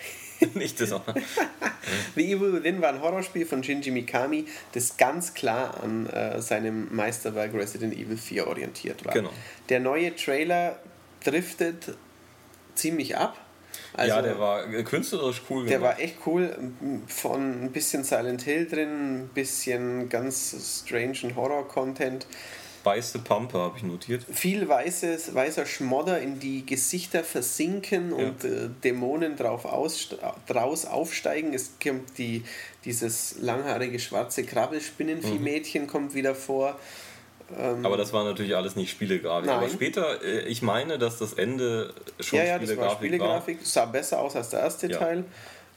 [0.54, 1.16] nicht Dishonored.
[2.14, 6.94] The Evil Within war ein Horrorspiel von Shinji Mikami, das ganz klar an äh, seinem
[6.94, 9.12] Meisterwerk Resident Evil 4 orientiert war.
[9.12, 9.30] Genau.
[9.68, 10.78] Der neue Trailer
[11.22, 11.96] driftet
[12.74, 13.36] ziemlich ab.
[13.94, 15.66] Also, ja, der war künstlerisch cool.
[15.66, 15.98] Der gemacht.
[15.98, 16.56] war echt cool.
[17.06, 22.26] Von ein bisschen Silent Hill drin, ein bisschen ganz strange Horror-Content.
[22.84, 24.24] Weiße Pampe habe ich notiert.
[24.32, 28.26] Viel weißes, weißer Schmodder in die Gesichter versinken ja.
[28.26, 30.16] und äh, Dämonen drauf aus,
[30.48, 31.54] draus aufsteigen.
[31.54, 32.42] Es kommt die,
[32.84, 35.86] dieses langhaarige schwarze Krabbelspinnenvieh-Mädchen mhm.
[35.86, 36.78] kommt wieder vor.
[37.58, 39.46] Ähm, aber das war natürlich alles nicht Spielegrafik.
[39.46, 39.58] Nein.
[39.58, 42.96] Aber später, äh, ich meine, dass das Ende schon ja, ja, Spielegrafik, das war.
[42.96, 43.66] Spielegrafik war.
[43.66, 44.98] sah besser aus als der erste ja.
[44.98, 45.24] Teil.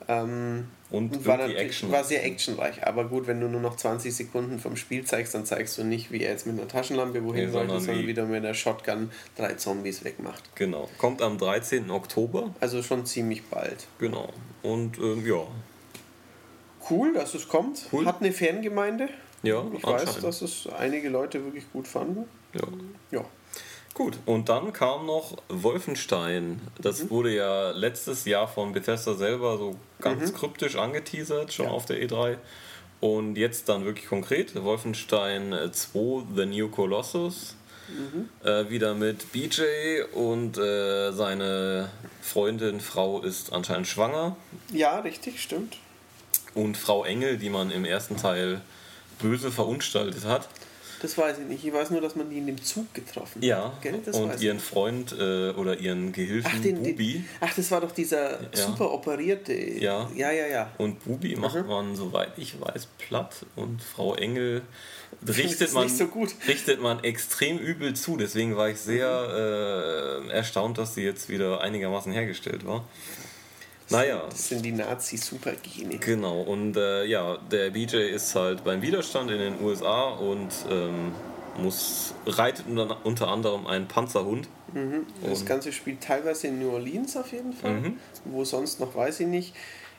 [0.08, 1.92] Ähm, und war, Action.
[1.92, 2.86] war sehr actionreich.
[2.86, 6.12] Aber gut, wenn du nur noch 20 Sekunden vom Spiel zeigst, dann zeigst du nicht,
[6.12, 9.54] wie er jetzt mit einer Taschenlampe wohin nee, sollte, sondern wieder mit einer Shotgun drei
[9.54, 10.44] Zombies wegmacht.
[10.56, 10.90] Genau.
[10.98, 11.90] Kommt am 13.
[11.90, 12.54] Oktober.
[12.60, 13.88] Also schon ziemlich bald.
[14.00, 14.30] Genau.
[14.62, 15.48] Und ähm, ja.
[16.90, 17.88] Cool, dass es kommt.
[17.92, 18.06] Cool.
[18.06, 19.10] Hat eine Fangemeinde.
[19.46, 22.26] Ja, ich weiß, dass es einige Leute wirklich gut fanden.
[22.54, 22.68] Ja.
[23.12, 23.26] ja.
[23.94, 26.60] Gut, und dann kam noch Wolfenstein.
[26.82, 27.10] Das mhm.
[27.12, 30.36] wurde ja letztes Jahr von Bethesda selber so ganz mhm.
[30.36, 31.72] kryptisch angeteasert, schon ja.
[31.72, 32.38] auf der E3.
[33.00, 37.56] Und jetzt dann wirklich konkret: Wolfenstein 2 The New Colossus.
[37.88, 38.30] Mhm.
[38.44, 39.62] Äh, wieder mit BJ
[40.14, 41.92] und äh, seine
[42.22, 44.36] Freundin, Frau ist anscheinend schwanger.
[44.74, 45.78] Ja, richtig, stimmt.
[46.56, 48.62] Und Frau Engel, die man im ersten Teil
[49.20, 50.48] böse verunstaltet hat.
[51.02, 51.66] Das weiß ich nicht.
[51.66, 53.44] Ich weiß nur, dass man die in dem Zug getroffen hat.
[53.44, 53.74] Ja.
[54.14, 57.14] und ihren Freund äh, oder ihren Gehilfen ach, den, Bubi.
[57.14, 58.48] Den, ach, das war doch dieser ja.
[58.54, 59.54] super operierte.
[59.54, 60.10] Ja.
[60.16, 60.72] Ja, ja, ja.
[60.78, 61.68] Und Bubi macht mhm.
[61.68, 63.46] man, soweit ich weiß, platt.
[63.56, 64.62] Und Frau Engel
[65.28, 66.08] richtet man, so
[66.48, 68.18] richtet man extrem übel zu.
[68.18, 70.30] Deswegen war ich sehr mhm.
[70.30, 72.88] äh, erstaunt, dass sie jetzt wieder einigermaßen hergestellt war.
[73.90, 74.24] Naja.
[74.30, 75.98] Das sind die Nazi-Supergene.
[75.98, 81.12] Genau, und äh, ja, der BJ ist halt beim Widerstand in den USA und ähm,
[81.58, 82.66] muss, reitet
[83.04, 84.48] unter anderem einen Panzerhund.
[84.74, 85.06] Mhm.
[85.24, 87.74] Das Ganze spielt teilweise in New Orleans auf jeden Fall.
[87.74, 88.00] Mhm.
[88.26, 89.54] Wo sonst noch, weiß ich nicht.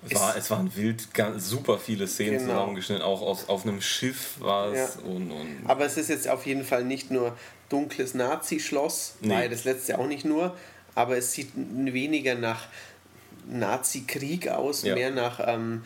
[0.09, 2.53] Es, war, es waren wild, ganz, super viele Szenen genau.
[2.53, 4.97] zusammengeschnitten, auch auf, auf einem Schiff war es.
[4.97, 5.11] Ja.
[5.11, 7.37] Und, und Aber es ist jetzt auf jeden Fall nicht nur
[7.69, 9.35] dunkles Nazi-Schloss, nee.
[9.35, 10.57] weil das letzte auch nicht nur,
[10.95, 12.67] aber es sieht weniger nach
[13.49, 14.95] Nazi-Krieg aus, ja.
[14.95, 15.83] mehr nach ähm,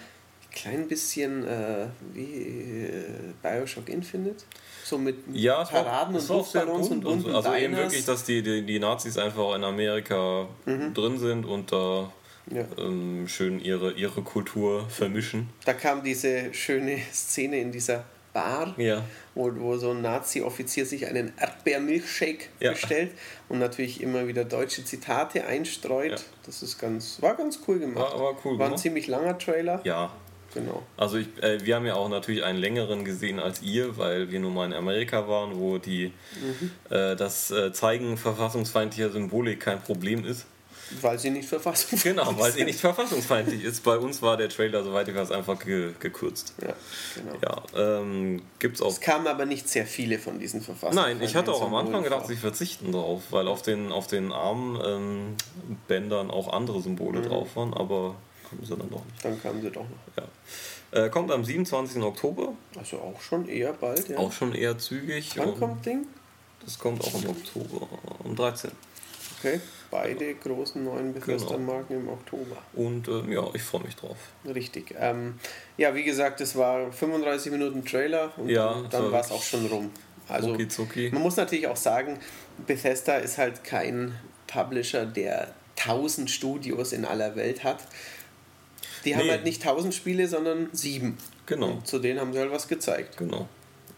[0.51, 3.05] klein bisschen äh, wie äh,
[3.43, 4.45] Bioshock Infinite.
[4.85, 7.63] So mit ja, Paraden war, und Luftballons und bunten Also Diners.
[7.63, 10.95] eben wirklich, dass die, die, die Nazis einfach in Amerika mhm.
[10.95, 12.13] drin sind und da
[12.51, 12.65] ja.
[12.79, 15.49] ähm, schön ihre, ihre Kultur vermischen.
[15.65, 19.05] Da kam diese schöne Szene in dieser Bar, ja.
[19.35, 22.73] wo, wo so ein Nazi-Offizier sich einen Erdbeermilchshake ja.
[22.73, 23.13] bestellt
[23.49, 26.13] und natürlich immer wieder deutsche Zitate einstreut.
[26.13, 26.27] Ja.
[26.47, 28.13] Das ist ganz, war ganz cool gemacht.
[28.13, 28.59] War, war cool.
[28.59, 29.81] War ein ziemlich langer Trailer.
[29.85, 30.13] Ja.
[30.55, 30.83] Genau.
[30.97, 34.41] Also ich, äh, wir haben ja auch natürlich einen längeren gesehen als ihr, weil wir
[34.41, 36.71] nun mal in Amerika waren, wo die mhm.
[36.91, 40.47] äh, das äh, Zeigen verfassungsfeindlicher Symbolik kein Problem ist.
[41.01, 42.17] Weil sie nicht verfassungsfeindlich ist.
[42.17, 43.85] Genau, weil sie nicht verfassungsfeindlich ist.
[43.85, 46.55] Bei uns war der Trailer, soweit ich weiß, einfach ge gekürzt.
[46.61, 46.75] Ja,
[47.15, 47.39] genau.
[47.43, 48.91] Ja, ähm, gibt's auch.
[48.91, 51.19] Es kamen aber nicht sehr viele von diesen Verfassungen.
[51.19, 54.33] Nein, ich hatte auch am Anfang gedacht, sie verzichten drauf, weil auf den, auf den
[54.33, 55.37] Armbändern
[56.27, 57.25] ähm, auch andere Symbole mhm.
[57.25, 58.17] drauf waren, aber
[58.49, 59.25] kamen sie dann doch nicht.
[59.25, 60.25] Dann kamen sie doch noch.
[60.25, 61.05] Ja.
[61.05, 62.03] Äh, kommt am 27.
[62.03, 62.55] Oktober.
[62.77, 64.19] Also auch schon eher bald, ja.
[64.19, 65.37] Auch schon eher zügig.
[65.37, 66.07] Wann kommt Ding?
[66.65, 67.89] Das kommt auch im Oktober,
[68.25, 68.71] um 13.
[69.39, 69.61] Okay,
[69.91, 72.57] beide großen neuen Bethesda-Marken im Oktober.
[72.75, 74.17] Und ähm, ja, ich freue mich drauf.
[74.47, 74.95] Richtig.
[74.99, 75.35] Ähm,
[75.77, 79.67] ja, wie gesagt, es war 35 Minuten Trailer und Ja, dann, war es auch schon
[79.67, 79.91] rum.
[80.29, 81.11] Also Rucki-zucki.
[81.13, 82.19] man muss natürlich auch sagen,
[82.67, 84.15] Bethesda ist halt kein
[84.47, 87.79] Publisher, der 1000 Studios in aller Welt hat.
[89.05, 89.31] Die haben Nee.
[89.31, 91.17] halt nicht 1000 Spiele, sondern sieben.
[91.47, 91.71] Genau.
[91.73, 93.17] Und zu denen haben sie halt was gezeigt.
[93.17, 93.49] Genau.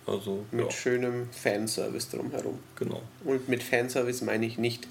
[0.07, 2.59] Also, Mit ja, schönem Fanservice drumherum.
[2.77, 3.03] genau.
[3.25, 4.89] Und mit Fanservice meine ich nicht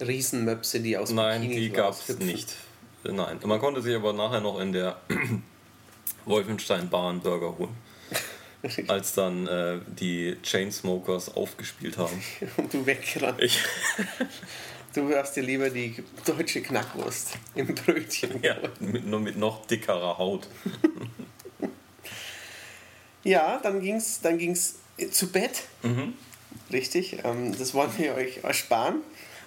[0.00, 2.54] Riesenmöpse, die aus Nein, Bikinis die gab es nicht.
[3.04, 3.38] Nein.
[3.44, 4.96] Man konnte sich aber nachher noch in der
[6.24, 7.76] Wolfenstein Bar einen Burger holen.
[8.88, 12.22] Als dann äh, die Chainsmokers aufgespielt haben.
[12.56, 13.40] Und du weggerannt.
[13.42, 13.62] Ich,
[14.94, 15.92] Du hast dir lieber die
[16.24, 18.30] deutsche Knackwurst im Brötchen.
[18.42, 20.46] ja, mit, nur mit noch dickerer Haut.
[23.24, 24.76] Ja, dann ging's, dann ging's
[25.10, 25.64] zu Bett.
[25.82, 26.14] Mhm.
[26.72, 29.00] Richtig, ähm, das wollen wir euch ersparen.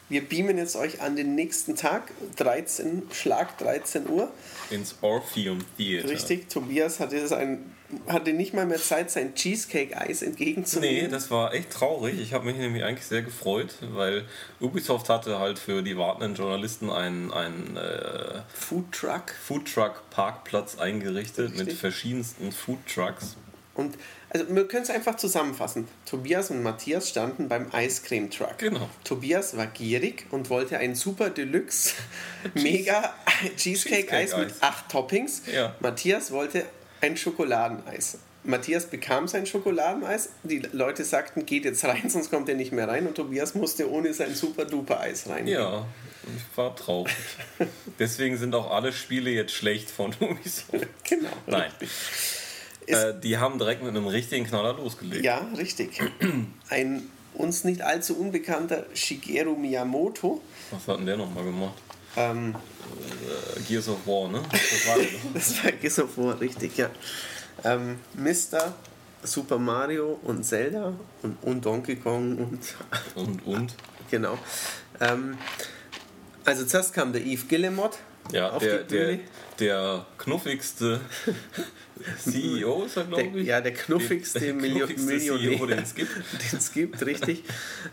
[0.10, 4.32] Wir beamen jetzt euch an den nächsten Tag, 13, Schlag 13 Uhr.
[4.70, 6.10] Ins Orpheum Theater.
[6.10, 7.76] Richtig, Tobias hatte, sein,
[8.08, 11.04] hatte nicht mal mehr Zeit, sein Cheesecake-Eis entgegenzunehmen.
[11.06, 12.22] Nee, das war echt traurig.
[12.22, 14.24] Ich habe mich nämlich eigentlich sehr gefreut, weil
[14.62, 19.36] Ubisoft hatte halt für die wartenden Journalisten einen, einen äh, Foodtruck.
[19.46, 21.80] Foodtruck-Parkplatz eingerichtet mit Richtig.
[21.80, 23.36] verschiedensten Foodtrucks.
[23.74, 23.98] Und
[24.30, 25.88] also wir können es einfach zusammenfassen.
[26.06, 28.58] Tobias und Matthias standen beim Eiscreme Truck.
[28.58, 28.90] Genau.
[29.04, 31.94] Tobias war gierig und wollte ein super Deluxe
[32.54, 33.14] Mega
[33.56, 35.44] Cheesecake Eis mit acht Toppings.
[35.52, 35.76] Ja.
[35.80, 36.66] Matthias wollte
[37.02, 38.20] ein Schokoladeneis.
[38.44, 40.30] Matthias bekam sein Schokoladeneis.
[40.44, 43.06] Die Leute sagten, geht jetzt rein, sonst kommt er nicht mehr rein.
[43.08, 45.48] Und Tobias musste ohne sein super duper Eis rein.
[45.48, 45.86] Ja,
[46.24, 47.14] ich war traurig.
[48.00, 50.88] Deswegen sind auch alle Spiele jetzt schlecht von Ubisoft.
[51.04, 51.30] Genau.
[51.46, 51.72] Nein.
[51.80, 52.47] Ist-
[52.88, 55.24] Äh, die haben direkt mit einem richtigen Knaller losgelegt.
[55.24, 56.00] Ja, richtig.
[56.70, 60.42] Ein uns nicht allzu unbekannter Shigeru Miyamoto.
[60.72, 61.74] Was hat denn der nochmal gemacht?
[62.16, 62.56] Ähm,
[63.58, 64.42] Äh, Gears of War, ne?
[64.52, 65.34] Das war doch.
[65.34, 66.90] Das war Gears of War, richtig, ja.
[67.64, 68.74] Ähm, Mr.
[69.24, 72.60] Super Mario und Zelda und, und Donkey Kong und
[73.16, 73.76] Und, und?
[74.12, 74.38] genau.
[75.02, 75.38] Ähm,
[76.46, 77.98] also zuerst kam der Yves Guillemot
[78.32, 79.20] Ja, der, der,
[79.60, 81.00] der knuffigste
[82.20, 83.48] CEO ist er, Der, glaube ich.
[83.48, 86.12] ja, der knuffigste, Der Milio knuffigste Millionär, CEO, den es gibt.
[86.52, 87.44] den es gibt, richtig.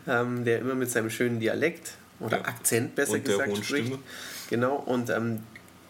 [0.07, 2.45] ähm, der immer mit seinem schönen Dialekt oder Ja.
[2.45, 3.87] Akzent besser Und der gesagt spricht.
[3.87, 3.99] Stimme.
[4.51, 5.41] Genau, und ähm,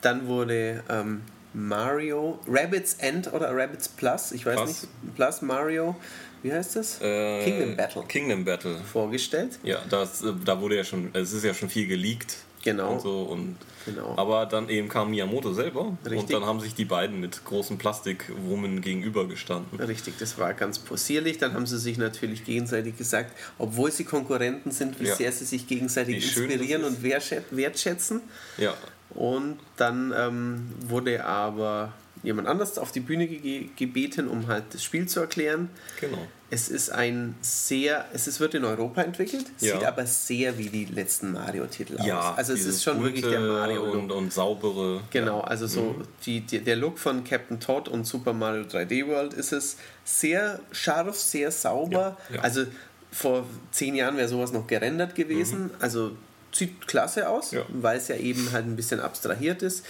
[0.01, 1.23] dann wurde ähm,
[1.53, 4.69] Mario, Rabbits End oder Rabbits Plus, ich weiß Plus.
[4.83, 5.97] nicht, Plus Mario,
[6.43, 7.01] wie heißt das?
[7.01, 8.77] Äh, Kingdom Battle Kingdom Battle.
[8.93, 9.59] vorgestellt.
[9.63, 12.37] Ja, das, äh, da wurde ja schon, es ist ja schon viel geleakt.
[12.63, 12.93] Genau.
[12.95, 14.15] Und so und Genau.
[14.17, 16.21] Aber dann eben kam Miyamoto selber Richtig.
[16.21, 19.79] und dann haben sich die beiden mit großen Plastikwummen gegenübergestanden.
[19.81, 21.39] Richtig, das war ganz possierlich.
[21.39, 25.15] Dann haben sie sich natürlich gegenseitig gesagt, obwohl sie Konkurrenten sind, wie Ja.
[25.17, 28.23] sehr sie sich gegenseitig schön inspirieren und wertschä- wertschätzen.
[28.59, 28.75] Ja,
[29.11, 31.93] Und dann ähm, wurde aber
[32.23, 35.69] jemand anders auf die Bühne ge gebeten, um halt das Spiel zu erklären.
[36.01, 36.19] genau.
[36.55, 39.75] Es ist ein sehr, es ist, wird in Europa entwickelt, Ja.
[39.75, 42.39] sieht aber sehr wie die letzten Mario-Titel Ja, aus.
[42.39, 43.95] Also es ist schon wirklich der bunte Mario-Look.
[43.95, 45.01] und, und saubere.
[45.11, 49.33] Genau, also so die, die, der Look von Captain Todd und Super Mario 3D World
[49.35, 52.17] ist es sehr scharf, sehr sauber.
[52.33, 52.41] Ja.
[52.43, 52.67] Also
[53.11, 55.71] vor zehn Jahren wäre sowas noch gerendert gewesen.
[55.81, 56.13] Also
[56.53, 57.63] sieht klasse aus, Ja.
[57.71, 59.85] weil es ja eben halt ein bisschen abstrahiert ist.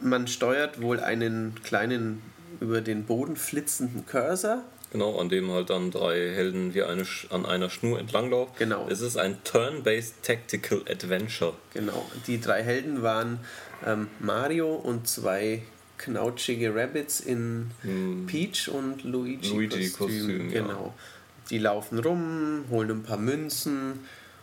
[0.00, 2.22] Man steuert wohl einen kleinen
[2.60, 4.62] über den Boden flitzenden Cursor.
[4.92, 8.54] Genau, an dem halt dann drei Helden wie eine Sch an einer Schnur entlanglaufen.
[8.58, 8.88] Genau.
[8.90, 11.52] Es ist ein Turn-Based Tactical Adventure.
[11.74, 13.38] Genau, die drei Helden waren
[13.86, 15.62] ähm, Mario und zwei
[15.98, 17.70] knautschige Rabbits in
[18.26, 19.56] Peach und Luigi, Hm.
[19.58, 20.62] Luigi-Kostüm, ja.
[20.62, 20.94] Genau.
[21.50, 24.00] Die laufen rum, holen ein paar Münzen.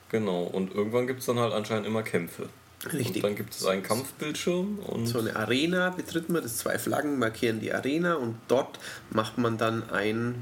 [0.10, 2.48] Genau, und irgendwann gibt es dann halt anscheinend immer Kämpfe.
[2.86, 3.16] Richtig.
[3.18, 7.18] Und dann gibt es einen Kampfbildschirm und So eine Arena betritt man, das zwei Flaggen
[7.18, 8.80] markieren die Arena und dort
[9.10, 10.36] macht man dann ein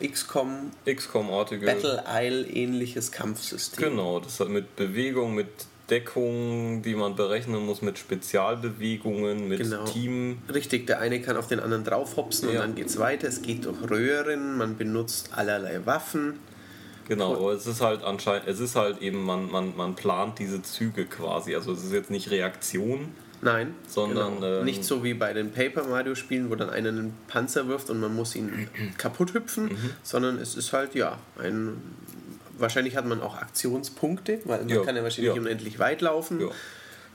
[0.00, 1.66] XCOM XCOM-artige.
[1.66, 3.82] Battle Isle ähnliches Kampfsystem.
[3.90, 5.48] Genau, das hat mit Bewegung, mit
[5.90, 9.84] Deckung, die man berechnen muss, mit Spezialbewegungen, mit Genau.
[9.84, 10.38] Team.
[10.52, 12.60] Richtig, der eine kann auf den anderen draufhopsen und Ja.
[12.60, 13.28] dann geht's weiter.
[13.28, 16.38] Es geht durch Röhren, man benutzt allerlei Waffen.
[17.08, 20.62] Genau, aber es ist halt anscheinend, es ist halt eben, man, man, man plant diese
[20.62, 21.54] Züge quasi.
[21.54, 23.08] Also es ist jetzt nicht Reaktion,
[23.44, 24.58] Nein, Sondern, genau.
[24.60, 27.90] ähm, nicht so wie bei den Paper Mario Spielen, wo dann einer einen Panzer wirft
[27.90, 28.68] und man muss ihn
[28.98, 29.90] kaputt hüpfen, Mhm.
[30.04, 31.82] sondern es ist halt ja ein
[32.56, 35.40] wahrscheinlich hat man auch Aktionspunkte, weil man Ja, kann ja wahrscheinlich ja.
[35.40, 36.40] unendlich weit laufen.
[36.40, 36.48] Ja.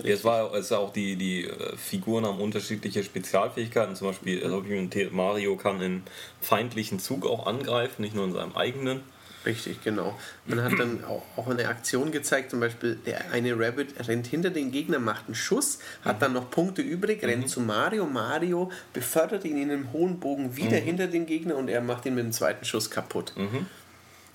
[0.03, 3.95] Es war es auch die, die äh, Figuren haben unterschiedliche Spezialfähigkeiten.
[3.95, 4.63] Zum Beispiel also
[5.11, 6.03] Mario kann in
[6.41, 8.99] feindlichen Zug auch angreifen, nicht nur in seinem eigenen.
[9.47, 10.13] Richtig, genau.
[10.45, 14.71] Man hat dann auch, eine Aktion gezeigt, zum Beispiel der eine Rabbit rennt hinter den
[14.71, 17.47] Gegner, macht einen Schuss, hat dann noch Punkte übrig, rennt Mhm.
[17.47, 20.83] zu Mario, Mario befördert ihn in einem hohen Bogen wieder Mhm.
[20.83, 23.33] hinter den Gegner und er macht ihn mit dem zweiten Schuss kaputt.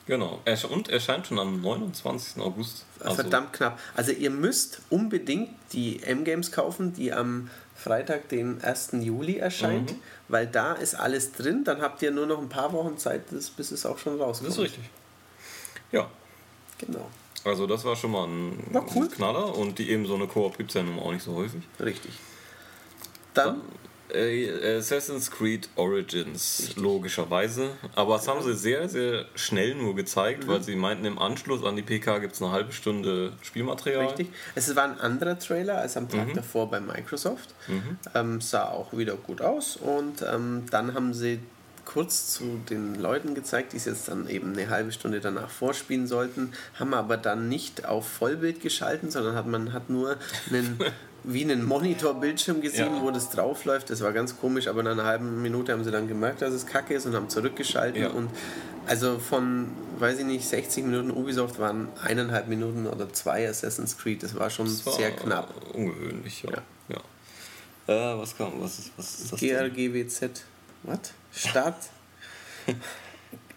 [0.07, 0.41] Genau.
[0.45, 2.43] Er- Und erscheint schon am 29.
[2.43, 2.85] August.
[3.01, 3.79] Also, Verdammt knapp.
[3.95, 9.01] Also ihr müsst unbedingt die M-Games kaufen, die am Freitag, den 1.
[9.03, 9.97] Juli erscheint, Mhm.
[10.29, 11.63] weil da ist alles drin.
[11.65, 14.51] Dann habt ihr nur noch ein paar Wochen Zeit, bis bis es auch schon rauskommt.
[14.51, 14.85] Das ist richtig.
[15.93, 16.11] Ja.
[16.79, 17.09] Genau.
[17.45, 19.09] Also das war schon mal ein, War cool.
[19.09, 21.63] Knaller und die eben so eine Koop gibt es ja nun auch nicht so häufig.
[21.81, 22.13] Richtig.
[23.35, 23.61] Dann
[24.15, 27.71] Äh, Assassin's Creed Origins, logischerweise.
[27.95, 30.49] Aber das haben sie sehr, sehr schnell nur gezeigt, Mhm.
[30.49, 34.05] weil sie meinten, im Anschluss an die PK gibt es eine halbe Stunde Spielmaterial.
[34.05, 34.29] Richtig.
[34.55, 36.09] Es war ein anderer Trailer als am Mhm.
[36.11, 37.55] Tag davor bei Microsoft.
[38.15, 39.77] Ähm, sah auch wieder gut aus.
[39.79, 41.39] Und ähm, dann haben sie
[41.85, 46.07] kurz zu den Leuten gezeigt, die es jetzt dann eben eine halbe Stunde danach vorspielen
[46.07, 50.17] sollten, haben aber dann nicht auf Vollbild geschalten, sondern hat man hat nur
[50.51, 50.79] einen
[51.25, 53.01] wie einen Monitorbildschirm gesehen, Ja.
[53.03, 53.91] wo das draufläuft.
[53.91, 56.67] Das war ganz komisch, aber nach einer halben Minute haben sie dann gemerkt, dass es
[56.67, 58.03] kacke ist und haben zurückgeschaltet.
[58.03, 58.09] Ja.
[58.11, 58.29] Und
[58.87, 59.69] also von,
[60.01, 64.25] weiß ich nicht, 60 Minuten Ubisoft waren eineinhalb Minuten oder zwei Assassin's Creed.
[64.25, 65.55] Das war schon Das war sehr knapp.
[65.75, 66.51] Ungewöhnlich, ja.
[66.89, 66.99] Ja.
[67.87, 68.15] ja.
[68.15, 68.55] Äh, was kam?
[68.61, 69.39] Was ist, was ist das?
[69.39, 70.43] GRGWZ.
[70.83, 70.99] Was?
[71.33, 71.77] Start.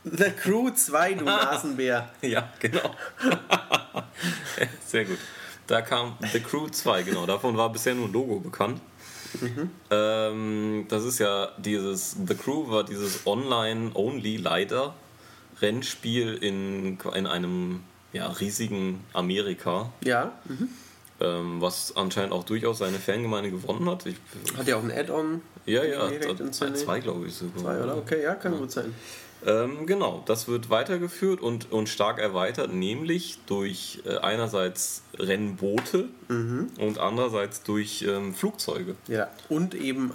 [0.04, 2.10] The Crew 2, du Nasenbär.
[2.22, 2.96] Ja, genau.
[4.86, 5.18] Sehr gut.
[5.68, 7.26] Da kam The Crew 2, genau.
[7.26, 8.80] Davon war bisher nur ein Logo bekannt.
[9.90, 14.94] Ähm, das ist ja dieses, The Crew war dieses Online-Only leider
[15.62, 17.84] Rennspiel in, in einem
[18.14, 20.70] ja, riesigen Amerika, Ja, mhm.
[21.22, 24.06] Ähm, was anscheinend auch durchaus seine Fangemeinde gewonnen hat.
[24.06, 24.16] Ich,
[24.58, 25.42] hat ja auch ein Add-on.
[25.66, 27.64] ja, ja, direkt ins zwei, glaube ich sogar.
[27.64, 27.98] Zwei, oder?
[27.98, 28.94] Okay, ja, kann gut sein.
[29.46, 36.70] Ähm, genau, das wird weitergeführt und, und stark erweitert, nämlich durch äh, einerseits Rennboote Mhm.
[36.80, 38.96] und andererseits durch ähm, Flugzeuge.
[39.08, 40.12] Ja, und eben,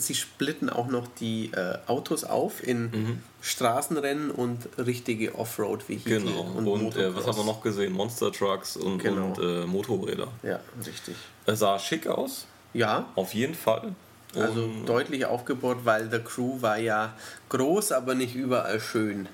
[0.00, 3.22] sie splitten auch noch die äh, Autos auf in Mhm.
[3.40, 6.20] Straßenrennen und richtige Offroad-Vehikel.
[6.20, 6.40] Genau.
[6.42, 7.92] Und, äh, was haben wir noch gesehen?
[7.92, 9.26] Monster Trucks und, Genau.
[9.28, 10.28] und äh, Motorräder.
[10.42, 11.16] Ja, richtig.
[11.46, 13.94] Es sah schick aus, Ja, auf jeden Fall.
[14.34, 17.14] also Und- deutlich aufgebaut, weil The Crew war ja
[17.48, 19.28] groß, aber nicht überall schön.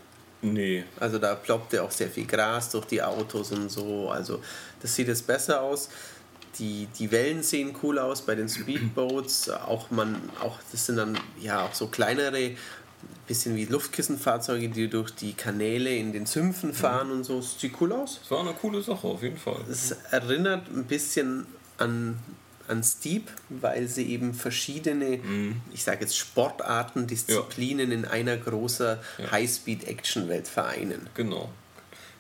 [0.45, 4.11] Nee, Also da ploppte auch sehr viel Gras durch die Autos und so.
[4.11, 4.41] Also
[4.81, 5.89] das sieht jetzt besser aus.
[6.59, 9.49] Die, die Wellen sehen cool aus bei den Speedboats.
[9.49, 12.53] Auch man, auch das sind dann ja auch so kleinere,
[13.27, 17.37] bisschen wie Luftkissenfahrzeuge, die durch die Kanäle in den Sümpfen fahren und so.
[17.37, 18.21] Das sieht cool aus.
[18.23, 19.61] es war eine coole Sache, auf jeden Fall.
[19.71, 21.47] Es erinnert ein bisschen
[21.79, 22.19] an,
[22.69, 25.21] an Steep, weil sie eben verschiedene,
[25.73, 29.01] ich sage jetzt Sportarten, Disziplinen in einer großer
[29.31, 31.09] Highspeed-Action-Welt vereinen.
[31.15, 31.51] Genau.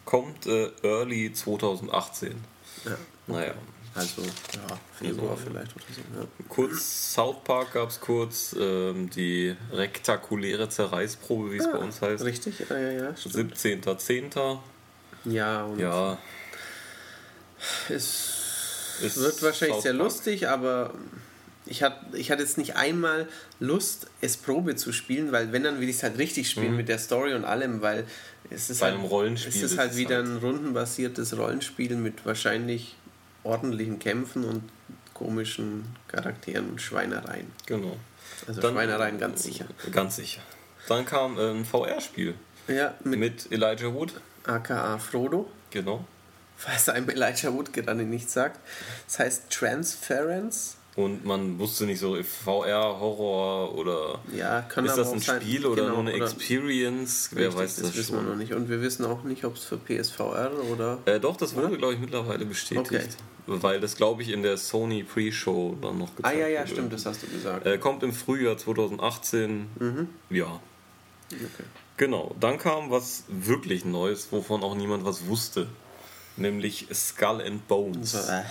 [0.04, 2.34] Kommt äh, early 2018.
[2.84, 2.96] Ja.
[3.26, 3.54] Naja.
[3.94, 6.00] Also, ja, Februar vielleicht oder so.
[6.20, 6.26] Ja.
[6.48, 12.24] Kurz South Park gab es kurz, ähm, die rektakuläre Zerreißprobe, wie es bei uns heißt.
[12.24, 13.16] Richtig, ja, ja, ja.
[13.16, 13.54] stimmt.
[13.56, 14.58] 17.10.
[15.26, 16.18] Ja, und Ja,
[17.88, 20.02] es Ist wird wahrscheinlich South sehr Park.
[20.04, 20.94] lustig, aber
[21.66, 23.28] ich hatte ich hatte jetzt nicht einmal
[23.60, 26.88] Lust, es Probe zu spielen, weil wenn, dann will ich es halt richtig spielen mit
[26.88, 28.04] der Story und allem, weil
[28.50, 28.80] es ist Mhm.
[28.80, 32.96] Bei halt, einem Rollenspiel es ist halt wieder halt- ein rundenbasiertes Rollenspiel mit wahrscheinlich
[33.44, 34.62] ordentlichen Kämpfen und
[35.14, 37.50] komischen Charakteren und Schweinereien.
[37.66, 37.96] genau.
[38.46, 39.66] Also Dann- Schweinereien ganz sicher.
[39.92, 40.40] Ganz sicher.
[40.88, 42.34] Dann kam ein VR-Spiel
[42.66, 44.14] Ja, mit, mit Elijah Wood.
[44.44, 45.48] aka Frodo.
[45.70, 46.04] Genau.
[46.56, 48.58] falls einem Elijah Wood gerade nichts sagt.
[49.06, 50.76] Das heißt Transference.
[50.94, 55.64] Und man wusste nicht so VR, Horror oder Ja, kann ist das ein sein- Spiel
[55.64, 57.30] oder genau, nur eine Experience?
[57.32, 58.52] Wer Richtig, weiß das, das wissen wir noch nicht.
[58.52, 60.98] Und wir wissen auch nicht, ob es für PSVR oder.
[61.06, 62.86] Äh, doch, das wurde, glaube ich, mittlerweile bestätigt.
[62.92, 63.06] Okay.
[63.46, 66.70] Weil das, glaube ich, in der Sony Pre-Show dann noch Ah gezeigt ja, ja, wurde.
[66.70, 67.66] stimmt, das hast du gesagt.
[67.66, 69.68] Äh, kommt im Frühjahr 2018.
[69.80, 70.08] Mhm.
[70.28, 70.60] Ja,
[71.32, 71.64] Okay.
[71.96, 72.36] genau.
[72.38, 75.68] Dann kam was wirklich Neues, wovon auch niemand was wusste.
[76.36, 78.12] Nämlich Skull and Bones.
[78.12, 78.42] So, äh,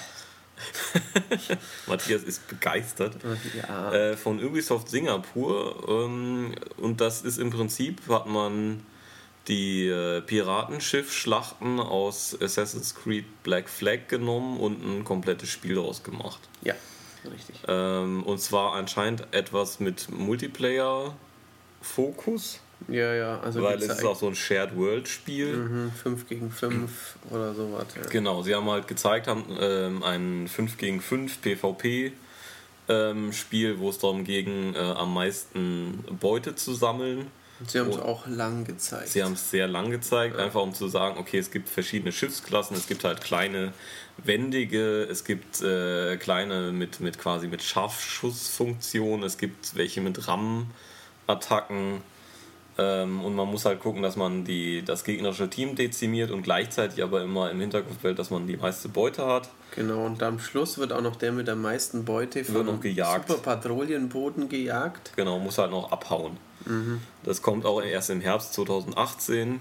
[1.88, 3.18] Matthias ist begeistert.
[3.56, 3.94] ja.
[3.94, 5.86] Äh, von Ubisoft Singapur.
[5.88, 8.84] Ähm, und das ist im Prinzip, hat man
[9.48, 16.40] die äh, Piratenschiff-Schlachten aus Assassin's Creed Black Flag genommen und ein komplettes Spiel daraus gemacht.
[16.62, 16.76] ja,
[17.32, 17.56] richtig.
[17.68, 22.60] Ähm, und zwar anscheinend etwas mit Multiplayer-Fokus.
[22.88, 25.56] Ja, ja, also weil es ist auch so ein Shared World Spiel.
[25.56, 27.86] Mhm, 5 gegen 5 oder sowas.
[27.96, 28.08] Ja.
[28.10, 32.14] Genau, sie haben halt gezeigt, haben ähm, ein 5 gegen 5 PvP
[32.90, 37.28] ähm, Spiel, wo es darum ging, äh, am meisten Beute zu sammeln.
[37.68, 39.10] Sie haben es auch lang gezeigt.
[39.10, 40.46] Sie haben es sehr lang gezeigt, ja.
[40.46, 43.74] einfach um zu sagen, okay, es gibt verschiedene Schiffsklassen, es gibt halt kleine
[44.18, 52.02] wendige, es gibt äh, kleine mit, mit quasi mit Scharfschussfunktion, es gibt welche mit RAM-Attacken
[52.78, 57.22] und man muss halt gucken, dass man die, das gegnerische Team dezimiert und gleichzeitig aber
[57.22, 59.50] immer im Hinterkopf behält, dass man die meiste Beute hat.
[59.76, 63.28] Genau, und am Schluss wird auch noch der mit der meisten Beute von noch gejagt.
[63.28, 65.14] Superpatrouillenbooten gejagt.
[65.16, 66.38] Genau, muss halt noch abhauen.
[66.66, 67.02] Mhm.
[67.24, 69.60] Das kommt auch erst im Herbst 2018.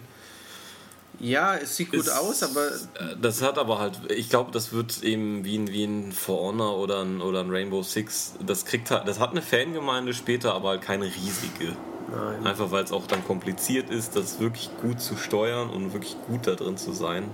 [1.19, 2.69] Ja, es sieht gut ist, aus, aber.
[2.69, 6.41] Äh, das hat aber halt, ich glaube, das wird eben wie ein, wie ein For
[6.41, 8.35] Honor oder ein, oder ein Rainbow Six.
[8.45, 11.77] Das kriegt halt, das hat eine Fangemeinde später, aber halt keine riesige.
[12.11, 12.47] Nein.
[12.47, 16.47] Einfach weil es auch dann kompliziert ist, das wirklich gut zu steuern und wirklich gut
[16.47, 17.31] da drin zu sein.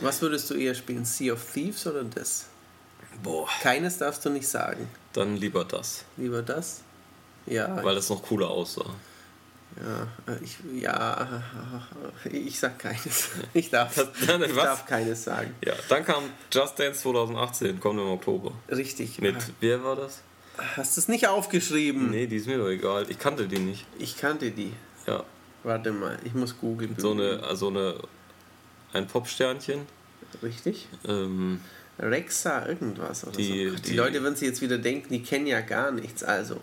[0.00, 2.46] Was würdest du eher spielen, Sea of Thieves oder das?
[3.22, 3.48] Boah.
[3.62, 4.88] Keines darfst du nicht sagen.
[5.12, 6.04] Dann lieber das.
[6.16, 6.82] Lieber das?
[7.46, 7.82] Ja.
[7.84, 8.90] Weil das noch cooler aussah.
[9.76, 11.42] Ja, äh, ich, ja,
[12.30, 13.30] ich sag keines.
[13.54, 15.54] Ich darf, ich darf keines sagen.
[15.64, 18.52] Ja, dann kam Just Dance 2018, kommt im Oktober.
[18.68, 19.20] Richtig.
[19.20, 20.22] Mit, wer war das?
[20.56, 22.10] Hast du es nicht aufgeschrieben?
[22.10, 23.06] Nee, die ist mir doch egal.
[23.08, 23.86] Ich kannte die nicht.
[23.98, 24.72] Ich kannte die.
[25.06, 25.24] Ja.
[25.64, 26.94] Warte mal, ich muss googeln.
[26.98, 27.96] So eine, also eine,
[28.92, 29.86] ein Popsternchen.
[30.42, 30.88] Richtig.
[31.06, 31.60] Ähm,
[31.98, 33.76] Rexa irgendwas oder die, so.
[33.76, 36.22] Die, die Leute werden sich jetzt wieder denken, die kennen ja gar nichts.
[36.22, 36.60] Also,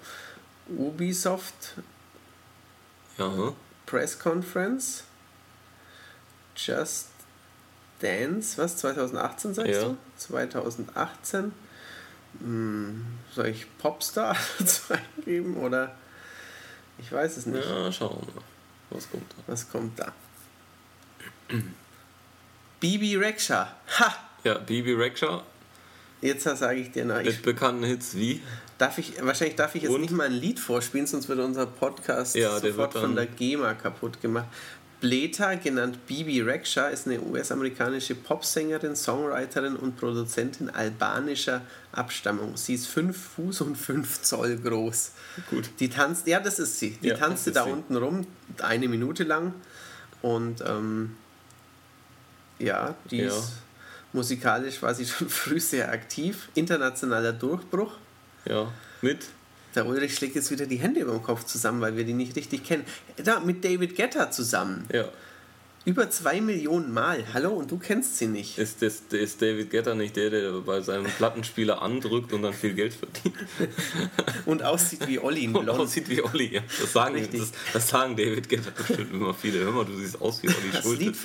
[0.69, 1.75] Ubisoft
[3.17, 3.53] ja.
[3.85, 5.03] Press Conference.
[6.55, 7.07] Just
[7.99, 8.77] Dance, was?
[8.77, 9.83] 2018 sagst ja.
[9.83, 9.97] du?
[10.17, 11.53] 2018.
[12.39, 14.35] Hm, soll ich Popstar
[15.17, 15.95] eingeben oder?
[16.97, 17.67] Ich weiß es nicht.
[17.67, 18.43] Ja, schauen wir mal.
[18.89, 19.43] Was kommt da?
[19.47, 20.13] Was kommt da?
[22.79, 23.75] Bibi Rexha.
[23.99, 24.15] Ha!
[24.43, 25.43] Ja, Bibi Rexha
[26.21, 27.23] Jetzt sage ich dir nach.
[27.23, 28.41] Mit bekannten Hits wie?
[28.77, 30.01] Darf ich, wahrscheinlich darf ich jetzt Und?
[30.01, 34.21] nicht mal ein Lied vorspielen, sonst wird unser Podcast ja, sofort von der GEMA kaputt
[34.21, 34.47] gemacht.
[35.01, 41.61] Bleta, genannt Bibi Rexha, ist eine US-amerikanische Popsängerin, Songwriterin und Produzentin albanischer
[41.91, 42.55] Abstammung.
[42.55, 45.11] Sie ist 5 Fuß und 5 Zoll groß.
[45.49, 45.69] Gut.
[45.79, 46.91] Die tanzt, ja, das ist sie.
[47.01, 47.71] Die ja, tanzte da sie.
[47.71, 48.27] unten rum,
[48.61, 49.53] eine Minute lang.
[50.21, 51.17] Und ähm,
[52.59, 53.27] ja, die ja.
[53.27, 53.53] ist
[54.13, 56.49] Musikalisch war sie schon früh sehr aktiv.
[56.53, 57.93] Internationaler Durchbruch.
[58.45, 58.71] Ja,
[59.01, 59.25] mit?
[59.75, 62.35] Der Ulrich schlägt jetzt wieder die Hände über den Kopf zusammen, weil wir die nicht
[62.35, 62.83] richtig kennen.
[63.23, 64.85] Da, mit David Guetta zusammen.
[64.91, 65.05] Ja.
[65.83, 67.23] Über zwei Millionen Mal.
[67.33, 68.59] Hallo, und du kennst sie nicht.
[68.59, 72.75] Ist, das, ist David Guetta nicht der, der bei seinem Plattenspieler andrückt und dann viel
[72.75, 73.35] Geld verdient?
[74.45, 75.69] und aussieht wie Olli in Blond.
[75.69, 76.61] Und aussieht wie Olli, ja.
[76.79, 79.59] Das sagen, das, das, sagen David Guetta bestimmt immer viele.
[79.59, 81.03] Hör mal, du siehst aus wie Olli das Schulte.
[81.03, 81.17] Lied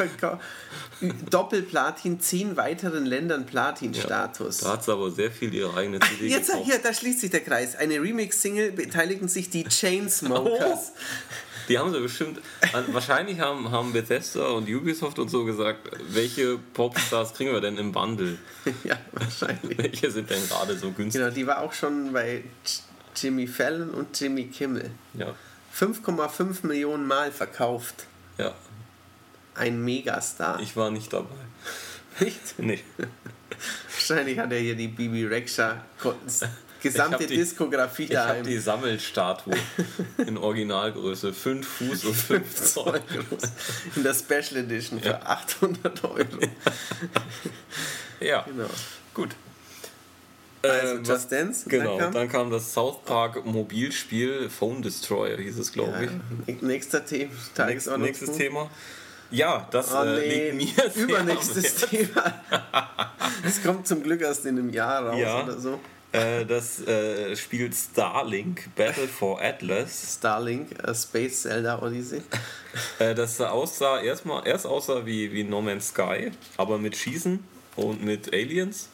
[1.28, 4.62] Doppelplatin, zehn weiteren Ländern Platin-Status.
[4.62, 7.30] Ja, da hat sie aber sehr viel ihre eigene CD Jetzt, hier, da schließt sich
[7.30, 7.76] der Kreis.
[7.76, 10.92] Eine Remix-Single beteiligen sich die Chainsmokers.
[10.94, 11.45] Oh.
[11.68, 12.40] Die haben sie bestimmt.
[12.88, 17.92] wahrscheinlich haben, haben Bethesda und Ubisoft und so gesagt, welche Popstars kriegen wir denn im
[17.92, 18.38] Bundle?
[18.84, 19.76] ja, wahrscheinlich.
[19.78, 21.20] welche sind denn gerade so günstig?
[21.20, 22.44] Genau, die war auch schon bei
[23.16, 24.90] Jimmy Fallon und Jimmy Kimmel.
[25.14, 25.34] Ja.
[25.74, 28.06] 5,5 Millionen Mal verkauft.
[28.38, 28.54] Ja.
[29.54, 30.60] Ein Megastar.
[30.60, 31.34] Ich war nicht dabei.
[32.20, 32.58] Nicht?
[32.58, 32.80] Nee.
[33.90, 35.84] Wahrscheinlich hat er hier die Bibi Rexha
[36.80, 38.24] gesamte die, Diskografie da.
[38.24, 39.54] Ich habe die Sammelstatue
[40.26, 43.00] in Originalgröße, 5 Fuß und 5 Zoll.
[43.94, 45.22] In der Special Edition für ja.
[45.22, 46.18] 800 Euro.
[48.20, 48.68] ja, genau.
[49.14, 49.30] gut.
[50.62, 51.68] Also äh, Just Dance.
[51.68, 56.10] Genau, dann kam, dann kam, das South Park Mobilspiel Phone Destroyer, hieß es, glaube ja,
[56.46, 56.62] ich.
[56.62, 57.30] Nächster Thema.
[57.54, 58.06] Tagesordnung.
[58.06, 58.70] Nächstes Thema.
[59.30, 60.20] Ja, das oh, nee.
[60.20, 62.34] äh, liegt mir Übernächstes Thema.
[63.42, 65.42] Das kommt zum Glück erst in einem Jahr raus ja.
[65.42, 65.80] oder so.
[66.16, 70.16] Äh, das äh, spielt Starlink Battle for Atlas.
[70.18, 72.22] Starlink, uh, Space Zelda Odyssey.
[72.98, 77.42] Äh, das aussah erstmal erst aussah wie, wie No Man's Sky, aber mit Schießen
[77.74, 78.90] und mit Aliens.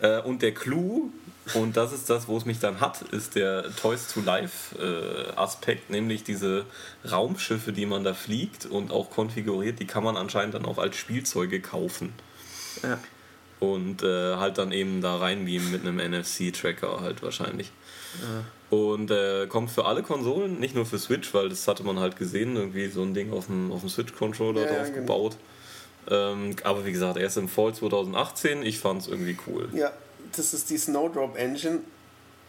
[0.00, 1.12] Äh, und der Clou,
[1.54, 5.88] und das ist das, wo es mich dann hat, ist der Toys to Life Aspekt,
[5.88, 6.66] nämlich diese
[7.08, 10.96] Raumschiffe, die man da fliegt und auch konfiguriert, die kann man anscheinend dann auch als
[10.96, 12.12] Spielzeuge kaufen.
[12.82, 12.98] Ja
[13.60, 17.70] und äh, halt dann eben da reinbeamen mit einem NFC-Tracker halt wahrscheinlich.
[18.20, 18.44] Ja.
[18.76, 22.16] Und äh, kommt für alle Konsolen, nicht nur für Switch, weil das hatte man halt
[22.16, 25.00] gesehen, irgendwie so ein Ding auf dem, auf dem Switch-Controller ja, drauf genau.
[25.00, 25.36] gebaut.
[26.08, 29.68] Ähm, aber wie gesagt, erst im Fall 2018, ich fand es irgendwie cool.
[29.72, 29.92] Ja,
[30.36, 31.80] das ist die Snowdrop Engine,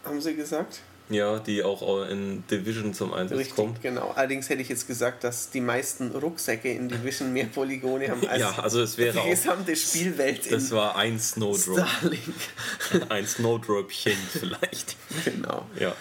[0.03, 0.81] haben sie gesagt.
[1.09, 3.81] Ja, die auch in Division zum Einsatz Richtig, kommt.
[3.81, 4.11] genau.
[4.15, 8.41] Allerdings hätte ich jetzt gesagt, dass die meisten Rucksäcke in Division mehr Polygone haben als
[8.41, 11.79] Ja, also es wäre die gesamte Spielwelt Das war ein Snowdrop.
[11.87, 12.23] Starlink.
[13.09, 14.97] ein Snowdropchen vielleicht.
[15.23, 15.65] genau.
[15.79, 15.95] Ja.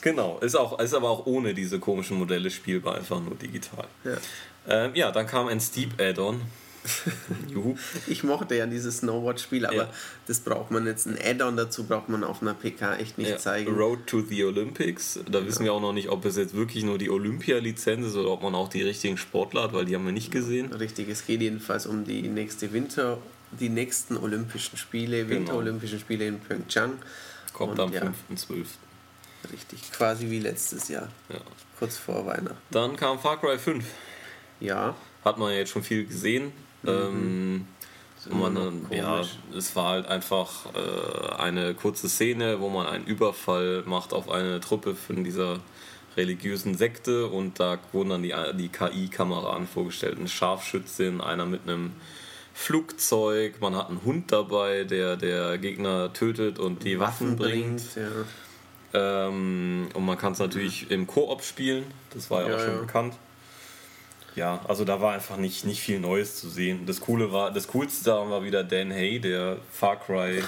[0.00, 3.86] Genau, ist, auch, ist aber auch ohne diese komischen Modelle spielbar, einfach nur digital.
[4.04, 4.16] Ja.
[4.66, 6.40] Ähm, ja, dann kam ein Steep Add-on.
[7.48, 7.76] Juhu.
[8.06, 9.90] Ich mochte ja dieses Snowboard-Spiel, aber Ja.
[10.26, 13.38] das braucht man jetzt, ein Add-on dazu braucht man auf einer PK echt nicht Ja,
[13.38, 13.74] zeigen.
[13.74, 15.18] Road to the Olympics.
[15.30, 18.30] Da wissen wir auch noch nicht, ob es jetzt wirklich nur die Olympia-Lizenz ist oder
[18.30, 20.72] ob man auch die richtigen Sportler hat, weil die haben wir nicht gesehen.
[20.72, 23.18] Richtig, es geht jedenfalls um die nächste Winter,
[23.52, 25.30] die nächsten Olympischen Spiele, Genau.
[25.40, 26.92] Winterolympischen Spiele in Pyeongchang.
[27.52, 28.02] Kommt Und am ja.
[28.02, 28.66] 5.12.
[29.52, 31.36] Richtig, quasi wie letztes Jahr, Ja.
[31.78, 32.56] kurz vor Weihnachten.
[32.70, 33.84] Dann kam Far Cry 5.
[34.60, 34.94] Ja,
[35.24, 36.52] Hat man ja jetzt schon viel gesehen.
[36.86, 37.66] Ähm,
[38.30, 39.22] man, immer noch dann- ja,
[39.56, 44.60] es war halt einfach äh, eine kurze Szene, wo man einen Überfall macht auf eine
[44.60, 45.60] Truppe von dieser
[46.16, 50.16] religiösen Sekte und da wurden dann die, die KI-Kameraden vorgestellt.
[50.18, 51.92] Eine Scharfschützin, einer mit einem
[52.54, 57.82] Flugzeug, man hat einen Hund dabei, der der Gegner tötet und die Waffen, bringt.
[57.96, 59.26] Ja.
[59.26, 62.74] Ähm, und man kann es natürlich im Koop spielen, das war ja, Ja, auch schon
[62.74, 62.80] ja.
[62.80, 63.14] bekannt.
[64.36, 66.86] Ja, also da war einfach nicht, nicht viel Neues zu sehen.
[66.86, 70.42] Das Coole war, das Coolste daran war wieder Dan Hay, der Far Cry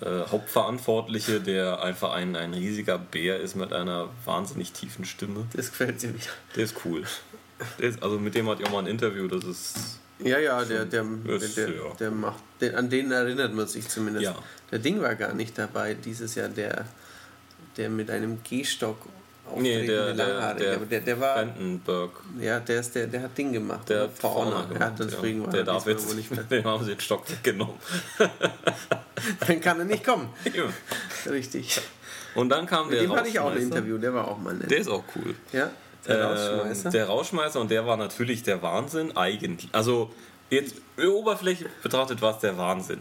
[0.00, 5.46] äh, Hauptverantwortliche, der einfach ein, ein riesiger Bär ist mit einer wahnsinnig tiefen Stimme.
[5.54, 6.30] Das gefällt dir wieder.
[6.54, 7.04] Der ist cool.
[7.78, 10.00] Der ist, also mit dem hatte ich auch mal ein Interview, das ist.
[10.18, 11.94] Ja, ja, der, der, der, Ist, der, ja.
[11.98, 14.24] der macht, den, an den erinnert man sich zumindest.
[14.24, 14.34] Ja.
[14.70, 16.86] Der Ding war gar nicht dabei dieses Jahr, der,
[17.76, 18.98] der mit einem Gehstock
[19.56, 20.64] Nee, der, Langhaarige.
[20.64, 22.10] der, der, der war, Vandenberg,
[22.40, 23.88] ja, der ist der, der hat Ding gemacht.
[23.88, 24.04] der oder?
[24.08, 24.18] hat.
[24.18, 25.44] Fauna Ja, deswegen ja.
[25.46, 26.42] war der er darf jetzt, wohl nicht mehr.
[26.44, 27.76] dem haben sie den Stock weggenommen.
[29.46, 30.28] Dann kann er nicht kommen.
[30.54, 30.64] Ja.
[31.30, 31.80] Richtig.
[32.34, 33.56] Und dann kam Mit der dem hatte ich auch ein.
[33.62, 34.70] Interview, der war auch mal nett.
[34.70, 35.34] Der ist auch cool.
[35.52, 35.70] ja,
[36.06, 36.66] der.
[36.84, 39.70] Ähm, der Rauschmeißer und der war natürlich der Wahnsinn eigentlich.
[39.72, 40.10] Also
[40.50, 43.00] jetzt Oberfläche betrachtet war es der Wahnsinn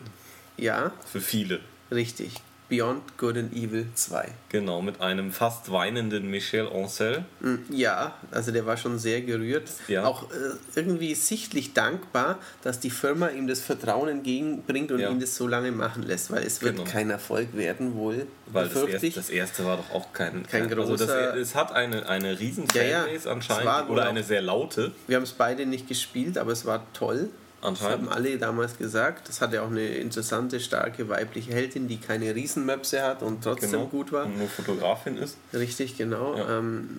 [0.57, 1.59] ja, für viele.
[1.91, 2.35] richtig.
[2.67, 4.27] Beyond Good and Evil 2.
[4.49, 7.23] Genau, mit einem fast weinenden Michel Ancel.
[7.41, 9.69] Mm, Ja, also der war schon sehr gerührt.
[9.87, 10.05] Ja.
[10.05, 10.35] Auch äh,
[10.75, 15.11] irgendwie sichtlich dankbar, dass die Firma ihm das Vertrauen entgegenbringt und Ja.
[15.11, 16.89] ihn das so lange machen lässt, weil es wird Genau.
[16.89, 18.25] kein Erfolg werden, wohl.
[18.47, 21.71] Weil das erste, das erste war doch auch kein, Kein also das, großer- Es hat
[21.71, 22.99] eine, eine riesen Ja, ja.
[23.01, 24.91] Fanbase Es anscheinend oder auch- eine sehr laute.
[25.07, 27.29] Wir haben es beide nicht gespielt, aber es war toll.
[27.73, 28.09] Das Anscheinend.
[28.11, 29.27] haben alle damals gesagt.
[29.29, 33.85] Das hatte auch eine interessante, starke weibliche Heldin, die keine Riesenmöpse hat und trotzdem Genau.
[33.87, 34.25] gut war.
[34.25, 35.37] Und nur Fotografin ist.
[35.53, 36.35] Richtig, genau.
[36.37, 36.59] Ja.
[36.59, 36.89] Ähm,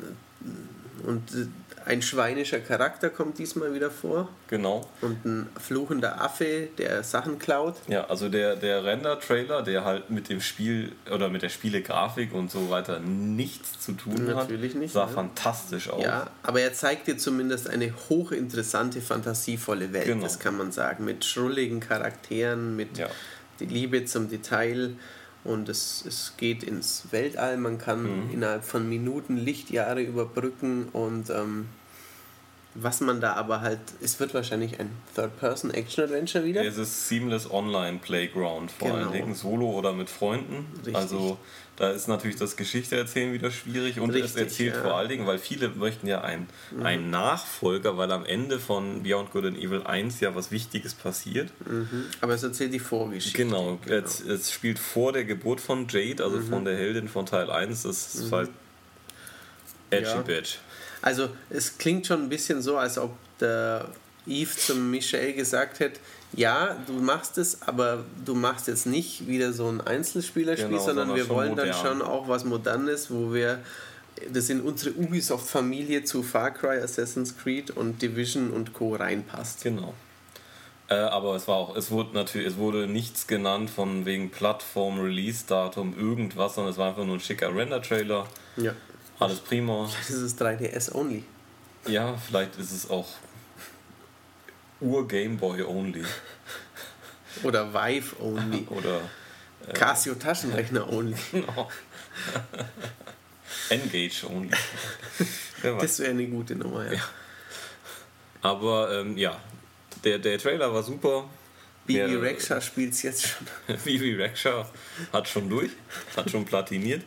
[1.05, 1.47] und äh,
[1.87, 4.29] ein schweinischer Charakter kommt diesmal wieder vor.
[4.49, 4.87] Genau.
[5.03, 7.77] Und ein fluchender Affe, der Sachen klaut.
[7.87, 12.51] Ja, also der, der Render-Trailer, der halt mit dem Spiel oder mit der Spielegrafik und
[12.51, 15.13] so weiter nichts zu tun Natürlich hat, nicht, sah ne?
[15.13, 16.03] fantastisch aus.
[16.03, 20.25] Ja, aber er zeigt dir zumindest eine hochinteressante, fantasievolle Welt, Genau.
[20.25, 21.05] das kann man sagen.
[21.05, 23.07] Mit schrulligen Charakteren, mit Ja.
[23.61, 24.91] die Liebe zum Detail.
[25.47, 27.57] Und es, es geht ins Weltall.
[27.57, 28.31] Man kann Mhm.
[28.35, 30.89] innerhalb von Minuten Lichtjahre überbrücken.
[30.93, 31.67] Und ähm,
[32.75, 36.63] was man da aber halt, es wird wahrscheinlich ein Third-Person-Action-Adventure wieder.
[36.65, 39.01] Es ist Seamless Online Playground, vor Genau.
[39.05, 40.67] allen Dingen solo oder mit Freunden.
[40.79, 40.95] Richtig.
[40.97, 41.39] Also
[41.77, 44.81] da ist natürlich das Geschichte erzählen wieder schwierig und es Richtig, erzählt ja.
[44.81, 44.85] Mhm.
[44.85, 46.49] vor allen Dingen, weil viele möchten ja einen,
[46.83, 51.51] einen Nachfolger, weil am Ende von Beyond Good and Evil 1 ja was Wichtiges passiert.
[51.69, 52.07] Mhm.
[52.21, 53.37] Aber es erzählt die Vorgeschichte.
[53.39, 56.49] Genau, Es, es spielt vor der Geburt von Jade, also Mhm.
[56.49, 57.83] von der Heldin von Teil 1.
[57.83, 58.51] Das ist halt
[59.91, 60.17] edgy Ja.
[60.23, 60.57] badge.
[61.03, 63.89] Also es klingt schon ein bisschen so, als ob der
[64.27, 66.01] Eve zum Michel gesagt hätte,
[66.33, 71.09] ja, du machst es, aber du machst jetzt nicht wieder so ein Einzelspielerspiel, Genau, sondern
[71.09, 71.87] sondern wir wollen dann modern.
[71.87, 73.61] schon auch was Modernes, wo wir
[74.33, 78.95] das in unsere Ubisoft-Familie zu Far Cry, Assassin's Creed und Division und Co.
[78.97, 79.63] reinpasst.
[79.63, 79.95] Genau.
[80.89, 85.01] Äh, aber es war auch, es wurde natürlich, es wurde nichts genannt von wegen Plattform,
[85.01, 88.27] Release-Datum, irgendwas, sondern es war einfach nur ein schicker Render-Trailer.
[88.57, 88.73] Ja.
[89.19, 89.89] Alles prima.
[90.09, 91.25] Das ist 3DS only.
[91.89, 93.07] Ja, vielleicht ist es auch
[94.81, 96.05] Ur-Gameboy only.
[97.43, 98.67] Oder Vive only.
[98.71, 99.01] Oder
[99.73, 101.17] Casio Taschenrechner only.
[101.33, 101.71] genau.
[103.71, 104.51] Engage only.
[105.63, 106.93] Das wäre eine gute Nummer, ja.
[106.93, 107.03] Ja.
[108.43, 109.41] Aber ähm, ja,
[110.05, 111.29] der, der Trailer war super.
[111.87, 113.47] Bibi Rexha spielt es jetzt schon.
[113.85, 114.69] Vivi Rexha
[115.13, 115.71] hat schon durch,
[116.17, 117.03] hat schon platiniert.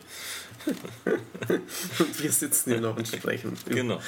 [1.98, 3.56] Und wir sitzen hier noch und sprechen.
[3.66, 4.00] Genau.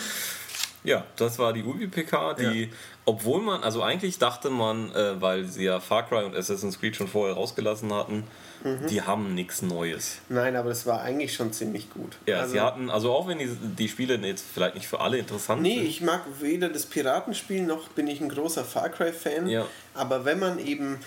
[0.84, 2.68] Ja, das war die Ubi-PK, die, ja.
[3.04, 6.94] Obwohl man, also eigentlich dachte man, äh, weil sie ja Far Cry und Assassin's Creed
[6.94, 8.24] schon vorher rausgelassen hatten,
[8.62, 8.86] mhm.
[8.86, 10.18] die haben nichts Neues.
[10.28, 12.16] Nein, aber das war eigentlich schon ziemlich gut.
[12.26, 15.18] Ja, also, sie hatten, also auch wenn die, die Spiele jetzt vielleicht nicht für alle
[15.18, 15.82] interessant nee, sind.
[15.82, 19.66] Nee, ich mag weder das Piratenspiel noch bin ich ein großer Far Cry-Fan, ja.
[19.94, 20.98] aber wenn man eben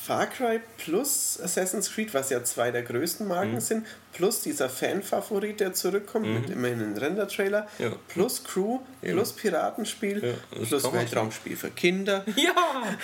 [0.00, 3.60] Far Cry plus Assassin's Creed, was ja zwei der größten Marken mhm.
[3.60, 6.34] sind, plus dieser Fan-Favorit, der zurückkommt, mhm.
[6.34, 7.92] mit immerhin einem Render-Trailer, ja.
[8.08, 9.12] plus Crew, ja.
[9.12, 12.24] plus Piratenspiel, ja, plus Weltraumspiel für Kinder.
[12.36, 12.96] Ja!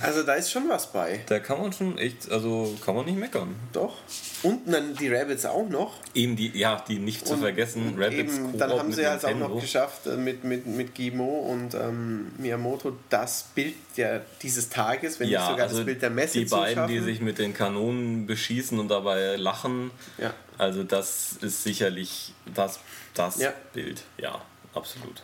[0.00, 1.20] Also da ist schon was bei.
[1.26, 3.54] Da kann man schon echt, also kann man nicht meckern.
[3.72, 3.94] Doch.
[4.42, 5.94] Und dann die Rabbits auch noch.
[6.14, 8.36] Eben die, ja, die nicht zu und vergessen, Rabbits.
[8.36, 12.32] Eben, dann haben sie halt auch noch geschafft äh, mit, mit, mit Guillemot und ähm,
[12.38, 16.44] Miyamoto das Bild der, dieses Tages, wenn nicht sogar also das Bild der Messe Die
[16.44, 19.90] beiden, die sich mit den Kanonen beschießen und dabei lachen.
[20.18, 20.34] Ja.
[20.58, 22.80] Also das ist sicherlich das,
[23.14, 23.52] das ja.
[23.72, 24.02] Bild.
[24.18, 24.40] Ja,
[24.74, 25.22] absolut.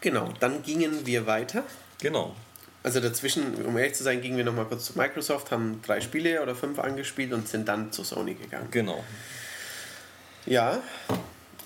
[0.00, 1.62] Genau, dann gingen wir weiter.
[2.00, 2.34] Genau.
[2.82, 6.42] Also dazwischen, um ehrlich zu sein, gingen wir nochmal kurz zu Microsoft, haben drei Spiele
[6.42, 8.68] oder fünf angespielt und sind dann zu Sony gegangen.
[8.70, 9.04] Genau.
[10.46, 10.80] Ja,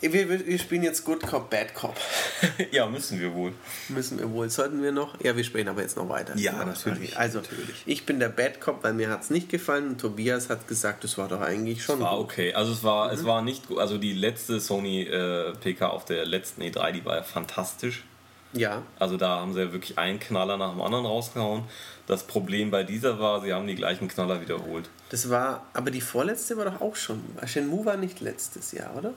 [0.00, 1.94] wir, wir spielen jetzt Good Cop, Bad Cop.
[2.70, 3.52] ja, müssen wir wohl.
[3.88, 4.48] Müssen wir wohl.
[4.48, 5.20] Sollten wir noch?
[5.20, 6.36] Ja, wir spielen aber jetzt noch weiter.
[6.36, 7.18] Ja, natürlich.
[7.18, 7.82] Also, natürlich.
[7.84, 9.88] ich bin der Bad Cop, weil mir hat es nicht gefallen.
[9.88, 11.96] Und Tobias hat gesagt, es war doch eigentlich schon.
[11.96, 12.24] Es war gut.
[12.24, 12.54] okay.
[12.54, 13.14] Also, es war, mhm.
[13.14, 13.78] es war nicht gut.
[13.78, 18.04] Also, die letzte Sony äh, PK auf der letzten E3, die war ja fantastisch.
[18.52, 18.82] Ja.
[18.98, 21.64] Also, da haben sie ja wirklich einen Knaller nach dem anderen rausgehauen.
[22.06, 24.88] Das Problem bei dieser war, sie haben die gleichen Knaller wiederholt.
[25.10, 27.22] Das war, aber die vorletzte war doch auch schon.
[27.44, 29.12] Shenmue war nicht letztes Jahr, oder?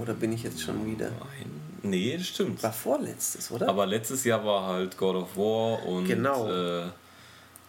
[0.00, 1.10] Oder bin ich jetzt schon wieder?
[1.10, 1.58] Nein.
[1.82, 2.62] Nee, das stimmt.
[2.62, 3.68] War vorletztes, oder?
[3.68, 6.50] Aber letztes Jahr war halt God of War und genau.
[6.50, 6.82] äh,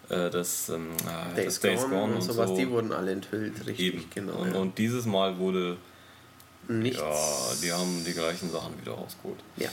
[0.08, 2.56] äh das, ähm, ah, Days, das Days Gone, Gone, und sowas, so.
[2.56, 4.04] die wurden alle enthüllt, richtig, Eben.
[4.12, 4.34] genau.
[4.34, 4.60] Und, ja.
[4.60, 5.76] und, dieses Mal wurde
[6.68, 6.98] nichts.
[6.98, 7.14] Ja,
[7.62, 9.38] die haben die gleichen Sachen wieder rausgeholt.
[9.56, 9.68] Ja.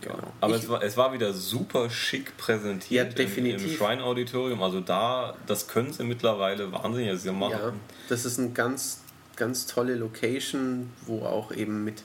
[0.00, 0.32] Genau.
[0.40, 3.64] Aber es war, es war wieder super schick präsentiert ja, definitiv.
[3.64, 4.60] Im, im Shrine Auditorium.
[4.60, 7.52] Also da, das können sie mittlerweile wahnsinnig also machen.
[7.52, 7.72] Ja,
[8.08, 9.03] das ist ein ganz
[9.36, 12.02] ganz tolle Location, wo auch eben mit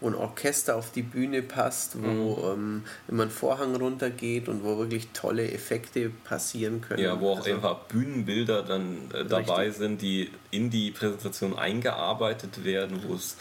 [0.00, 2.52] wo ein Orchester auf die Bühne passt, wo mhm.
[2.52, 7.02] ähm, immer ein Vorhang runtergeht und wo wirklich tolle Effekte passieren können.
[7.02, 9.78] Ja, wo auch also, einfach Bühnenbilder dann äh, dabei richtig.
[9.78, 13.36] sind, die in die Präsentation eingearbeitet werden, wo es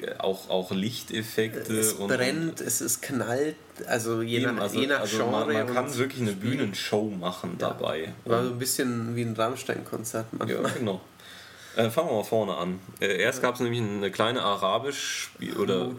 [0.00, 3.56] äh, auch, auch Lichteffekte es und brennt, es ist knallt,
[3.88, 5.52] also je nach, also, je nach also Genre.
[5.52, 7.68] Man, man kann wirklich eine Bühnenshow machen ja.
[7.68, 8.14] dabei.
[8.24, 10.62] War so ein bisschen wie ein Rammstein-Konzert manchmal.
[10.62, 11.00] Ja, genau.
[11.76, 12.80] Äh, fangen wir mal vorne an.
[13.00, 15.90] Äh, erst gab es nämlich eine kleine arabisch oder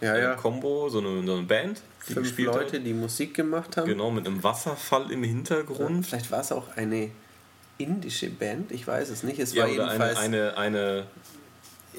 [0.00, 0.34] ja, ja.
[0.34, 1.82] Combo, so eine, so eine Band.
[2.08, 2.86] Die Fünf Leute, hat.
[2.86, 3.88] die Musik gemacht haben.
[3.88, 6.04] Genau, mit einem Wasserfall im Hintergrund.
[6.04, 7.10] Ja, vielleicht war es auch eine
[7.78, 9.40] indische Band, ich weiß es nicht.
[9.40, 11.06] Es war jedenfalls eine, eine,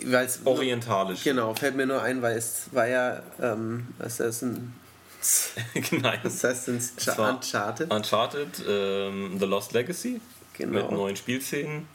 [0.06, 1.24] eine orientalisch.
[1.24, 4.74] Genau, fällt mir nur ein, weil es war ja ähm, Assassin,
[5.92, 6.20] Nein.
[6.24, 7.92] Assassin's Uncharted.
[7.92, 10.22] Uncharted, ähm, The Lost Legacy.
[10.54, 10.84] Genau.
[10.84, 11.88] Mit neuen Spielszenen.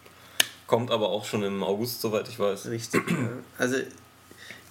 [0.73, 2.69] Kommt aber auch schon im August, soweit ich weiß.
[2.69, 3.03] Richtig.
[3.11, 3.29] Ja.
[3.59, 3.77] Also,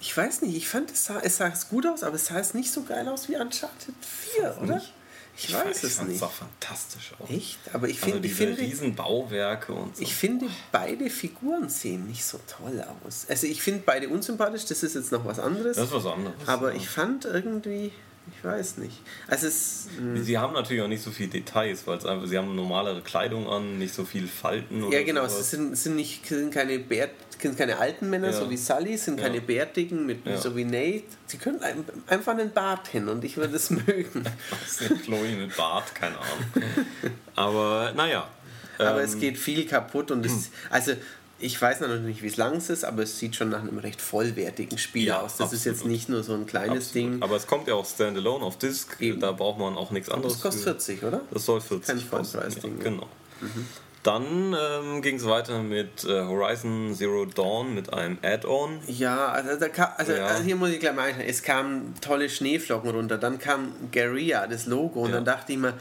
[0.00, 2.54] ich weiß nicht, ich fand, es sah, es sah gut aus, aber es sah es
[2.54, 4.74] nicht so geil aus wie Uncharted 4, oder?
[4.74, 4.92] Nicht.
[5.36, 6.14] Ich, ich, weiß, es nicht.
[6.14, 7.30] Es sah fantastisch aus.
[7.30, 7.60] Echt?
[7.72, 8.60] Aber ich, also find, ich finde.
[8.60, 10.02] Riesenbauwerke und so.
[10.02, 13.26] Ich finde, beide Figuren sehen nicht so toll aus.
[13.28, 15.76] Also, ich finde beide unsympathisch, das ist jetzt noch was anderes.
[15.76, 16.34] Das ist was anderes.
[16.48, 16.78] Aber ja.
[16.78, 17.92] ich fand irgendwie.
[18.30, 19.00] Ich weiß nicht.
[19.26, 20.22] Also es, hm.
[20.22, 23.48] sie haben natürlich auch nicht so viele Details, weil es einfach, sie haben normalere Kleidung
[23.48, 24.90] an, nicht so viel Falten.
[24.92, 25.22] ja, genau.
[25.22, 25.40] Sowas.
[25.40, 28.32] Es sind, sind, nicht, sind, keine Bärt, sind keine alten Männer, ja.
[28.32, 29.26] so wie Sully, sind ja.
[29.26, 30.36] keine Bärtigen, mit, ja.
[30.36, 31.04] so wie Nate.
[31.26, 31.60] Sie können
[32.06, 34.24] einfach einen Bart hin und ich würde es mögen.
[34.50, 35.94] Was ist Chloe mit Bart?
[35.94, 36.66] Keine Ahnung.
[37.34, 38.28] Aber naja.
[38.78, 40.92] Aber ähm, es geht viel kaputt und es, also
[41.42, 44.00] ich weiß noch nicht, wie es lang ist, aber es sieht schon nach einem recht
[44.00, 45.36] vollwertigen Spiel ja, aus.
[45.36, 45.52] Das absolut.
[45.54, 46.94] ist jetzt nicht nur so ein kleines absolut.
[46.94, 47.22] Ding.
[47.22, 49.20] Aber es kommt ja auch standalone auf Disk, Eben.
[49.20, 50.34] da braucht man auch nichts anderes.
[50.34, 51.20] Das kostet 40, oder?
[51.30, 52.78] Das soll 40 Kein Vollpreis-Ding.
[52.78, 53.08] Ja, genau.
[53.40, 53.66] Mhm.
[54.02, 58.80] Dann ähm, ging es weiter mit äh, Horizon Zero Dawn mit einem Add-on.
[58.88, 60.26] Ja, also, kam, also, ja.
[60.26, 61.28] also, hier muss ich gleich mal einstellen.
[61.28, 65.16] Es kamen tolle Schneeflocken runter, dann kam Guerilla, das Logo, und ja.
[65.16, 65.74] dann dachte ich mir,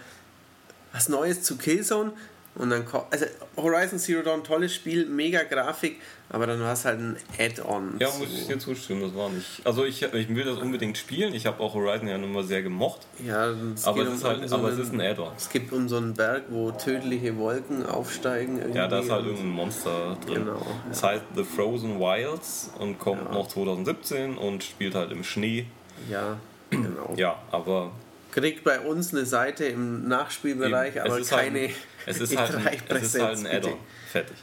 [0.93, 2.13] was Neues zu Killzone?
[2.55, 3.25] Und dann also
[3.55, 7.95] Horizon Zero Dawn, tolles Spiel, mega Grafik, aber dann war es halt ein Add-on.
[7.99, 9.65] Ja, muss ich dir zustimmen, das war nicht.
[9.65, 13.07] Also ich, ich will das unbedingt spielen, ich habe auch Horizon ja immer sehr gemocht.
[13.25, 15.31] Ja, es aber, es ist, halt, so aber einen, es ist ein Add-on.
[15.37, 18.57] Es gibt um so einen Berg, wo tödliche Wolken aufsteigen.
[18.57, 20.45] Irgendwie ja, da ist halt irgendein Monster drin.
[20.45, 20.65] Genau.
[20.89, 21.09] Das ja.
[21.09, 23.31] heißt The Frozen Wilds und kommt ja.
[23.31, 25.67] noch 2017 und spielt halt im Schnee.
[26.09, 26.37] Ja,
[26.69, 27.13] genau.
[27.15, 27.91] Ja, aber
[28.31, 31.05] kriegt bei uns eine Seite im Nachspielbereich, Eben.
[31.05, 31.71] aber halt keine halt,
[32.05, 33.77] es ist halt ein, es ist halt ein Add-on.
[34.11, 34.37] Fertig.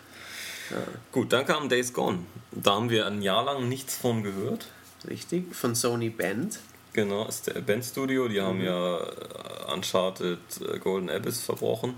[0.71, 0.77] Ja.
[1.13, 2.19] Gut, dann kam Days Gone.
[2.53, 4.67] Da haben wir ein Jahr lang nichts von gehört.
[5.09, 6.59] Richtig, von Sony Band.
[6.93, 8.29] Genau, ist der Band Studio.
[8.29, 8.45] Die Mhm.
[8.45, 11.95] haben ja äh, Uncharted äh, Golden Abyss verbrochen.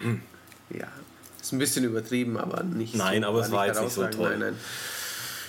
[0.72, 0.86] Ja,
[1.40, 4.38] ist ein bisschen übertrieben, aber nicht Nein, aber es war nicht jetzt nicht so toll.
[4.38, 4.54] Nein,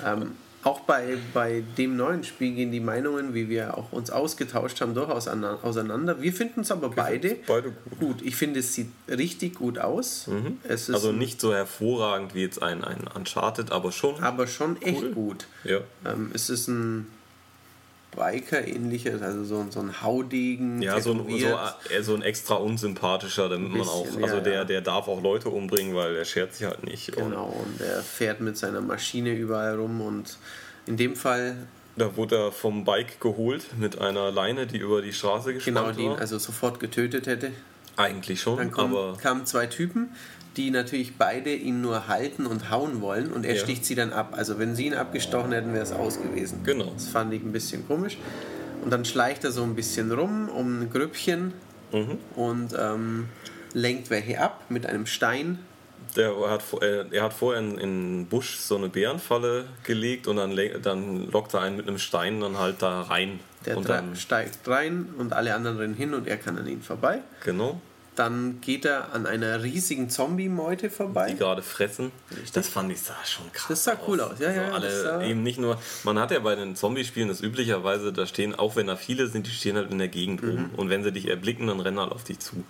[0.01, 0.21] nein.
[0.23, 0.31] Ähm,
[0.63, 4.93] auch bei, bei dem neuen Spiel gehen die Meinungen, wie wir auch uns ausgetauscht haben,
[4.93, 6.21] durchaus an, auseinander.
[6.21, 8.21] Wir finden es aber beide, beide gut.
[8.21, 10.27] Ich finde, es sieht richtig gut aus.
[10.63, 14.21] Ist Also nicht so hervorragend wie jetzt ein, ein Uncharted, aber schon.
[14.21, 15.47] aber schon echt gut.
[15.63, 15.79] Ja.
[16.05, 17.07] Ähm, es ist ein
[18.15, 20.81] Biker-ähnliches, also so, ein- so ein Haudegen.
[20.81, 21.25] Ja, so ein,
[22.01, 25.49] so, ein extra unsympathischer, damit man auch, bisschen, also ja, der, der darf auch Leute
[25.49, 27.15] umbringen, weil er schert sich halt nicht.
[27.15, 30.37] Und Genau, und er fährt mit seiner Maschine überall rum und
[30.87, 31.55] in dem Fall
[31.97, 36.11] da wurde er vom Bike geholt mit einer Leine, die über die Straße gespannt genau
[36.11, 36.19] war.
[36.19, 37.51] also sofort getötet hätte.
[37.97, 40.09] Eigentlich schon, Dann kommen, aber kamen zwei Typen,
[40.57, 43.61] die natürlich beide ihn nur halten und hauen wollen und er Ja.
[43.61, 44.33] sticht sie dann ab.
[44.35, 46.59] Also wenn sie ihn abgestochen hätten, wäre es aus gewesen.
[46.63, 46.91] Genau.
[46.93, 48.17] Das fand ich ein bisschen komisch.
[48.83, 51.53] Und dann schleicht er so ein bisschen rum um ein Grüppchen
[51.93, 52.17] Mhm.
[52.35, 53.27] und ähm,
[53.73, 55.59] lenkt welche ab mit einem Stein.
[56.17, 57.79] der hat, äh, er hat vorher in, in
[58.21, 62.41] den Busch so eine Bärenfalle gelegt und dann, dann lockt er einen mit einem Stein
[62.41, 63.39] dann halt da rein.
[63.65, 66.81] Der und dann, steigt rein und alle anderen rennen hin und er kann an ihnen
[66.81, 67.19] vorbei.
[67.45, 67.79] genau,
[68.15, 71.29] Dann geht er an einer riesigen Zombie-Meute vorbei.
[71.31, 72.11] die gerade fressen.
[72.53, 73.67] Das fand ich sah schon krass.
[73.69, 75.77] Das sah cool aus, ja, ja, Also alle sah- eben nicht nur.
[76.03, 79.47] Man hat ja bei den Zombie-Spielen das üblicherweise, da stehen, auch wenn da viele sind,
[79.47, 80.49] die stehen halt in der Gegend Mhm.
[80.49, 80.69] rum.
[80.75, 82.65] Und wenn sie dich erblicken, dann rennen halt auf dich zu.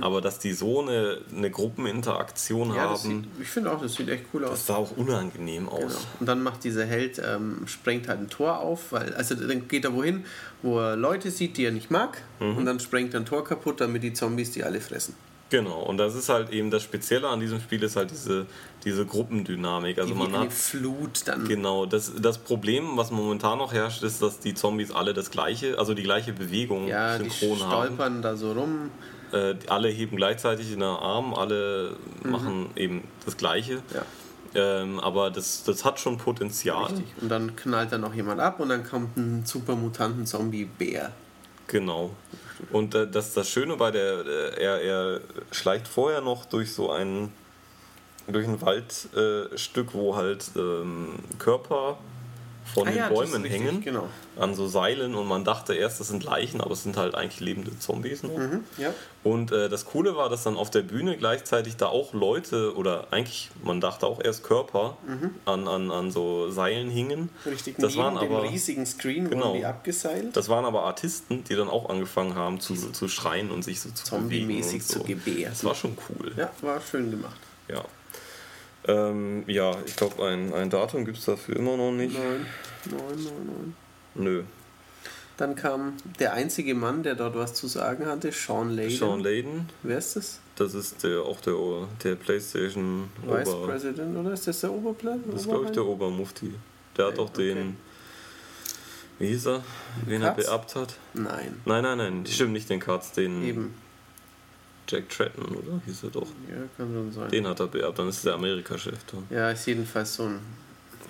[0.00, 3.94] Aber dass die so eine, eine Gruppeninteraktion Ja, das sieht, haben, ich finde auch, das
[3.94, 4.50] sieht echt cool aus.
[4.52, 5.80] das sah auch unangenehm aus.
[5.80, 5.94] Genau.
[6.20, 9.84] Und dann macht dieser Held, ähm, sprengt halt ein Tor auf, weil, also dann geht
[9.84, 10.24] er wohin,
[10.64, 12.56] wo er Leute sieht, die er nicht mag, Mhm.
[12.56, 15.14] und dann sprengt er ein Tor kaputt, damit die Zombies die alle fressen.
[15.50, 18.46] Genau, und das ist halt eben das Spezielle an diesem Spiel, ist halt diese,
[18.84, 19.98] diese Gruppendynamik.
[19.98, 21.46] Also Die man hat Flut dann.
[21.46, 25.78] Genau, das, das Problem, was momentan noch herrscht, ist, dass die Zombies alle das gleiche,
[25.78, 27.84] also die gleiche Bewegung Ja, die synchron haben.
[27.86, 28.90] stolpern da so rum.
[29.32, 33.74] Äh, alle heben gleichzeitig in den Arm, alle machen eben das Gleiche.
[33.74, 33.82] Mhm.
[33.94, 34.02] Ja,
[34.54, 36.84] Ähm, aber das, das hat schon Potenzial.
[36.84, 37.06] richtig.
[37.20, 41.10] Und dann knallt da noch jemand ab und dann kommt ein super mutanten Zombie-Bär.
[41.66, 42.10] Genau.
[42.70, 45.20] Und äh, das, das Schöne bei der, äh, er, er
[45.50, 47.32] schleicht vorher noch durch so ein,
[48.28, 51.98] durch ein Waldstück, äh, wo halt ähm, Körper
[52.72, 54.08] von Ah den ja, Bäumen richtig, hängen, genau.
[54.38, 57.40] an so Seilen und man dachte erst, das sind Leichen, aber es sind halt eigentlich
[57.40, 58.36] lebende Zombies noch.
[58.36, 58.92] Mhm, ja.
[59.22, 63.06] Und äh, das Coole war, dass dann auf der Bühne gleichzeitig da auch Leute, oder
[63.10, 64.96] eigentlich, man dachte auch erst Körper,
[65.44, 67.30] an, an, an so Seilen hingen.
[67.44, 67.50] Mhm.
[67.50, 69.48] Richtig, das neben waren dem aber riesigen Screen Genau.
[69.48, 70.36] wurden die abgeseilt.
[70.36, 73.90] das waren aber Artisten, die dann auch angefangen haben zu, zu schreien und sich so
[73.90, 75.00] zu bewegen Zombie-mäßig so.
[75.00, 75.52] zu gebären.
[75.52, 76.32] Das war schon cool.
[76.36, 77.36] Ja, war schön gemacht.
[77.68, 77.84] Ja,
[78.86, 82.14] ähm, ja ich glaube, ein, ein Datum gibt es dafür immer noch nicht.
[82.14, 82.46] Neun,
[82.90, 83.74] neun, neun, neun.
[84.14, 84.42] Nö.
[85.36, 88.96] Dann kam der einzige Mann, der dort was zu sagen hatte, Sean Layden.
[88.96, 90.40] Sean Layden, Wer ist das?
[90.56, 91.54] das ist der, auch der,
[92.04, 93.66] der PlayStation Vice Ober.
[93.66, 94.32] President, oder?
[94.32, 95.24] Ist das der Oberplan?
[95.26, 96.52] Das ist, glaube ich, der Obermufti.
[96.96, 97.58] Der hat auch den.
[97.58, 97.72] okay.
[99.18, 99.62] Wie hieß er?
[100.08, 100.36] Er Katz?
[100.36, 100.94] beerbt hat?
[101.14, 103.74] Nein, Nein, nein, nein, stimmt nicht den Katz, den eben.
[104.88, 105.80] Jack Tratton, oder?
[105.86, 106.26] Hieß er doch.
[106.48, 107.30] Ja, kann schon sein.
[107.30, 109.34] Den hat er beerbt, dann ist der Amerika-Chef da.
[109.34, 110.40] Ja, ist jedenfalls so ein,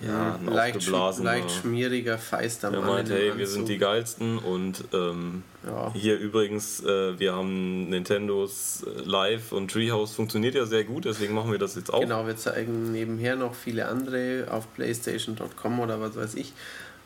[0.05, 0.87] Ja, ein leicht,
[1.19, 2.89] leicht schmieriger, feister Er Mann.
[2.89, 3.67] meint, in dem hey, wir sind Anzug.
[3.73, 5.91] die geilsten und ähm, Ja.
[5.93, 11.33] hier übrigens, äh, wir haben Nintendos äh, Live und Treehouse funktioniert ja sehr gut, deswegen
[11.33, 12.01] machen wir das jetzt auch.
[12.01, 16.53] Genau, wir zeigen nebenher noch viele andere auf PlayStation.com oder was weiß ich.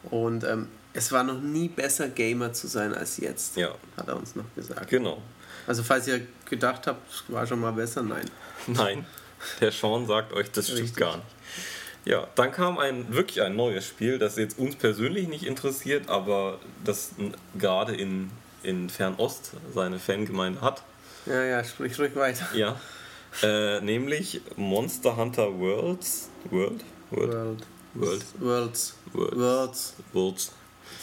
[0.10, 4.16] Und ähm, es war noch nie besser, Gamer zu sein als jetzt, Ja, hat er
[4.18, 4.88] uns noch gesagt.
[4.90, 5.22] genau.
[5.68, 8.30] Also falls ihr gedacht habt, es war schon mal besser, nein.
[8.68, 9.06] Nein,
[9.61, 10.98] der Sean sagt euch, das stimmt Richtig.
[10.98, 11.27] gar nicht.
[12.06, 16.60] Ja, dann kam ein wirklich ein neues Spiel, das jetzt uns persönlich nicht interessiert, aber
[16.84, 17.11] das
[17.57, 18.31] gerade in,
[18.64, 20.84] in Fernost seine Fangemeinde hat.
[21.26, 22.45] Ja, ja, sprich ruhig weiter.
[22.53, 22.80] Ja.
[23.44, 26.30] Äh, nämlich Monster Hunter Worlds.
[26.49, 26.84] World?
[27.11, 27.34] World?
[27.34, 27.65] World.
[27.94, 28.26] World.
[28.40, 28.95] Worlds.
[29.14, 29.36] Worlds.
[29.36, 29.94] Worlds.
[30.14, 30.52] Worlds.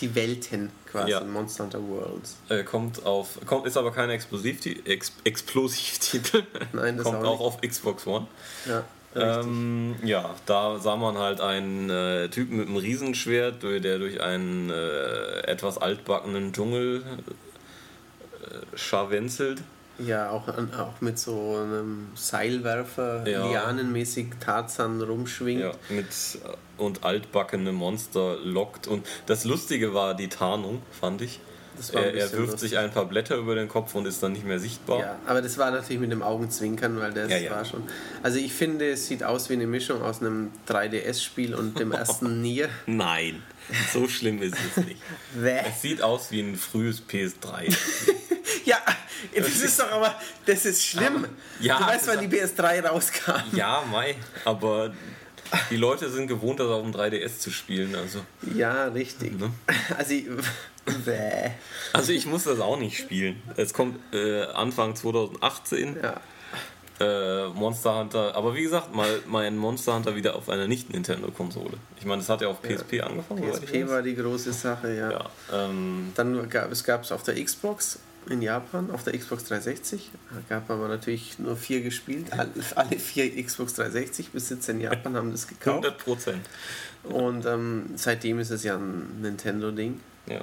[0.00, 1.10] Die Welten quasi.
[1.10, 1.22] Ja.
[1.22, 2.36] Monster Hunter Worlds.
[2.48, 3.38] Äh, kommt auf.
[3.46, 6.42] Kommt, ist aber kein Explosivti Ex Explosivtitel.
[6.72, 8.26] Nein, das kommt auch auch auf Xbox One.
[8.66, 8.84] Ja.
[9.14, 14.20] Ähm, ja, da sah man halt einen äh, Typen mit einem Riesenschwert, der der durch
[14.20, 17.02] einen äh, etwas altbackenen Dschungel
[18.42, 19.62] äh, scharwenzelt.
[19.98, 23.46] Ja, auch, an- auch mit so einem Seilwerfer, Ja.
[23.46, 25.60] lianenmäßig Tarzan rumschwingt.
[25.62, 28.86] Ja, mit äh, und altbackene Monster lockt.
[28.86, 31.40] Und das Lustige war die Tarnung, fand ich.
[31.92, 32.60] Er, er wirft lustig.
[32.70, 34.98] sich ein paar Blätter über den Kopf und ist dann nicht mehr sichtbar.
[34.98, 37.50] Ja, aber das war natürlich mit dem Augenzwinkern, weil das Ja, ja.
[37.50, 37.82] war schon.
[38.22, 42.40] Also ich finde, es sieht aus wie eine Mischung aus einem 3DS-Spiel und dem ersten
[42.40, 42.70] Nier.
[42.86, 43.42] Nein,
[43.92, 45.00] so schlimm ist es nicht.
[45.42, 47.74] Es sieht aus wie ein frühes PS3.
[48.64, 48.78] Ja,
[49.34, 50.12] das ist doch aber,
[50.44, 51.24] das ist schlimm.
[51.60, 53.32] Ja, du weißt, wann die PS3 rauskam.
[53.56, 54.92] ja, Mai, aber
[55.70, 57.94] die Leute sind gewohnt, das auf dem 3DS zu spielen.
[57.94, 58.22] Also,
[58.56, 59.38] Ja, richtig.
[59.38, 59.52] Ne?
[59.96, 60.26] Also, ich-
[61.92, 63.40] also ich muss das auch nicht spielen.
[63.56, 66.20] Es kommt äh, Anfang 2018 Ja.
[67.00, 68.34] Äh, Monster Hunter.
[68.34, 71.74] Aber wie gesagt, mal mein Monster Hunter wieder auf einer Nicht-Nintendo-Konsole.
[71.98, 73.42] Ich meine, das hat ja auf PSP angefangen.
[73.42, 75.10] soweit ich PSP war die große Sache, ja.
[75.10, 77.98] Ja, ähm, Dann gab es gab's auf der Xbox
[78.28, 80.10] in Japan, auf der Xbox 360.
[80.30, 82.32] Da gab aber natürlich nur vier gespielt.
[82.32, 85.84] Alle, alle vier Xbox 360 Besitzer in Japan haben das gekauft.
[85.84, 86.46] 100 Prozent.
[87.04, 90.00] Und ähm, seitdem ist es ja ein Nintendo-Ding.
[90.28, 90.40] Ja.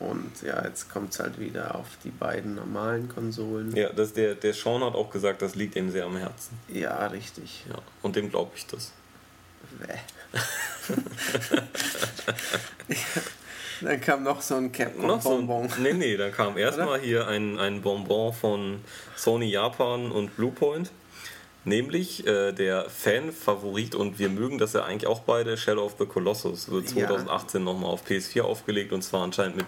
[0.00, 3.74] Und ja, jetzt kommt es halt wieder auf die beiden normalen Konsolen.
[3.74, 6.58] Ja, das, der, der Sean hat auch gesagt, das liegt ihm sehr am Herzen.
[6.68, 7.64] Ja, richtig.
[7.68, 8.92] Ja, und dem glaube ich das.
[9.78, 9.98] Bäh.
[13.80, 17.26] Dann kam noch so ein Capcom Noch so ein, nee, nee, dann kam erstmal hier
[17.26, 18.80] ein, ein Bonbon von
[19.16, 20.90] Sony Japan und Bluepoint.
[21.64, 26.06] Nämlich äh, der Fan-Favorit und wir mögen das ja eigentlich auch beide, Shadow of the
[26.06, 27.06] Colossus, wird Ja.
[27.08, 29.66] 2018 nochmal auf PS4 aufgelegt und zwar anscheinend mit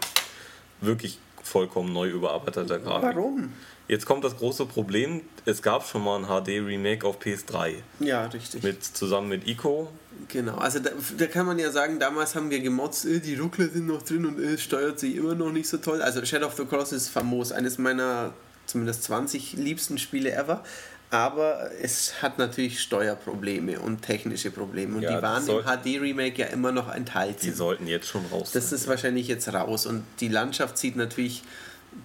[0.80, 3.16] wirklich vollkommen neu überarbeiteter Grafik.
[3.16, 3.52] Warum?
[3.88, 8.62] Jetzt kommt das große Problem, es gab schon mal ein HD-Remake auf PS3 Ja, richtig.
[8.64, 9.88] mit, zusammen mit Ico.
[10.28, 13.68] Genau, also da, da kann man ja sagen, damals haben wir gemotzt, äh, die Ruckler
[13.68, 16.02] sind noch drin und äh, es steuert sich immer noch nicht so toll.
[16.02, 18.32] Also Shadow of the Colossus ist famos, eines meiner
[18.66, 20.64] zumindest 20 liebsten Spiele ever.
[21.10, 24.96] Aber es hat natürlich Steuerprobleme und technische Probleme.
[24.96, 27.38] Und Ja, die waren im HD-Remake ja immer noch enthalten.
[27.42, 29.86] Die sollten jetzt schon raus Das ist wahrscheinlich jetzt raus.
[29.86, 31.42] Und die Landschaft sieht natürlich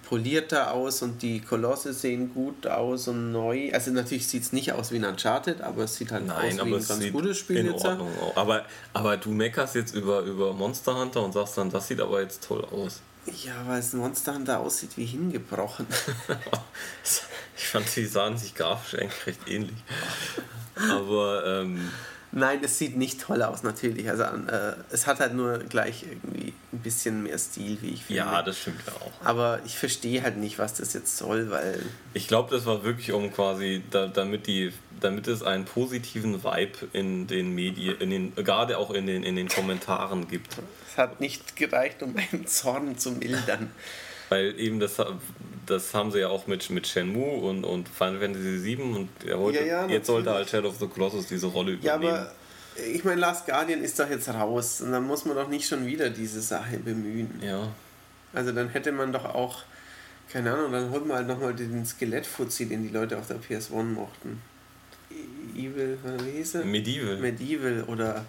[0.08, 3.70] polierter aus und die Kolosse sehen gut aus und neu.
[3.72, 6.66] Also natürlich sieht es nicht aus wie ein Uncharted, aber es sieht halt Nein, aus
[6.66, 7.84] wie ein ganz gutes Spiel in jetzt.
[7.84, 8.36] Ordnung aus.
[8.36, 12.22] Aber, aber du meckerst jetzt über, über Monster Hunter und sagst dann, das sieht aber
[12.22, 13.00] jetzt toll aus.
[13.26, 15.86] Ja, weil es Monster Hunter aussieht wie hingebrochen.
[17.56, 19.76] ich fand, die sahen sich grafisch eigentlich recht ähnlich.
[20.90, 21.90] Aber ähm,
[22.34, 24.08] Nein, es sieht nicht toll aus, natürlich.
[24.08, 28.20] Also äh, es hat halt nur gleich irgendwie ein bisschen mehr Stil, wie ich finde.
[28.20, 29.12] ja, das stimmt ja auch.
[29.26, 31.84] Aber ich verstehe halt nicht, was das jetzt soll, weil
[32.14, 36.88] Ich glaube, das war wirklich um quasi, da, damit die, damit es einen positiven Vibe
[36.94, 40.56] in den Medien, in den, gerade auch in den, in den Kommentaren gibt.
[40.92, 43.70] Es hat nicht gereicht, um meinen Zorn zu mildern.
[44.28, 44.96] Weil eben das,
[45.66, 49.36] das haben sie ja auch mit, mit Shenmue und, und Final Fantasy VII und ja,
[49.36, 50.48] heute, Ja, ja, jetzt sollte halt.
[50.48, 52.12] Shadow of the Colossus diese Rolle Ja, übernehmen.
[52.18, 52.32] aber
[52.92, 55.84] ich meine, Last Guardian ist doch jetzt raus und dann muss man doch nicht schon
[55.86, 57.40] wieder diese Sache bemühen.
[57.42, 57.68] ja.
[58.34, 59.62] Also dann hätte man doch auch,
[60.32, 63.82] keine Ahnung, dann holt man halt nochmal den Skelettfuzzi, den die Leute auf der PS1
[63.82, 64.40] mochten.
[65.10, 66.64] E- Evil, wie hieß er?
[66.64, 67.18] Medieval.
[67.18, 68.24] Medieval oder,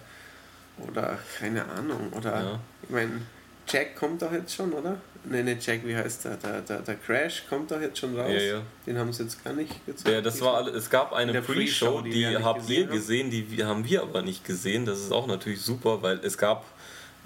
[0.78, 2.12] oder keine Ahnung.
[2.12, 2.60] Oder Ja.
[2.82, 3.20] ich meine,
[3.68, 4.98] Jack kommt doch jetzt schon, oder?
[5.24, 6.36] Ne, ne, Jack, wie heißt der?
[6.36, 6.80] Der, der?
[6.80, 8.30] der Crash kommt doch jetzt schon raus.
[8.30, 8.62] Ja, ja.
[8.86, 10.08] Den haben sie jetzt gar nicht gezeigt.
[10.14, 13.30] Ja, das war es gab eine Pre-Show, die die, wir nicht habt gesehen ihr gesehen,
[13.30, 14.84] die haben wir aber nicht gesehen.
[14.84, 16.66] Das ist auch natürlich super, weil es gab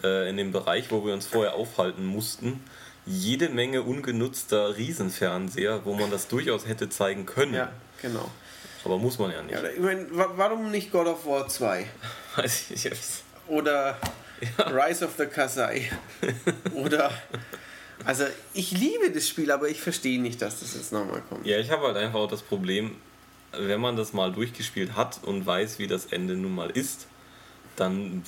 [0.05, 2.63] äh, in dem Bereich, wo wir uns vorher aufhalten mussten,
[3.05, 7.55] jede Menge ungenutzter Riesenfernseher, wo man das durchaus hätte zeigen können.
[7.55, 8.31] Ja, genau.
[8.85, 9.61] Aber muss man ja nicht.
[9.61, 11.85] Ja, ich meine, wa warum nicht God of War 2?
[12.37, 13.25] Weiß ich jetzt.
[13.49, 13.99] Oder
[14.71, 15.91] Rise of the Kasai?
[16.75, 17.11] Oder.
[18.05, 21.45] Also, ich liebe das Spiel, aber ich verstehe nicht, dass das jetzt nochmal kommt.
[21.47, 22.93] Ja, ich habe halt einfach auch das Problem,
[23.53, 27.07] wenn man das mal durchgespielt hat und weiß, wie das Ende nun mal ist,
[27.77, 28.23] dann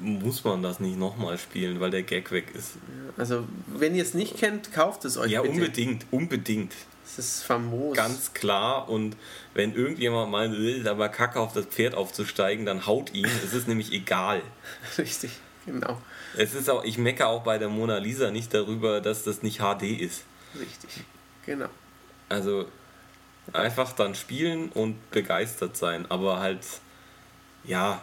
[0.00, 2.72] muss man das nicht nochmal spielen, weil der Gag weg ist.
[3.16, 5.54] Also, wenn ihr es nicht kennt, kauft es euch Ja, bitte.
[5.54, 6.72] unbedingt, unbedingt.
[7.04, 7.96] Das ist famos.
[7.96, 8.88] Ganz klar.
[8.88, 9.16] Und
[9.52, 13.26] wenn irgendjemand meint, "Äh, aber kacke auf das Pferd aufzusteigen, dann haut ihn.
[13.44, 14.42] Es ist nämlich egal.
[14.98, 15.32] Richtig,
[15.66, 16.00] genau.
[16.36, 19.58] Es ist auch, ich mecke auch bei der Mona Lisa nicht darüber, dass das nicht
[19.58, 20.24] HD ist.
[20.58, 21.04] Richtig.
[21.46, 21.68] Genau.
[22.28, 22.66] Also
[23.52, 26.64] einfach dann spielen und begeistert sein, aber halt,
[27.64, 28.00] ja,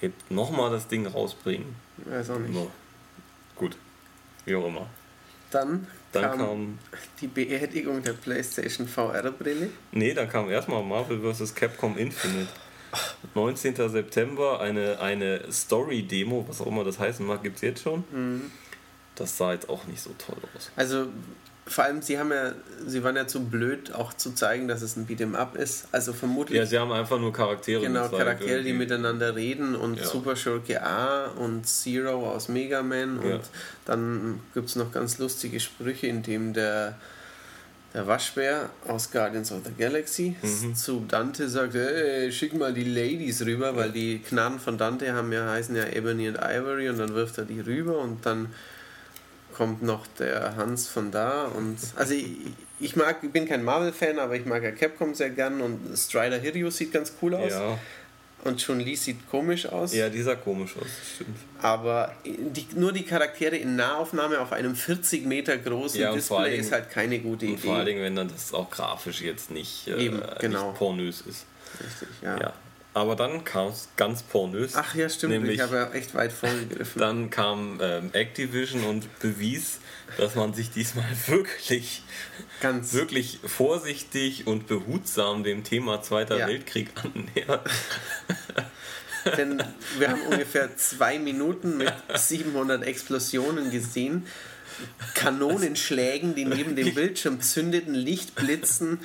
[0.00, 1.74] jetzt nochmal das Ding rausbringen.
[1.98, 2.56] Weiß auch nicht.
[3.56, 3.76] Gut,
[4.44, 4.86] wie auch immer.
[5.50, 6.78] Dann, Dann kam, kam,
[7.20, 9.70] die Beerdigung der PlayStation VR-Brille.
[9.92, 11.54] nee, dann kam erstmal Marvel vs.
[11.54, 12.48] Capcom Infinite.
[13.34, 13.74] 19.
[13.90, 18.04] September eine, eine Story-Demo, was auch immer das heißen mag, gibt es jetzt schon.
[19.18, 20.70] Das sah jetzt auch nicht so toll aus.
[20.76, 21.08] Also,
[21.66, 22.52] vor allem, sie haben ja,
[22.86, 25.88] sie waren ja zu blöd, auch zu zeigen, dass es ein Beat'em Up ist.
[25.92, 26.58] Also vermutlich.
[26.58, 27.82] Ja, sie haben einfach nur Charaktere.
[27.82, 28.72] Genau, gezeigt, Charaktere, irgendwie.
[28.72, 30.04] die miteinander reden und ja.
[30.04, 33.40] Super Schurke A und Zero aus Mega Man und ja.
[33.84, 36.96] dann gibt es noch ganz lustige Sprüche, in dem der
[37.94, 40.74] der Waschbär aus Guardians of the Galaxy mhm.
[40.74, 45.32] zu Dante sagt, hey, schick mal die Ladies rüber, weil die Knarren von Dante haben
[45.32, 48.50] ja, heißen ja Ebony und Ivory und dann wirft er die rüber und dann
[49.58, 52.26] kommt noch der Hans von da und also ich,
[52.78, 56.38] ich mag, ich bin kein Marvel-Fan, aber ich mag ja Capcom sehr gern und Strider
[56.38, 57.50] Hirio sieht ganz cool aus.
[57.50, 57.76] Ja.
[58.44, 59.92] Und Chun Li sieht komisch aus.
[59.92, 60.86] Ja, dieser komisch aus,
[61.16, 61.36] stimmt.
[61.60, 66.60] Aber die, nur die Charaktere in Nahaufnahme auf einem 40 Meter großen ja, Display Dingen,
[66.60, 67.56] ist halt keine gute Idee.
[67.56, 70.68] Vor allen Dingen, wenn dann das auch grafisch jetzt nicht, äh, Eben, genau.
[70.68, 71.46] nicht pornös ist.
[71.80, 72.38] Richtig, ja.
[72.38, 72.52] ja.
[72.98, 74.74] Aber dann kam es ganz pornös.
[74.74, 75.32] Ach ja, stimmt.
[75.32, 76.98] Nämlich, ich habe ja echt weit vorgegriffen.
[77.00, 79.78] Dann kam ähm, Activision und bewies,
[80.16, 82.02] dass man sich diesmal wirklich,
[82.60, 86.48] ganz wirklich vorsichtig und behutsam dem Thema Zweiter ja.
[86.48, 87.70] Weltkrieg annähert.
[89.36, 89.62] Denn
[89.98, 94.26] wir haben ungefähr zwei Minuten mit 700 Explosionen gesehen.
[95.14, 99.00] Kanonenschlägen, die neben dem Bildschirm zündeten, Lichtblitzen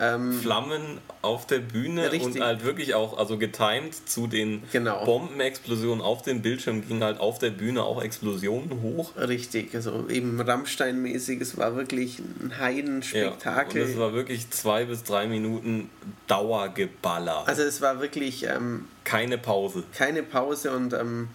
[0.00, 2.36] ähm, Flammen auf der Bühne richtig.
[2.36, 5.04] und halt wirklich auch, also getimed zu den genau.
[5.04, 9.12] Bombenexplosionen auf dem Bildschirm gingen halt auf der Bühne auch Explosionen hoch.
[9.16, 13.80] Richtig, also eben Rammstein-mäßig, es war wirklich ein Heidenspektakel.
[13.80, 15.90] Ja, und es war wirklich zwei bis drei Minuten
[16.26, 17.46] Dauergeballer.
[17.46, 18.44] Also es war wirklich...
[18.44, 19.84] Ähm, keine Pause.
[19.94, 21.28] Keine Pause und ähm,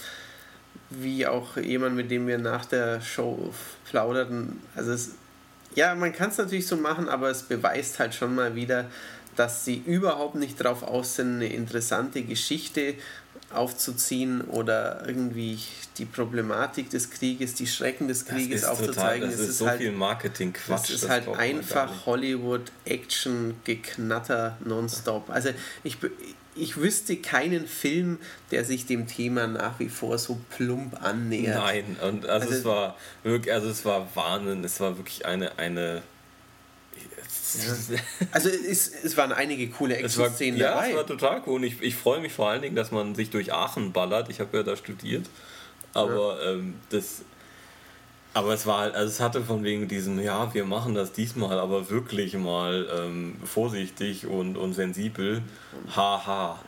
[0.90, 3.54] wie auch jemand, mit dem wir nach der Show
[3.90, 5.12] plauderten, also es
[5.76, 8.90] ja, man kann es natürlich so machen, aber es beweist halt schon mal wieder,
[9.36, 12.96] dass sie überhaupt nicht darauf aus sind, eine interessante Geschichte
[13.54, 15.58] aufzuziehen oder irgendwie
[15.98, 19.30] die Problematik des Krieges, die Schrecken des Krieges das aufzuzeigen.
[19.30, 20.90] Total, das es ist, ist so halt, viel Marketing-Quatsch.
[20.90, 25.30] Es ist halt einfach Hollywood-Action-Geknatter nonstop.
[25.30, 25.50] Also
[25.84, 25.98] ich,
[26.56, 28.20] ich wüsste keinen Film,
[28.52, 31.58] der sich dem Thema nach wie vor so plump annähert.
[31.58, 35.58] Nein, und also, also es war wirklich, also es war Wahnsinn, es war wirklich eine,
[35.58, 36.02] eine
[38.32, 40.86] also es, es waren einige coole Action-Szenen ja, dabei.
[40.86, 41.56] Ja, es war total cool.
[41.56, 44.30] Und ich, ich freue mich vor allen Dingen, dass man sich durch Aachen ballert.
[44.30, 45.28] Ich habe ja da studiert.
[45.94, 46.52] Aber ja.
[46.52, 47.24] ähm, das,
[48.34, 51.60] aber es war halt, also es hatte von wegen diesem, ja, wir machen das diesmal,
[51.60, 55.42] aber wirklich mal ähm, vorsichtig und, und sensibel.
[55.94, 56.60] Haha.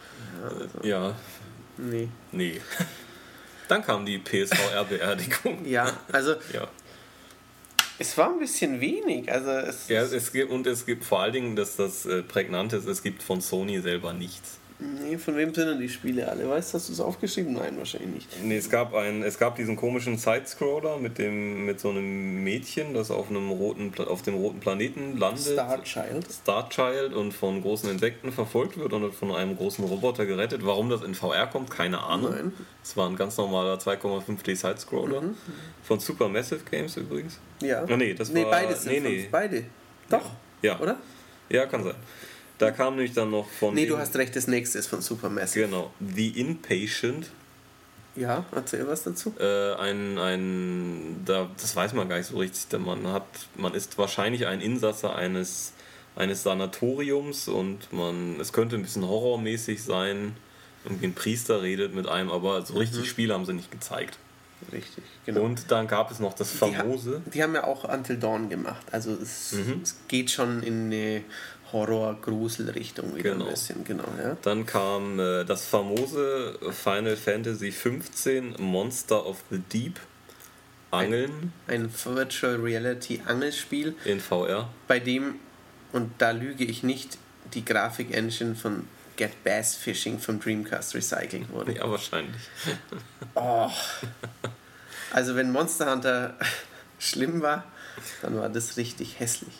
[0.41, 1.15] Ja, also, ja.
[1.77, 2.09] Nee.
[2.31, 2.61] Nee.
[3.69, 5.65] Dann kam die PSVR-Beerdigung.
[5.65, 6.35] ja, also.
[6.53, 6.67] ja.
[7.99, 9.31] Es war ein bisschen wenig.
[9.31, 12.73] Also es ja, es gibt, und es gibt vor allen Dingen, dass das äh, prägnant
[12.73, 14.57] ist, es gibt von Sony selber nichts.
[14.79, 16.49] Nee, von wem sind denn die Spiele alle?
[16.49, 17.53] Weißt du, hast du es aufgeschrieben?
[17.53, 18.43] Nein, wahrscheinlich nicht.
[18.43, 22.93] Nee, es gab, ein, es gab diesen komischen Sidescroller mit, dem, mit so einem Mädchen,
[22.93, 25.53] das auf, einem roten, auf dem roten Planeten landet.
[25.53, 26.27] Starchild.
[26.31, 30.65] Starchild und von großen Insekten verfolgt wird und von einem großen Roboter gerettet.
[30.65, 32.31] Warum das in VR kommt, keine Ahnung.
[32.31, 32.53] Nein.
[32.83, 35.21] Es war ein ganz normaler 2,5D Sidescroller.
[35.21, 35.35] Mhm.
[35.83, 37.39] Von Supermassive Games übrigens.
[37.61, 37.85] Ja.
[37.89, 39.27] Oh, nee, das nee, war, beide sind nee, nee.
[39.31, 39.65] Beide.
[40.09, 40.31] Doch.
[40.61, 40.79] Ja.
[40.79, 40.97] Oder?
[41.49, 41.95] Ja, kann sein.
[42.57, 43.73] Da kam nämlich dann noch von.
[43.73, 45.65] Nee, du hast recht, das nächste ist von Supermassive.
[45.65, 45.91] Genau.
[45.99, 47.29] The Inpatient.
[48.15, 49.33] Ja, erzähl was dazu.
[49.39, 52.79] Äh, ein, ein, da, das weiß man gar nicht so richtig.
[52.79, 53.25] Man, hat,
[53.55, 55.73] man ist wahrscheinlich ein Insasse eines,
[56.15, 60.35] eines Sanatoriums und man, es könnte ein bisschen horrormäßig sein.
[60.85, 63.05] Irgendwie ein Priester redet mit einem, aber so richtig mhm.
[63.05, 64.19] Spiel haben sie nicht gezeigt.
[64.71, 65.41] Richtig, genau.
[65.41, 67.21] Und dann gab es noch das famose.
[67.25, 68.85] Die, die haben ja auch Until Dawn gemacht.
[68.91, 69.81] Also es, mhm.
[69.83, 71.23] es geht schon in eine
[71.73, 73.45] Horror-Grusel-Richtung wieder genau.
[73.45, 74.05] ein bisschen, genau.
[74.17, 74.37] Ja.
[74.43, 79.99] Dann kam äh, das famose Final Fantasy 15 Monster of the Deep.
[80.91, 81.51] Angeln.
[81.67, 83.95] Ein, ein Virtual Reality Angelspiel.
[84.05, 84.69] In VR.
[84.87, 85.39] Bei dem,
[85.91, 87.17] und da lüge ich nicht,
[87.53, 91.75] die Grafik-Engine von Get Bass Fishing vom Dreamcast recycelt wurde.
[91.75, 92.41] Ja, wahrscheinlich.
[93.35, 93.71] Oh.
[95.11, 96.37] Also wenn Monster Hunter
[96.99, 97.63] schlimm war,
[98.21, 99.53] dann war das richtig hässlich.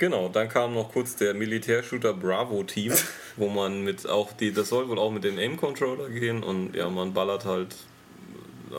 [0.00, 2.94] Genau, dann kam noch kurz der Militärshooter Bravo Team,
[3.36, 6.88] wo man mit auch die, das soll wohl auch mit dem Aim-Controller gehen und ja,
[6.88, 7.76] man ballert halt,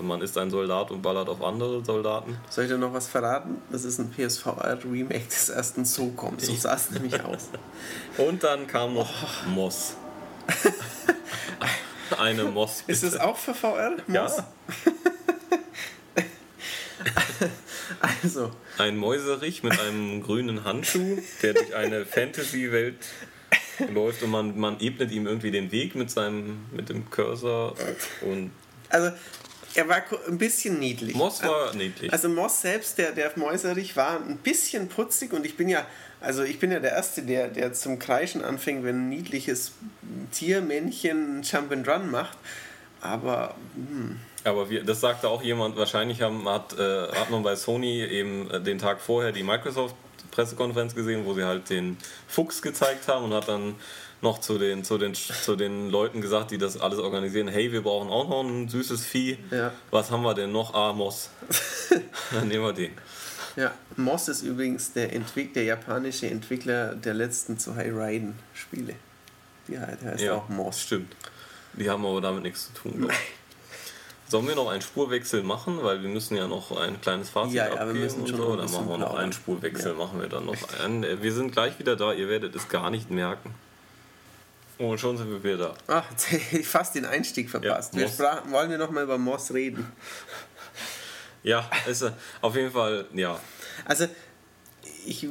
[0.01, 2.39] man ist ein Soldat und ballert auf andere Soldaten.
[2.49, 3.61] Soll ich dir noch was verraten?
[3.71, 7.49] Das ist ein PSVR-Remake des ersten SOCOM, so sah es nämlich aus.
[8.17, 9.49] Und dann kam noch oh.
[9.51, 9.97] Moss.
[12.17, 12.81] Eine Moss.
[12.87, 12.91] Bitte.
[12.93, 13.91] Ist das auch für VR?
[14.07, 14.37] Moss?
[14.37, 14.47] Ja.
[17.99, 18.51] Also.
[18.77, 22.97] Ein Mäuserich mit einem grünen Handschuh, der durch eine Fantasy-Welt
[23.93, 27.75] läuft und man, man ebnet ihm irgendwie den Weg mit seinem mit dem Cursor
[28.21, 28.51] und
[28.89, 29.11] also
[29.73, 31.15] er war ein bisschen niedlich.
[31.15, 32.11] Moss war niedlich.
[32.11, 35.85] Also Moss selbst, der, der Mäuserich, war ein bisschen putzig und ich bin ja,
[36.19, 39.73] also ich bin ja der Erste, der, der zum Kreischen anfängt, wenn ein niedliches
[40.31, 42.37] Tiermännchen Jump and Run macht.
[43.01, 44.19] Aber hm.
[44.43, 48.49] Aber wir, das sagte auch jemand, wahrscheinlich haben, hat, äh, hat man bei Sony eben
[48.49, 51.97] äh, den Tag vorher die Microsoft-Pressekonferenz gesehen, wo sie halt den
[52.27, 53.75] Fuchs gezeigt haben und hat dann
[54.21, 57.81] noch zu den, zu den, zu den Leuten gesagt, die das alles organisieren, hey, wir
[57.81, 59.37] brauchen auch noch ein süßes Vieh.
[59.49, 59.71] Ja.
[59.89, 60.73] Was haben wir denn noch?
[60.73, 61.29] Ah, Moss.
[62.31, 62.91] Dann nehmen wir den.
[63.55, 68.95] Ja, Moss ist übrigens der, Entwick der japanische Entwickler der letzten zwei Raiden-Spiele.
[69.67, 70.81] Die heißt ja, auch Moss.
[70.81, 71.15] Stimmt.
[71.73, 73.05] Die haben aber damit nichts zu tun.
[73.07, 73.17] Nein.
[74.27, 77.67] Sollen wir noch einen Spurwechsel machen, weil wir müssen ja noch ein kleines Fazit ja,
[77.67, 78.55] ja, abgeben wir müssen schon so.
[78.55, 79.97] Dann machen wir noch einen Spurwechsel, ja.
[79.97, 81.21] machen wir dann noch einen.
[81.21, 83.53] Wir sind gleich wieder da, ihr werdet es gar nicht merken.
[84.77, 85.73] Und schon sind wir wieder da.
[85.87, 86.05] Ach,
[86.51, 87.93] ich fast den Einstieg verpasst.
[87.93, 89.91] Ja, wir sprachen, wollen wir noch mal über Moss reden?
[91.43, 92.05] Ja, ist
[92.39, 93.39] auf jeden Fall, ja.
[93.85, 94.07] Also,
[95.05, 95.27] ich,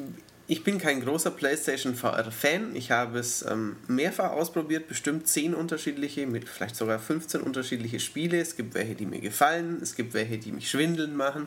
[0.51, 2.74] ich bin kein großer PlayStation VR-Fan.
[2.74, 8.40] Ich habe es ähm, mehrfach ausprobiert, bestimmt 10 unterschiedliche, mit vielleicht sogar 15 unterschiedliche Spiele.
[8.40, 11.47] Es gibt welche, die mir gefallen, es gibt welche, die mich schwindeln machen.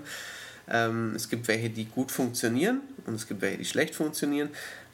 [0.69, 4.47] Ähm, es gibt welche, die gut funktionieren und es gibt welche, die schlecht funktionieren.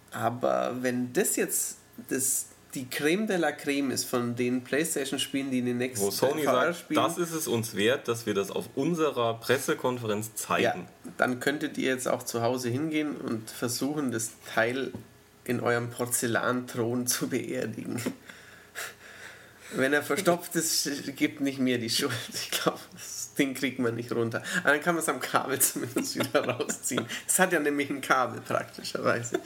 [0.10, 1.78] Aber wenn das jetzt
[2.08, 6.12] das die Creme de la Creme ist von den PlayStation-Spielen, die in den nächsten Wo
[6.12, 7.02] Sony sagt, spielen.
[7.02, 10.64] das ist es uns wert, dass wir das auf unserer Pressekonferenz zeigen.
[10.64, 14.92] Ja, dann könntet ihr jetzt auch zu Hause hingehen und versuchen, das Teil
[15.46, 18.02] in eurem Porzellanthron zu beerdigen.
[19.72, 22.14] Wenn er verstopft ist, gibt nicht mir die Schuld.
[22.34, 24.44] Ich glaube, das Ding kriegt man nicht runter.
[24.62, 27.06] Aber dann kann man es am Kabel zumindest wieder rausziehen.
[27.28, 29.40] Es hat ja nämlich ein Kabel praktischerweise.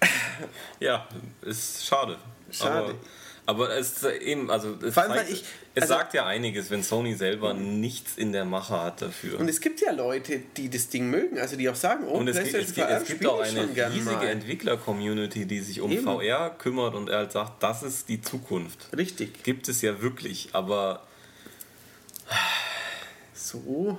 [0.80, 1.06] ja,
[1.42, 2.16] ist schade.
[2.50, 2.94] Schade.
[3.46, 5.44] Aber, aber es ist eben, also es, zeigt, ich,
[5.74, 9.40] es also, sagt ja einiges, wenn Sony selber nichts in der Mache hat dafür.
[9.40, 12.28] Und es gibt ja Leute, die das Ding mögen, also die auch sagen, oh, und
[12.28, 16.04] es, gibt, es, gibt, es gibt auch eine riesige Entwickler-Community, die sich um eben.
[16.04, 18.88] VR kümmert und er halt sagt, das ist die Zukunft.
[18.96, 19.42] Richtig.
[19.42, 21.02] Gibt es ja wirklich, aber
[23.34, 23.98] so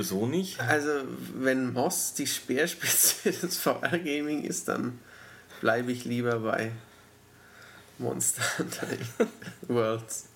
[0.00, 0.60] so nicht.
[0.60, 0.90] Also,
[1.34, 4.98] wenn Moss die Speerspitze des VR-Gaming ist, dann
[5.60, 6.72] bleibe ich lieber bei
[7.98, 8.86] Monster Hunter
[9.68, 10.28] Worlds.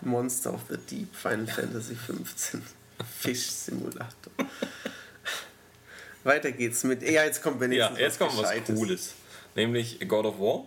[0.00, 2.62] Monster of the Deep, Final Fantasy 15.
[3.20, 4.32] Fisch Simulator.
[6.24, 7.02] Weiter geht's mit.
[7.02, 9.14] Ja, jetzt kommt wenigstens Ja, jetzt kommt was Cooles.
[9.54, 10.66] Nämlich God of War.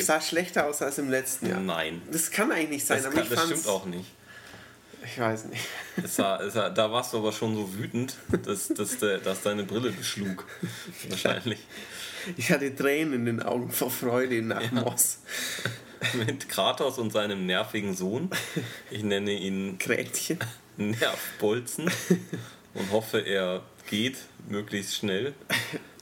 [0.00, 1.60] Sah schlechter aus als im letzten Jahr.
[1.60, 2.02] Nein.
[2.10, 4.10] Das kann eigentlich nicht sein, das, kann, das stimmt auch nicht.
[5.06, 5.64] Ich weiß nicht.
[6.02, 9.42] Es war, es war, da warst du aber schon so wütend, dass, dass, de, dass
[9.42, 10.46] deine Brille beschlug.
[11.08, 11.58] Wahrscheinlich.
[12.36, 14.80] Ich hatte Tränen in den Augen vor Freude nach ja.
[14.82, 15.20] Moss.
[16.14, 18.30] Mit Kratos und seinem nervigen Sohn.
[18.90, 20.38] Ich nenne ihn Gretchen.
[20.76, 21.90] Nervbolzen
[22.74, 24.18] und hoffe, er geht
[24.48, 25.34] möglichst schnell.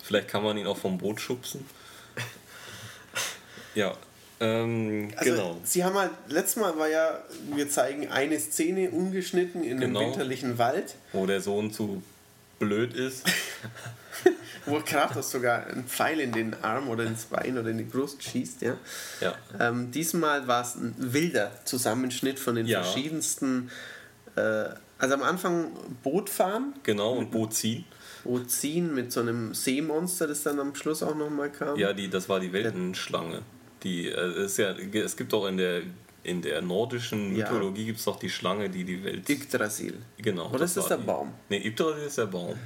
[0.02, 1.64] Vielleicht kann man ihn auch vom Boot schubsen.
[3.74, 3.96] Ja,
[4.44, 5.56] ähm, also, genau.
[5.64, 7.18] Sie haben halt, letztes Mal war ja,
[7.54, 10.00] wir zeigen eine Szene ungeschnitten in genau.
[10.00, 10.96] einem winterlichen Wald.
[11.12, 12.02] Wo der Sohn zu
[12.58, 13.24] blöd ist.
[14.66, 18.22] wo Kratos sogar einen Pfeil in den Arm oder ins Bein oder in die Brust
[18.22, 18.62] schießt.
[18.62, 18.76] Ja.
[19.20, 19.34] ja.
[19.58, 22.82] Ähm, diesmal war es ein wilder Zusammenschnitt von den ja.
[22.82, 23.70] verschiedensten.
[24.36, 24.66] Äh,
[24.98, 25.72] also am Anfang
[26.02, 26.74] Boot fahren.
[26.82, 27.84] Genau, und Boot ziehen.
[28.24, 31.78] Boot ziehen mit so einem Seemonster, das dann am Schluss auch nochmal kam.
[31.78, 33.42] Ja, die, das war die Weltenschlange.
[33.84, 35.82] Die, äh, ist ja, es gibt auch in der,
[36.22, 37.44] in der nordischen ja.
[37.44, 39.28] Mythologie gibt es doch die Schlange, die die Welt.
[39.28, 39.98] Yggdrasil.
[40.18, 40.50] Genau.
[40.50, 41.04] Oder ist das der die.
[41.04, 41.34] Baum?
[41.50, 42.58] Ne, Yggdrasil ist der Baum.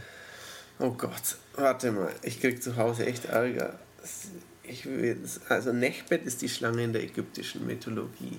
[0.78, 3.78] Oh Gott, warte mal, ich krieg zu Hause echt Ärger.
[4.84, 5.18] Will,
[5.48, 8.38] also Nechbet ist die Schlange in der ägyptischen Mythologie.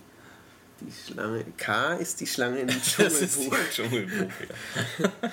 [0.79, 2.97] Die Schlange K ist die Schlange im Dschungelbuch.
[2.97, 4.31] Das ist die Dschungelbuch,
[4.99, 5.11] ja.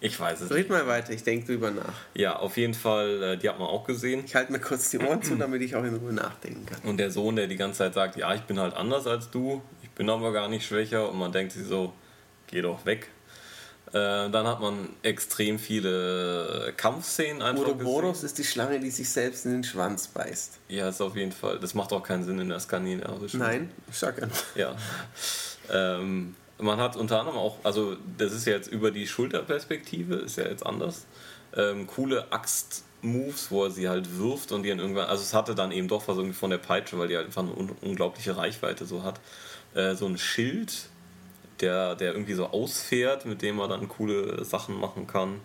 [0.00, 1.94] Ich weiß es Red mal weiter, ich denke drüber nach.
[2.14, 4.22] Ja, auf jeden Fall, äh, die hat man auch gesehen.
[4.26, 6.80] Ich halte mir kurz die Ohren zu, damit ich auch in Ruhe nachdenken kann.
[6.82, 9.62] Und der Sohn, der die ganze Zeit sagt, ja, ich bin halt anders als du,
[9.82, 11.92] ich bin aber gar nicht schwächer und man denkt sich so,
[12.48, 13.08] geh doch weg.
[13.94, 19.46] Äh, dann hat man extrem viele Kampfszenen einfach Ouroboros ist die Schlange, die sich selbst
[19.46, 20.58] in den Schwanz beißt.
[20.68, 21.60] Ja, ist auf jeden Fall.
[21.60, 23.38] Das macht auch keinen Sinn in der skandinavischen.
[23.38, 24.28] Nein, ich sag ja.
[24.56, 24.76] Ja.
[25.70, 30.36] Ähm, man hat unter anderem auch, also das ist ja jetzt über die Schulterperspektive, ist
[30.36, 31.06] ja jetzt anders.
[31.56, 35.54] Ähm, coole Axt-Moves, wo er sie halt wirft und die dann irgendwann, also es hatte
[35.54, 38.36] dann eben doch was irgendwie von der Peitsche, weil die halt einfach eine un unglaubliche
[38.36, 39.20] Reichweite so hat.
[39.74, 40.88] Äh, so ein Schild,
[41.60, 45.40] der, der irgendwie so ausfährt, mit dem man dann coole Sachen machen kann.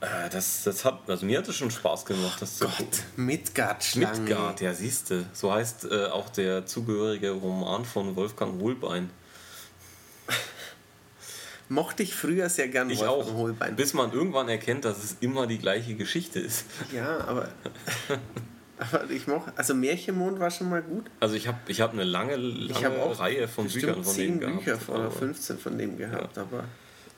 [0.00, 3.02] Äh, das, das hat, also mir hat es schon Spaß gemacht, das zu Gott.
[3.16, 4.20] Midgard-Schlange.
[4.20, 5.26] Midgard, ja siehste.
[5.32, 9.10] So heißt äh, auch der zugehörige Roman von Wolfgang Wohlbein.
[11.68, 13.34] Mochte ich früher sehr gern Ich Wolfgang auch.
[13.34, 13.76] Holbein.
[13.76, 16.64] Bis man irgendwann erkennt, dass es immer die gleiche Geschichte ist.
[16.92, 17.48] Ja, aber,
[18.78, 21.06] aber ich mochte, also Märchenmond war schon mal gut.
[21.20, 24.40] Also ich habe ich hab eine lange, lange auch Reihe von Büchern von dem 10
[24.40, 24.64] gehabt.
[24.64, 26.64] Bücher oder aber 15 von dem gehabt, aber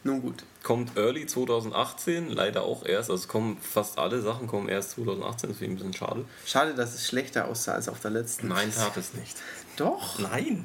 [0.03, 0.45] nun gut.
[0.63, 3.11] Kommt early 2018, leider auch erst.
[3.11, 6.25] Also kommen fast alle Sachen kommen erst 2018, deswegen ein bisschen schade.
[6.47, 8.49] Schade, dass es schlechter aussah als auf der letzten.
[8.49, 9.37] Nein, tat es nicht.
[9.77, 10.19] Doch.
[10.19, 10.65] Nein.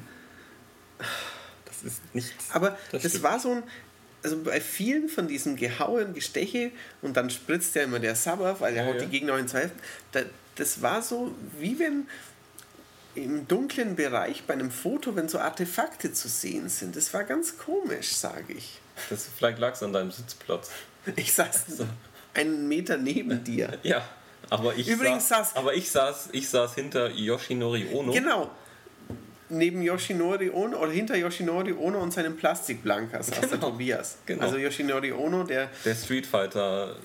[1.82, 2.32] Das ist nicht.
[2.52, 3.22] Aber das, stimmt.
[3.22, 3.62] war so ein,
[4.22, 6.70] also bei vielen von diesen Gehauen, Gesteche
[7.02, 9.06] und dann spritzt ja immer der Sabber, weil er Ja, haut ja.
[9.06, 9.70] die Gegner in zwei.
[10.12, 10.22] Da,
[10.56, 12.06] das war so, wie wenn
[13.14, 16.96] im dunklen Bereich bei einem Foto, wenn so Artefakte zu sehen sind.
[16.96, 18.78] Das war ganz komisch, sage ich.
[19.10, 20.70] Das, vielleicht lag es an deinem Sitzplatz.
[21.16, 21.64] Ich saß
[22.34, 23.78] einen Meter neben dir.
[23.82, 24.06] Ja.
[24.50, 28.12] Aber ich Übrigens saß, saß- aber ich saß, ich saß hinter Yoshinori Ono.
[28.12, 28.50] Genau.
[29.48, 33.70] Neben Yoshinori Ono oder hinter Yoshinori Ono und seinem Plastikblanker saß der Genau.
[33.70, 34.18] Tobias.
[34.26, 34.42] Genau.
[34.42, 36.96] Also Yoshinori Ono, der Der Street Fighter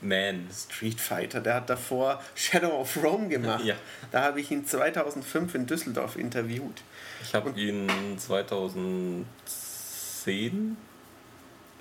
[0.00, 0.48] Man.
[0.52, 3.64] Street Fighter, der hat davor Shadow of Rome gemacht.
[3.68, 3.74] Ja.
[4.12, 6.82] Da habe ich ihn 2005 in Düsseldorf interviewt.
[7.22, 7.88] Ich habe ihn
[8.18, 10.76] 2010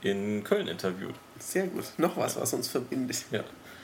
[0.01, 1.15] in Köln interviewt.
[1.39, 1.85] Sehr gut.
[1.97, 3.23] Noch was, was uns verbindet.
[3.31, 3.43] Ja.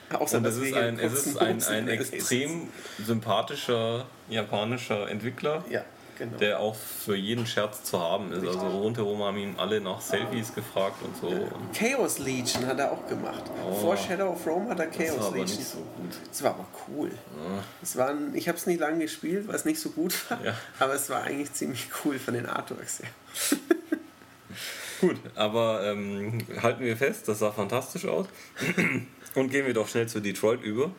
[0.17, 2.67] Außer, Und dass es ist ein, es ist ein, ein extrem
[3.05, 5.63] sympathischer japanischer Entwickler.
[5.69, 5.83] Ja,
[6.19, 6.37] genau.
[6.37, 8.45] der auch für jeden Scherz zu haben ist.
[8.45, 11.27] Also rundherum haben ihn alle nach Selfies gefragt und so.
[11.27, 13.43] Und Chaos Legion hat er auch gemacht.
[13.65, 13.73] Oh.
[13.73, 15.57] Vor Shadow of Rome hat er das war Chaos aber Legion.
[15.57, 16.17] nicht so gut.
[16.29, 17.11] Das war aber cool.
[17.81, 20.43] Es war ein, ich habe es nicht lange gespielt, weil es nicht so gut war.
[20.43, 20.55] Ja.
[20.77, 23.09] Aber es war eigentlich ziemlich cool von den Artworks her.
[25.01, 28.27] Gut, aber ähm, halten wir fest, das sah fantastisch aus.
[29.35, 30.91] Und gehen wir doch schnell zu Detroit über.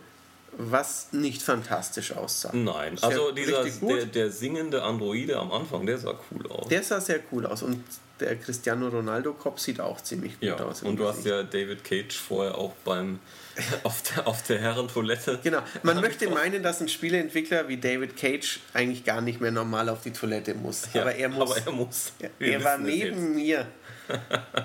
[0.59, 2.51] Was nicht fantastisch aussah.
[2.53, 6.69] Nein, ja also dieser, der, der singende Androide am Anfang, der sah cool aus.
[6.69, 7.83] Der sah sehr cool aus und
[8.21, 10.83] der Cristiano Ronaldo Kopf sieht auch ziemlich gut ja, aus.
[10.83, 11.35] und du hast Gesicht.
[11.35, 13.19] ja David Cage vorher auch beim
[13.83, 15.39] auf der, auf der Herrentoilette.
[15.43, 15.61] Genau.
[15.83, 20.03] Man möchte meinen, dass ein Spieleentwickler wie David Cage eigentlich gar nicht mehr normal auf
[20.03, 20.89] die Toilette muss.
[20.93, 21.51] Ja, aber er muss.
[21.51, 22.13] Aber er muss.
[22.39, 23.67] Wir er war neben mir.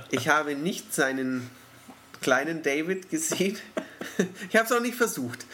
[0.09, 1.51] Ich habe nicht seinen
[2.19, 3.59] kleinen David gesehen.
[4.49, 5.45] Ich habe es auch nicht versucht.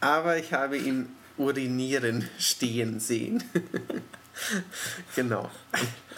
[0.00, 3.42] Aber ich habe ihn urinieren stehen sehen.
[5.14, 5.50] Genau.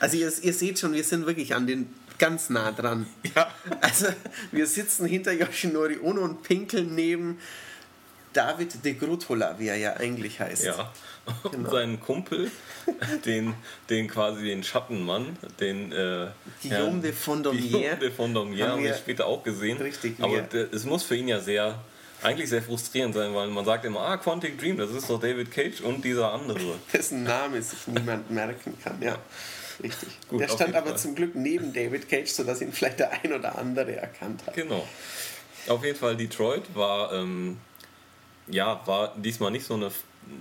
[0.00, 3.06] Also ihr, ihr seht schon, wir sind wirklich an den ganz nah dran.
[3.36, 3.48] Ja.
[3.80, 4.06] Also
[4.50, 7.38] wir sitzen hinter Yoshinori Ono und pinkeln neben
[8.38, 10.64] David de Grutola, wie er ja eigentlich heißt.
[10.64, 10.92] Ja.
[11.42, 11.70] Und Genau.
[11.70, 12.50] seinen Kumpel,
[13.26, 13.52] den,
[13.90, 16.28] den quasi den Schattenmann, den äh,
[16.62, 17.60] Guillaume de Fondomier.
[17.68, 19.76] Guillaume de Fondomier Haben wir später auch gesehen.
[19.78, 20.42] richtig, Aber
[20.72, 21.78] es muss für ihn ja sehr,
[22.22, 25.50] eigentlich sehr frustrierend sein, weil man sagt immer, ah, Quantic Dream, das ist doch David
[25.50, 26.76] Cage und dieser andere.
[26.92, 29.02] dessen Name sich niemand merken kann.
[29.02, 29.18] Ja,
[29.82, 30.08] richtig.
[30.28, 30.98] Gut, der stand aber Fall.
[30.98, 34.54] zum Glück neben David Cage, sodass ihn vielleicht der ein oder andere erkannt hat.
[34.54, 34.86] Genau.
[35.66, 37.58] Auf jeden Fall Detroit war, ähm,
[38.50, 39.90] ja, war diesmal nicht so eine,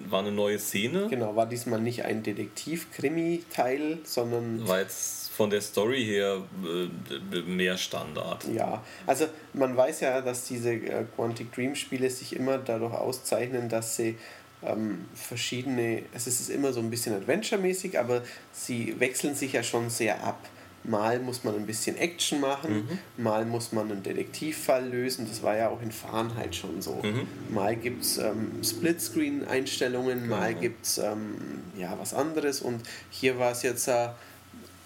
[0.10, 1.08] war eine neue Szene.
[1.10, 7.78] Genau, war diesmal nicht ein Detektiv-Krimi-Teil, sondern War jetzt von der Story her äh, mehr
[7.78, 8.44] Standard.
[8.52, 13.70] ja, also man weiß ja, dass diese äh, Quantic Dream Spiele sich immer dadurch auszeichnen,
[13.70, 14.18] dass sie
[14.64, 19.62] ähm, verschiedene, also es ist immer so ein bisschen Adventure-mäßig, aber sie wechseln sich ja
[19.62, 20.40] schon sehr ab.
[20.84, 22.88] Mal muss man ein bisschen Action machen,
[23.18, 25.28] mal muss man einen Detektivfall lösen.
[25.28, 27.02] Das war ja auch in Fahrenheit schon so.
[27.50, 31.36] Mal gibt es ähm, Splitscreen-Einstellungen, mal gibt es ähm,
[31.78, 32.62] ja, was anderes.
[32.62, 34.10] Und hier war es jetzt, äh,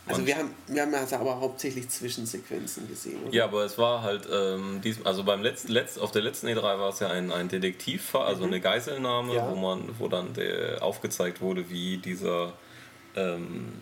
[0.07, 3.22] also wir haben, wir haben also aber hauptsächlich Zwischensequenzen gesehen.
[3.23, 3.34] Oder?
[3.34, 6.61] Ja, aber es war halt, ähm, dies, also beim letzten, letzt, auf der letzten E3
[6.61, 9.35] war es ja ein, ein Detektivfall, also eine Geiselnahme, Mhm.
[9.35, 9.51] Ja.
[9.51, 12.53] wo man, wo dann der, aufgezeigt wurde, wie dieser
[13.15, 13.73] ähm,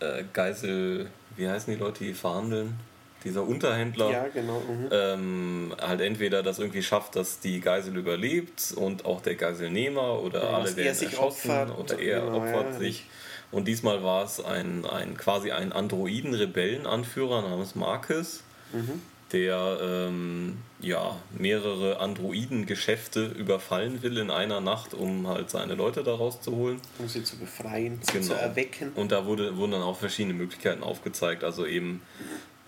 [0.00, 2.78] äh, Geisel, wie heißen die Leute, die verhandeln?
[3.24, 4.10] Dieser Unterhändler.
[4.10, 4.60] Ja, genau.
[4.60, 4.88] Mhm.
[4.90, 10.42] ähm, halt entweder das irgendwie schafft, dass die Geisel überlebt und auch der Geiselnehmer oder
[10.42, 12.78] Ja, alle er werden sich erschossen opfert, oder er genau, opfert ja.
[12.78, 13.06] sich.
[13.50, 18.42] Und diesmal war es ein, ein quasi ein Androiden-Rebellenanführer namens Marcus,
[18.72, 19.00] Mhm.
[19.32, 26.14] Der ähm, ja, mehrere Androiden-Geschäfte überfallen will in einer Nacht, um halt seine Leute da
[26.14, 26.80] rauszuholen.
[26.98, 28.26] Um sie zu befreien, sie Genau.
[28.26, 28.92] zu erwecken.
[28.94, 31.42] Und da wurde, wurden dann auch verschiedene Möglichkeiten aufgezeigt.
[31.42, 32.02] Also eben,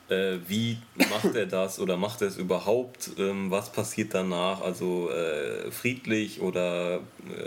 [0.08, 3.10] äh, wie macht er das oder macht er es überhaupt?
[3.18, 4.60] Ähm, was passiert danach?
[4.62, 7.00] Also äh, friedlich oder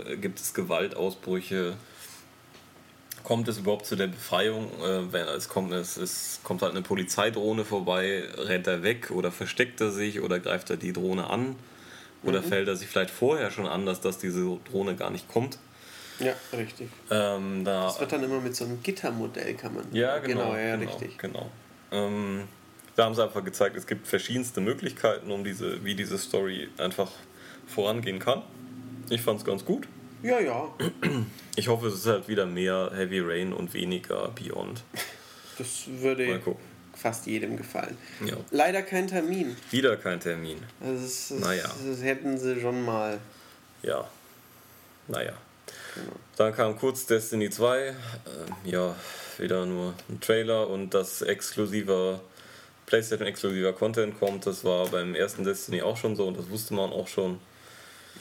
[0.08, 1.74] äh, gibt es Gewaltausbrüche?
[3.30, 4.66] Kommt es überhaupt zu der Befreiung?
[4.82, 9.30] Äh, wenn es kommt, es, es kommt halt eine Polizeidrohne vorbei, rennt er weg oder
[9.30, 11.54] versteckt er sich oder greift er die Drohne an?
[12.24, 12.46] Oder mhm.
[12.46, 15.58] fällt er sich vielleicht vorher schon an, dass, dass diese Drohne gar nicht kommt?
[16.18, 16.88] Ja, richtig.
[17.08, 19.84] Ähm, da, das wird dann immer mit so einem Gittermodell, kann man.
[19.92, 20.46] Ja, genau.
[20.46, 21.16] Genau, ja, genau, richtig.
[21.18, 21.50] Genau.
[21.92, 22.48] Ähm,
[22.96, 27.12] da haben sie einfach gezeigt, es gibt verschiedenste Möglichkeiten, um diese, wie diese Story einfach
[27.68, 28.42] vorangehen kann.
[29.08, 29.86] Ich fand es ganz gut.
[30.22, 30.68] Ja, ja.
[31.56, 34.82] Ich hoffe, es ist halt wieder mehr Heavy Rain und weniger Beyond.
[35.58, 36.40] Das würde
[36.94, 37.96] fast jedem gefallen.
[38.24, 38.36] Ja.
[38.50, 39.56] Leider kein Termin.
[39.70, 40.62] Wieder kein Termin.
[40.80, 41.70] Das, das, naja.
[41.86, 43.18] das hätten sie schon mal.
[43.82, 44.08] Ja.
[45.08, 45.32] Naja.
[45.94, 46.12] Genau.
[46.36, 47.88] Dann kam kurz Destiny 2.
[47.88, 47.94] Äh,
[48.64, 48.94] ja,
[49.38, 52.20] wieder nur ein Trailer und das exklusive
[52.86, 54.46] PlayStation-exklusiver Content kommt.
[54.46, 57.40] Das war beim ersten Destiny auch schon so und das wusste man auch schon.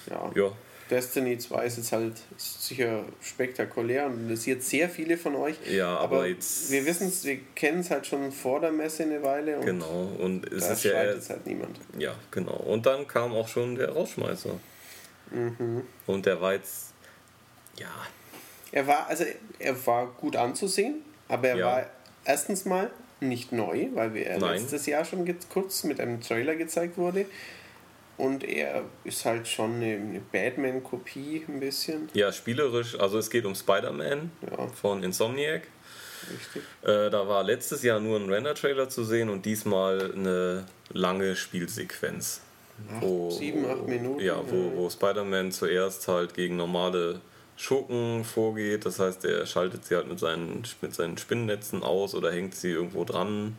[0.10, 0.32] Ja.
[0.36, 0.52] ja.
[0.90, 5.56] Destiny 2 ist jetzt halt sicher spektakulär und interessiert sehr viele von euch.
[5.70, 6.72] Ja, aber, aber jetzt.
[6.72, 9.60] Wir wissen es, wir kennen es halt schon vor der Messe eine Weile.
[9.60, 11.04] Und genau, und es ist ja.
[11.04, 11.78] jetzt halt niemand.
[11.98, 12.56] Ja, genau.
[12.56, 14.60] Und dann kam auch schon der Rausschmeißer.
[15.32, 15.84] Mhm.
[16.08, 16.94] Und der war jetzt.
[17.78, 17.92] Ja.
[18.72, 19.26] Er war, also
[19.58, 21.66] er war gut anzusehen, aber er ja.
[21.66, 21.86] war
[22.26, 22.90] erstens mal
[23.20, 24.60] nicht neu, weil wir Nein.
[24.60, 27.26] letztes Jahr schon kurz mit einem Trailer gezeigt wurde.
[28.20, 32.10] Und er ist halt schon eine, Batman-Kopie ein bisschen.
[32.14, 33.00] Ja, spielerisch.
[33.00, 34.68] Also es geht um Spider-Man ja.
[34.68, 35.62] von Insomniac.
[36.30, 36.64] Richtig.
[36.82, 42.42] Äh, da war letztes Jahr nur ein Render-Trailer zu sehen und diesmal eine lange Spielsequenz.
[42.94, 44.20] Acht, wo, sieben, acht Minuten.
[44.20, 47.22] Ja, wo, wo Spider-Man zuerst halt gegen normale
[47.56, 48.86] Schurken vorgeht.
[48.86, 52.72] Das heißt, er schaltet sie halt mit seinen, mit seinen Spinnennetzen aus oder hängt sie
[52.72, 53.56] irgendwo dran.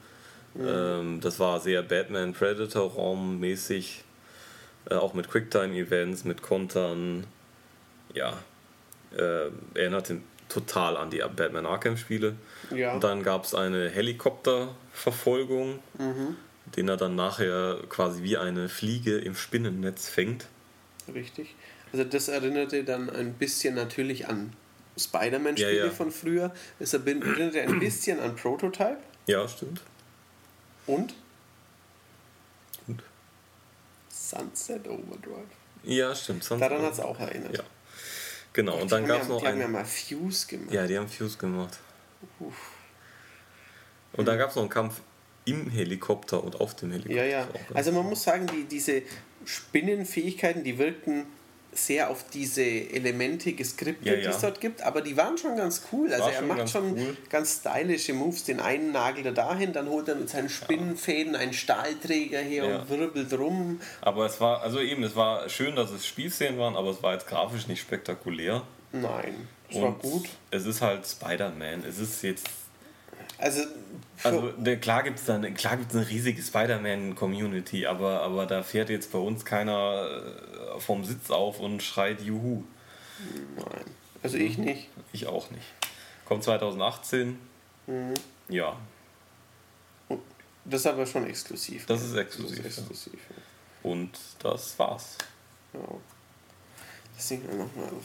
[0.53, 0.69] Mhm.
[0.69, 4.05] Ähm, das war sehr Batman-Predator-Raum-mäßig.
[4.89, 7.27] Äh, auch mit Quicktime-Events, mit Kontern.
[8.15, 8.39] Ja,
[9.16, 10.12] äh, erinnert
[10.48, 12.36] total an die Batman Arkham-Spiele.
[12.74, 12.94] Ja.
[12.94, 16.36] Und dann gab es eine Helikopterverfolgung, mhm.
[16.77, 20.47] den er dann nachher quasi wie eine Fliege im Spinnennetz fängt.
[21.12, 21.55] Richtig.
[21.93, 24.52] Also das erinnerte dann ein bisschen natürlich an
[24.98, 25.90] Spider-Man-Spiele ja, ja.
[25.90, 26.52] von früher.
[26.78, 28.98] Es erinnerte ein bisschen an Prototype.
[29.27, 29.81] Ja, stimmt.
[30.86, 31.15] Und?
[34.31, 35.48] Sunset Overdrive.
[35.85, 36.44] Ja, stimmt.
[36.44, 37.57] Sunset Daran hat es auch erinnert.
[37.57, 37.65] Ja.
[38.52, 39.40] Genau, und, und dann gab es ja, noch.
[39.40, 40.73] Die haben ja mal Fuse gemacht.
[40.73, 41.78] Ja, die haben Fuse gemacht.
[42.40, 42.73] Uff.
[44.12, 45.01] Und dann gab es noch einen Kampf
[45.44, 47.24] im Helikopter und auf dem Helikopter.
[47.24, 47.48] Ja, ja.
[47.74, 49.02] Also man muss sagen, die, diese
[49.44, 51.27] Spinnenfähigkeiten, die wirkten
[51.73, 54.21] sehr auf diese Elemente geskriptet, ja, ja.
[54.21, 56.13] die es dort gibt, aber die waren schon ganz cool.
[56.13, 57.17] Also er macht schon cool.
[57.29, 58.45] ganz stylische Moves.
[58.45, 62.79] Den einen nagelt er dahin, dann holt er mit seinen Spinnenfäden einen Stahlträger her ja.
[62.81, 63.81] und wirbelt rum.
[64.01, 67.13] Aber es war, also eben, es war schön, dass es Spielszenen waren, aber es war
[67.13, 68.63] jetzt grafisch nicht spektakulär.
[68.93, 70.29] Nein, es und war gut.
[70.51, 71.85] Es ist halt Spider-Man.
[71.89, 72.49] Es ist jetzt
[73.41, 73.62] also,
[74.23, 79.19] also klar gibt es klar gibt's eine riesige Spider-Man-Community, aber, aber da fährt jetzt bei
[79.19, 80.07] uns keiner
[80.77, 82.65] äh, vom Sitz auf und schreit Juhu.
[83.57, 83.85] Nein,
[84.23, 84.89] also ich nicht.
[85.12, 85.67] Ich auch nicht.
[86.27, 87.39] Kommt 2018.
[87.87, 88.15] Mhm.
[88.49, 88.77] Ja.
[90.09, 90.21] Und
[90.65, 91.87] das ist aber schon exklusiv.
[91.87, 92.62] Das ist exklusiv.
[92.62, 93.91] Das ist exklusiv ja.
[93.91, 94.11] Und
[94.41, 95.17] das war's.
[95.73, 95.81] Ja.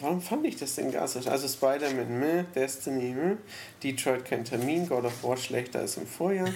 [0.02, 1.20] Warum fand ich das denn gar so?
[1.30, 3.36] Also Spider-Man, meh, Destiny, meh,
[3.84, 6.50] Detroit kein Termin, God of War schlechter als im Vorjahr.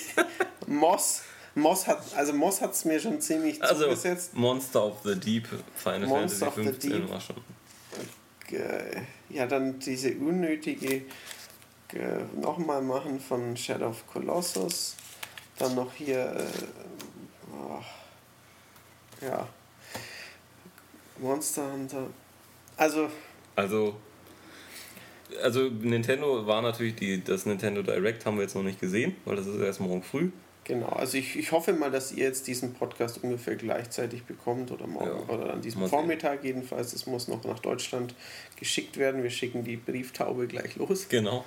[0.66, 1.22] Moss,
[1.54, 4.34] Moss hat, also Moss hat es mir schon ziemlich also, zugesetzt.
[4.34, 7.36] Monster of the Deep, Final Monster Fantasy 15 war schon.
[9.28, 11.02] Ja, dann diese unnötige
[12.40, 14.94] nochmal machen von Shadow of Colossus.
[15.58, 16.44] Dann noch hier, äh,
[17.52, 17.80] oh,
[19.20, 19.48] ja,
[21.20, 22.06] Monster Hunter.
[22.76, 23.08] Also.
[23.56, 23.96] Also.
[25.42, 29.36] Also Nintendo war natürlich die, das Nintendo Direct haben wir jetzt noch nicht gesehen, weil
[29.36, 30.30] das ist erst morgen früh.
[30.68, 34.86] Genau, also ich, ich hoffe mal, dass ihr jetzt diesen Podcast ungefähr gleichzeitig bekommt oder
[34.86, 36.92] morgen ja, oder an diesem Vormittag jedenfalls.
[36.92, 38.14] Es muss noch nach Deutschland
[38.56, 39.22] geschickt werden.
[39.22, 41.08] Wir schicken die Brieftaube gleich los.
[41.08, 41.44] Genau.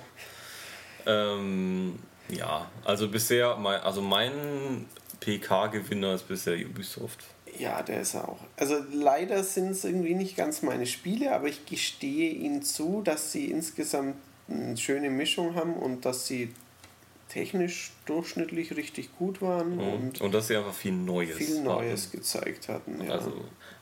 [1.06, 4.86] Ähm, ja, also bisher, mein, also mein
[5.20, 7.24] PK-Gewinner ist bisher Ubisoft.
[7.58, 8.38] Ja, der ist auch.
[8.56, 13.32] Also leider sind es irgendwie nicht ganz meine Spiele, aber ich gestehe ihnen zu, dass
[13.32, 14.16] sie insgesamt
[14.48, 16.52] eine schöne Mischung haben und dass sie
[17.32, 19.76] technisch durchschnittlich richtig gut waren.
[19.76, 19.80] Mhm.
[19.80, 22.16] Und, und dass sie einfach viel Neues Viel Neues hatten.
[22.18, 23.12] gezeigt hatten, ja.
[23.12, 23.32] Also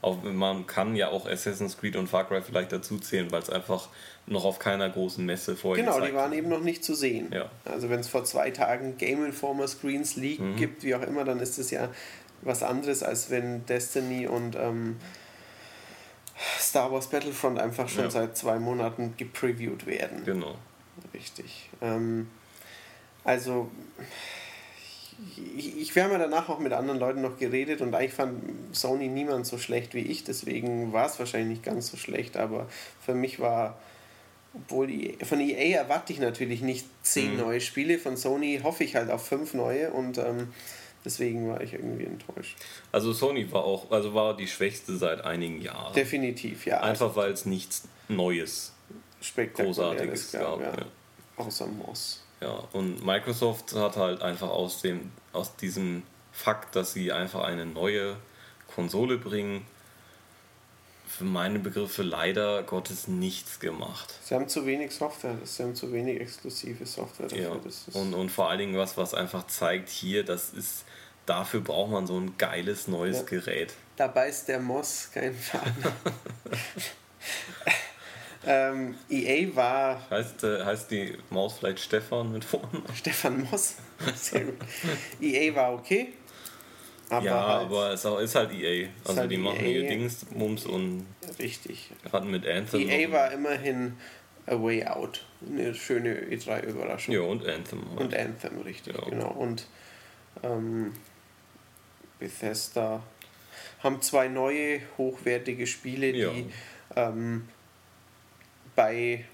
[0.03, 3.51] auch, man kann ja auch Assassin's Creed und Far Cry vielleicht dazu zählen, weil es
[3.51, 3.89] einfach
[4.27, 7.31] noch auf keiner großen Messe vorher Genau, die waren eben noch nicht zu sehen.
[7.33, 7.51] Ja.
[7.65, 10.57] Also wenn es vor zwei Tagen Game Informer Screens League mhm.
[10.57, 11.89] gibt, wie auch immer, dann ist es ja
[12.43, 14.97] was anderes, als wenn Destiny und ähm,
[16.59, 18.11] Star Wars Battlefront einfach schon ja.
[18.11, 20.25] seit zwei Monaten gepreviewt werden.
[20.25, 20.55] Genau.
[21.13, 21.69] richtig.
[21.83, 22.29] Ähm,
[23.25, 23.71] also,
[25.57, 28.43] ich, ich, wir haben ja danach auch mit anderen Leuten noch geredet und eigentlich fand
[28.75, 32.69] Sony niemand so schlecht wie ich, deswegen war es wahrscheinlich nicht ganz so schlecht, aber
[33.05, 33.79] für mich war,
[34.55, 37.41] obwohl die, von EA erwarte ich natürlich nicht zehn mhm.
[37.41, 40.49] neue Spiele, von Sony hoffe ich halt auf fünf neue und ähm,
[41.05, 42.57] deswegen war ich irgendwie enttäuscht.
[42.93, 45.95] Also Sony war auch, also war die schwächste seit einigen Jahren.
[45.95, 46.81] Definitiv, ja.
[46.81, 48.73] Einfach also, weil es nichts Neues,
[49.35, 50.43] Großartiges gab.
[50.43, 50.83] gab ja.
[50.83, 50.87] Ja.
[51.37, 52.23] Außer Moss.
[52.41, 56.03] Ja, und Microsoft hat halt einfach aus, dem, aus diesem
[56.33, 58.17] Fakt, dass sie einfach eine neue
[58.75, 59.67] Konsole bringen,
[61.21, 64.15] für meine Begriffe leider Gottes nichts gemacht.
[64.23, 67.61] Sie haben zu wenig Software, sie haben zu wenig exklusive Software dafür.
[67.63, 68.01] Ja.
[68.01, 70.85] und, und vor allen Dingen was, was einfach zeigt hier, das ist,
[71.27, 73.25] dafür braucht man so ein geiles neues ja.
[73.25, 73.75] Gerät.
[73.97, 75.75] Dabei ist der Moss kein Faden.
[78.47, 80.09] Ähm, EA war.
[80.09, 82.83] Heißt, äh, heißt die Maus vielleicht Stefan mit vorne?
[82.95, 83.77] Stefan Moss.
[84.15, 84.57] Sehr gut.
[85.21, 86.15] EA war okay.
[87.11, 88.89] Aber ja, halt, aber es ist halt EA.
[89.05, 89.81] Also halt die machen EA.
[89.81, 91.07] ihr Dingsbums und.
[91.39, 91.91] Richtig.
[92.11, 92.81] Hatten mit Anthem.
[92.81, 93.97] EA war immerhin
[94.47, 95.27] A Way Out.
[95.47, 97.15] Eine schöne E3-Überraschung.
[97.15, 97.83] Ja, und Anthem.
[97.91, 98.01] Halt.
[98.01, 99.05] Und Anthem, richtig, ja.
[99.05, 99.33] genau.
[99.33, 99.67] Und
[100.43, 100.93] ähm,
[102.21, 103.03] Bethesda
[103.83, 106.21] haben zwei neue hochwertige Spiele, die
[106.95, 107.09] ja.
[107.09, 107.49] ähm,
[108.77, 109.25] bei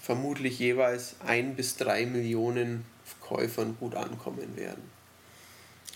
[0.00, 2.84] vermutlich jeweils ein bis drei Millionen
[3.20, 4.82] Käufern gut ankommen werden.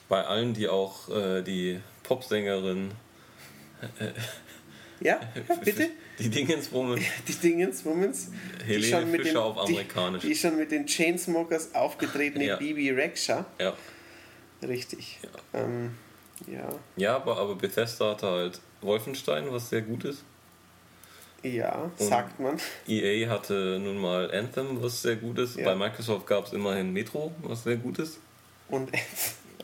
[0.09, 2.90] Bei allen, die auch äh, die Popsängerin.
[3.98, 4.09] Äh,
[5.01, 5.90] ja, ja, bitte?
[6.19, 7.01] Die Dingenswomans.
[7.28, 8.31] Die Dingenswomans.
[8.64, 10.23] Helene die schon mit Fischer den, auf Amerikanisch.
[10.23, 12.56] Die, die, schon mit den Chainsmokers aufgetretene ja.
[12.56, 13.47] Bibi Rexha.
[13.59, 13.77] Ja.
[14.62, 15.19] Richtig.
[15.23, 15.97] Ja, ähm,
[16.47, 16.69] ja.
[16.97, 20.24] ja aber, aber Bethesda hatte halt Wolfenstein, was sehr gut ist.
[21.43, 22.56] Ja, und sagt man.
[22.86, 25.56] EA hatte nun mal Anthem, was sehr gut ist.
[25.56, 25.64] Ja.
[25.64, 28.19] Bei Microsoft gab es immerhin Metro, was sehr gut ist.
[28.69, 28.90] Und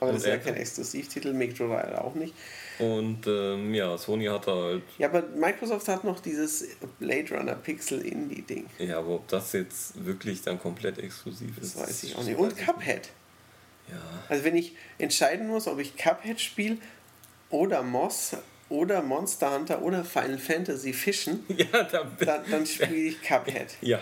[0.00, 2.34] aber und das ist ja kein Exklusivtitel, Metro war ja auch nicht.
[2.78, 4.82] Und ähm, ja, Sony hatte halt.
[4.98, 6.64] Ja, aber Microsoft hat noch dieses
[7.00, 8.66] Blade Runner Pixel Indie-Ding.
[8.78, 11.74] Ja, aber ob das jetzt wirklich dann komplett exklusiv ist.
[11.74, 12.38] Das weiß ich auch nicht.
[12.38, 13.10] Und Cuphead.
[13.90, 14.24] Ja.
[14.28, 16.78] Also wenn ich entscheiden muss, ob ich Cuphead spiele
[17.50, 18.36] oder Moss,
[18.68, 23.76] oder Monster Hunter oder Final Fantasy fischen, ja, dann, dann, dann spiele ich Cuphead.
[23.80, 24.00] Ja.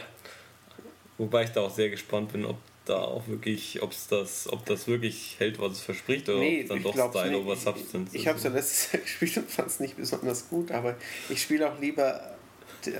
[1.18, 4.86] Wobei ich da auch sehr gespannt bin, ob da auch wirklich, ob's das, ob das
[4.86, 8.28] wirklich hält, was es verspricht, oder nee, ob dann doch Style over Substance Ich, ich
[8.28, 10.96] habe es ja letztes Jahr gespielt und fand es nicht besonders gut, aber
[11.30, 12.36] ich spiele auch lieber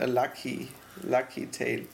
[0.07, 0.69] Lucky,
[1.03, 1.87] Lucky Tale.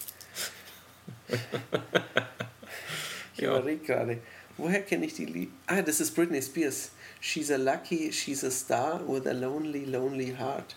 [3.34, 3.50] ich ja.
[3.50, 4.18] überlege gerade,
[4.56, 5.50] woher kenne ich die Lied?
[5.66, 6.90] Ah, das ist Britney Spears.
[7.20, 10.76] She's a lucky, she's a star with a lonely, lonely heart.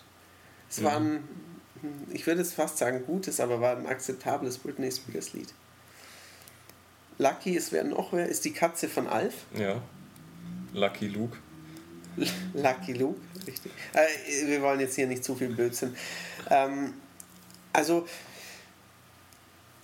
[0.68, 1.16] Es war mhm.
[1.82, 5.52] ein, ich würde es fast sagen gutes, aber war ein akzeptables Britney Spears Lied.
[7.18, 9.34] Lucky, es wäre noch wer, ist die Katze von Alf.
[9.56, 9.80] Ja.
[10.72, 11.36] Lucky Luke.
[12.54, 13.72] Lucky Luke, richtig.
[13.92, 15.94] Äh, wir wollen jetzt hier nicht zu viel Blödsinn.
[16.50, 16.94] Ähm,
[17.72, 18.06] also,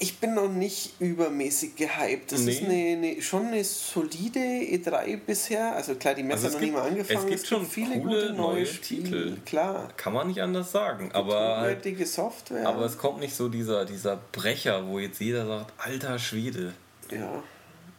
[0.03, 2.33] ich bin noch nicht übermäßig gehypt.
[2.33, 2.51] Das nee.
[2.51, 5.77] ist eine, eine, schon eine solide E3 bisher.
[5.77, 7.19] Also klar, die Messe also noch nicht mal angefangen.
[7.19, 9.03] Es gibt, es gibt schon viele gute neue Spiele.
[9.05, 9.37] Titel.
[9.47, 9.89] Klar.
[9.97, 11.11] Kann man nicht anders sagen.
[11.13, 12.67] Aber, hochwertige Software.
[12.69, 16.73] Aber es kommt nicht so dieser, dieser Brecher, wo jetzt jeder sagt, alter Schwede.
[17.09, 17.41] Ja.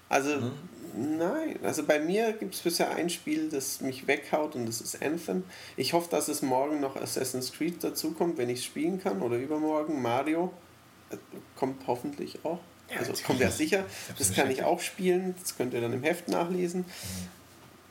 [0.09, 1.17] Also, hm?
[1.17, 1.57] nein.
[1.63, 5.45] Also bei mir gibt es bisher ein Spiel, das mich weghaut und das ist Anthem.
[5.77, 9.21] Ich hoffe, dass es morgen noch Assassin's Creed dazukommt, wenn ich es spielen kann.
[9.21, 10.51] Oder übermorgen Mario
[11.55, 12.59] kommt hoffentlich auch.
[12.97, 13.85] Also kommt ja sicher.
[14.17, 15.35] Das kann ich auch spielen.
[15.41, 16.85] Das könnt ihr dann im Heft nachlesen.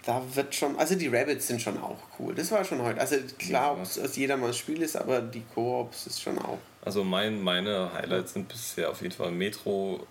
[0.05, 2.35] Da wird schon, also die Rabbits sind schon auch cool.
[2.35, 3.01] Das war schon heute.
[3.01, 6.59] Also klar, ob es jedermanns Spiel ist, aber die Koops ist schon auch.
[6.85, 10.05] Also mein, meine Highlights sind bisher auf jeden Fall Metro,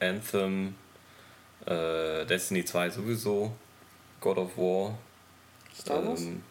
[0.00, 0.74] Anthem,
[1.66, 3.52] äh, Destiny 2 sowieso,
[4.20, 4.98] God of War.
[5.78, 6.22] Star Wars?
[6.22, 6.42] Ähm,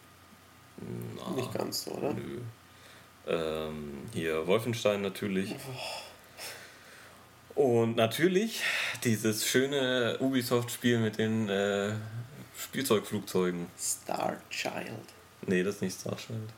[1.16, 2.14] na, Nicht ganz, oder?
[2.14, 2.40] Nö.
[3.26, 5.54] Ähm, hier Wolfenstein natürlich.
[7.54, 8.62] Und natürlich
[9.04, 11.92] dieses schöne Ubisoft-Spiel mit den äh,
[12.58, 13.66] Spielzeugflugzeugen.
[13.78, 15.04] Star Child.
[15.46, 16.48] Nee, das ist nicht Star Child.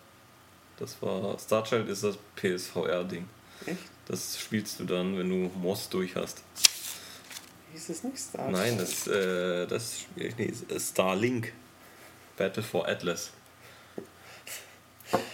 [0.79, 1.39] Das war.
[1.39, 3.29] Star Child ist das PSVR-Ding.
[3.67, 3.79] Echt?
[4.07, 6.43] Das spielst du dann, wenn du Moss durch hast.
[7.75, 11.53] Ist das nicht Star Nein, das, äh, das nee, Starlink.
[12.37, 13.31] Battle for Atlas.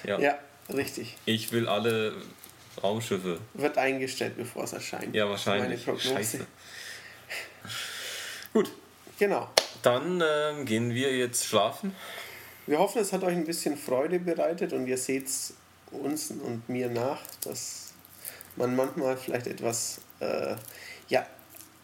[0.04, 0.18] Ja.
[0.18, 0.38] ja.
[0.72, 1.16] Richtig.
[1.26, 2.14] Ich will alle
[2.82, 3.38] Raumschiffe.
[3.54, 5.14] Wird eingestellt, bevor es erscheint.
[5.14, 5.84] Ja, wahrscheinlich.
[5.84, 6.46] Scheiße.
[8.52, 8.70] Gut.
[9.18, 9.48] Genau.
[9.82, 11.94] Dann ähm, gehen wir jetzt schlafen.
[12.66, 15.26] Wir hoffen, es hat euch ein bisschen Freude bereitet und ihr seht
[15.90, 17.92] uns und mir nach, dass
[18.56, 20.54] man manchmal vielleicht etwas äh,
[21.08, 21.26] ja,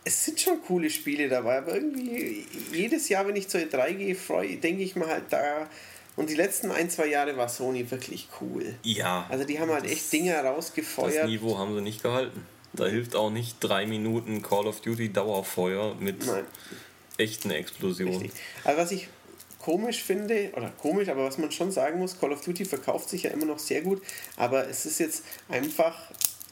[0.04, 4.14] es sind schon coole Spiele dabei, aber irgendwie jedes Jahr, wenn ich zur E3 gehe,
[4.14, 5.68] freu, denke ich mir halt da.
[6.16, 8.74] Und die letzten ein, zwei Jahre war Sony wirklich cool.
[8.82, 9.26] Ja.
[9.28, 11.14] Also die haben halt echt Dinge rausgefeuert.
[11.14, 12.46] Das Niveau haben sie nicht gehalten.
[12.72, 16.44] Da hilft auch nicht drei Minuten Call of Duty Dauerfeuer mit Nein.
[17.18, 18.22] echten Explosionen.
[18.22, 18.40] Richtig.
[18.64, 19.08] Aber was ich
[19.58, 23.24] komisch finde, oder komisch, aber was man schon sagen muss, Call of Duty verkauft sich
[23.24, 24.00] ja immer noch sehr gut,
[24.36, 25.96] aber es ist jetzt einfach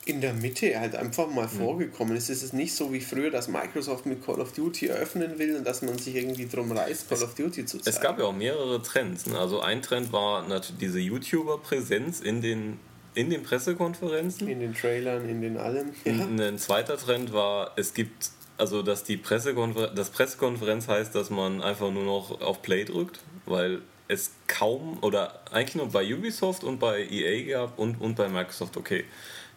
[0.07, 1.59] in der Mitte halt einfach mal Mhm.
[1.59, 2.17] vorgekommen.
[2.17, 5.67] Es ist nicht so wie früher, dass Microsoft mit Call of Duty eröffnen will und
[5.67, 7.89] dass man sich irgendwie drum reißt, Call of Duty zu zeigen.
[7.97, 9.27] Es gab ja auch mehrere Trends.
[9.27, 9.39] Ne?
[9.39, 12.79] Also ein Trend war natürlich diese YouTuber-Präsenz in den,
[13.15, 14.49] in den Pressekonferenzen.
[14.49, 15.91] in den Trailern, in den allem.
[16.05, 16.13] Ja.
[16.13, 21.63] Ein zweiter Trend war, es gibt, also dass die Pressekonfer das Pressekonferenz heißt, dass man
[21.63, 26.79] einfach nur noch auf Play drückt, weil es kaum, oder eigentlich nur bei Ubisoft und
[26.79, 29.05] bei EA gab und, und bei Microsoft, okay,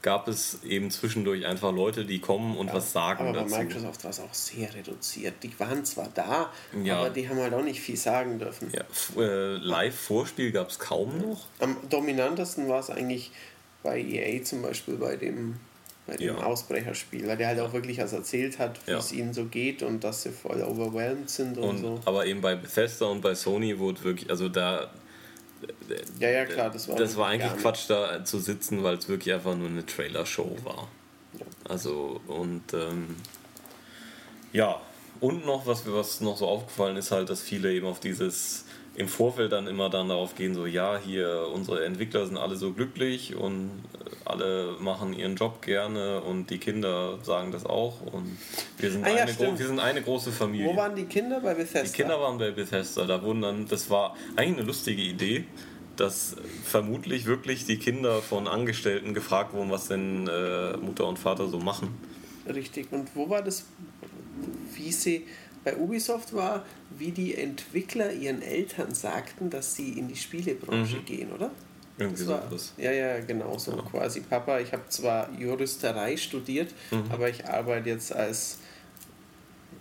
[0.08, 3.52] gab es eben zwischendurch einfach Leute, die kommen und was sagen aber dazu.
[3.54, 5.34] bei Microsoft war es auch sehr reduziert.
[5.44, 6.50] Die waren zwar da,
[6.82, 7.00] Ja.
[7.00, 8.72] aber die haben halt auch nicht viel sagen dürfen.
[8.74, 8.86] Ja,
[9.22, 11.48] äh, Live-Vorspiel gab es kaum noch.
[11.60, 13.32] Am dominantesten war es eigentlich
[13.84, 15.56] bei EA zum Beispiel bei dem,
[16.06, 16.44] bei dem Ja.
[16.44, 19.00] Ausbrecherspiel, weil der halt auch wirklich was erzählt hat, wie Ja.
[19.00, 22.00] es ihnen so geht und dass sie voll overwhelmed sind und, Und, so.
[22.06, 24.90] Aber eben bei Bethesda und bei Sony wurde wirklich, also da.
[26.20, 27.62] Ja, ja, klar, das war, Das war eigentlich.
[27.62, 30.88] Quatsch, da zu sitzen, weil es wirklich einfach nur eine Trailer-Show war.
[31.38, 31.46] Ja.
[31.70, 33.16] Also, und ähm,
[34.54, 34.80] ja,
[35.20, 38.66] und noch, was, mir- was noch so aufgefallen ist, halt, dass viele eben auf dieses
[38.98, 42.74] im Vorfeld dann immer dann darauf gehen, so ja, hier unsere Entwickler sind alle so
[42.74, 48.38] glücklich und äh, alle machen ihren Job gerne und die Kinder sagen das auch und
[48.80, 49.60] wir sind, Ah ja, eine, stimmt.
[49.60, 50.68] wir sind eine große Familie.
[50.68, 51.84] Wo waren die Kinder bei Bethesda?
[51.84, 55.45] Die Kinder waren bei Bethesda, da wurden dann, das war eigentlich eine lustige Idee,
[55.95, 61.48] dass vermutlich wirklich die Kinder von Angestellten gefragt wurden, was denn äh, Mutter und Vater
[61.48, 61.90] so machen.
[62.52, 62.88] Richtig.
[62.91, 63.65] Und wo war das,
[64.76, 65.26] wie sie
[65.68, 71.30] bei Ubisoft war, wie die Entwickler ihren Eltern sagten, dass sie in die Spielebranche gehen,
[71.34, 71.52] oder?
[71.98, 72.73] Irgendwie Das war, sowas.
[72.77, 73.73] ja, ja, genau so.
[73.73, 77.03] Quasi, Papa, ich habe zwar Juristerei studiert, Mhm.
[77.11, 78.60] aber ich arbeite jetzt als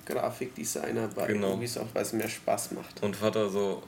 [0.06, 1.54] Grafikdesigner bei Genau.
[1.54, 3.00] Ubisoft, weil es mir Spaß macht.
[3.04, 3.84] Und Vater so,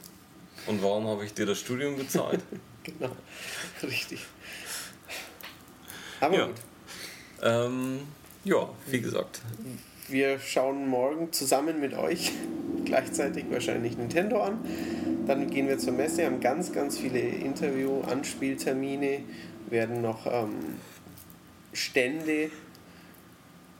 [0.69, 2.43] und warum habe ich dir das Studium bezahlt?
[2.85, 3.11] Genau,
[3.83, 4.25] richtig.
[6.21, 6.47] Aber Ja.
[6.47, 6.55] gut,
[7.43, 8.01] ähm,
[8.45, 9.43] ja, wie gesagt.
[10.11, 12.33] Wir schauen morgen zusammen mit euch
[12.85, 14.59] gleichzeitig wahrscheinlich Nintendo an.
[15.27, 19.21] Dann gehen wir zur Messe, haben ganz, ganz viele Interview-Anspieltermine,
[19.69, 20.55] werden noch ähm,
[21.73, 22.51] Stände,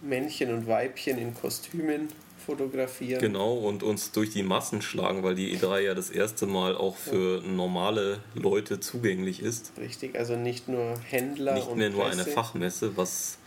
[0.03, 2.09] Männchen und Weibchen in Kostümen
[2.49, 3.21] fotografieren.
[3.21, 6.97] Genau, und uns durch die Massen schlagen, weil die E3 ja das erste Mal auch
[6.97, 9.73] für normale Leute zugänglich ist.
[9.79, 12.31] Richtig, also nicht nur Händler Nicht und mehr nur eine Presse.
[12.31, 13.38] Fachmesse, was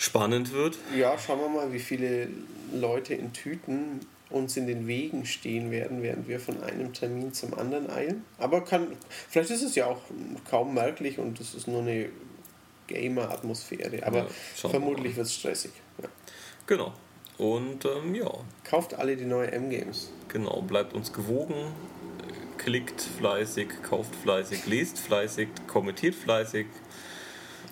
[0.00, 0.78] spannend wird.
[0.96, 2.28] Ja, schauen wir mal, wie viele
[2.72, 4.00] Leute in Tüten
[4.30, 8.24] uns in den Wegen stehen werden, während wir von einem Termin zum anderen eilen.
[8.38, 8.86] Aber kann,
[9.28, 10.00] vielleicht ist es ja auch
[10.48, 12.08] kaum merklich und es ist nur eine
[12.86, 14.06] Gamer-Atmosphäre.
[14.06, 15.72] Aber Ja, vermutlich wird es stressig.
[16.02, 16.08] Ja.
[16.66, 16.92] Genau.
[17.38, 18.30] Und ähm, ja,
[18.64, 20.10] Kauft alle die neue M-Games.
[20.28, 21.54] genau, bleibt uns gewogen,
[22.58, 26.66] klickt fleißig, kauft fleißig, lest fleißig, kommentiert fleißig,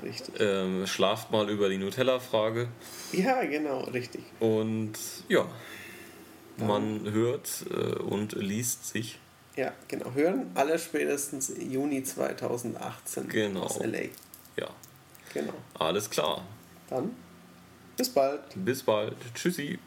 [0.03, 0.35] Richtig.
[0.41, 2.69] ähm, schlaft mal über die Nutella-Frage
[3.13, 4.23] Ja, genau, richtig.
[4.41, 4.93] und
[5.29, 5.47] ja,
[6.57, 9.19] man hört äh, und liest sich.
[9.57, 10.13] Ja, genau.
[10.15, 13.63] Hören aller spätestens Juni 2018 Genau.
[13.63, 14.03] aus LA.
[14.57, 14.69] Ja,
[15.35, 15.53] Genau.
[15.79, 16.45] alles klar.
[16.91, 17.15] Dann
[17.97, 18.41] bis bald.
[18.55, 19.17] Bis bald.
[19.35, 19.79] Tschüssi.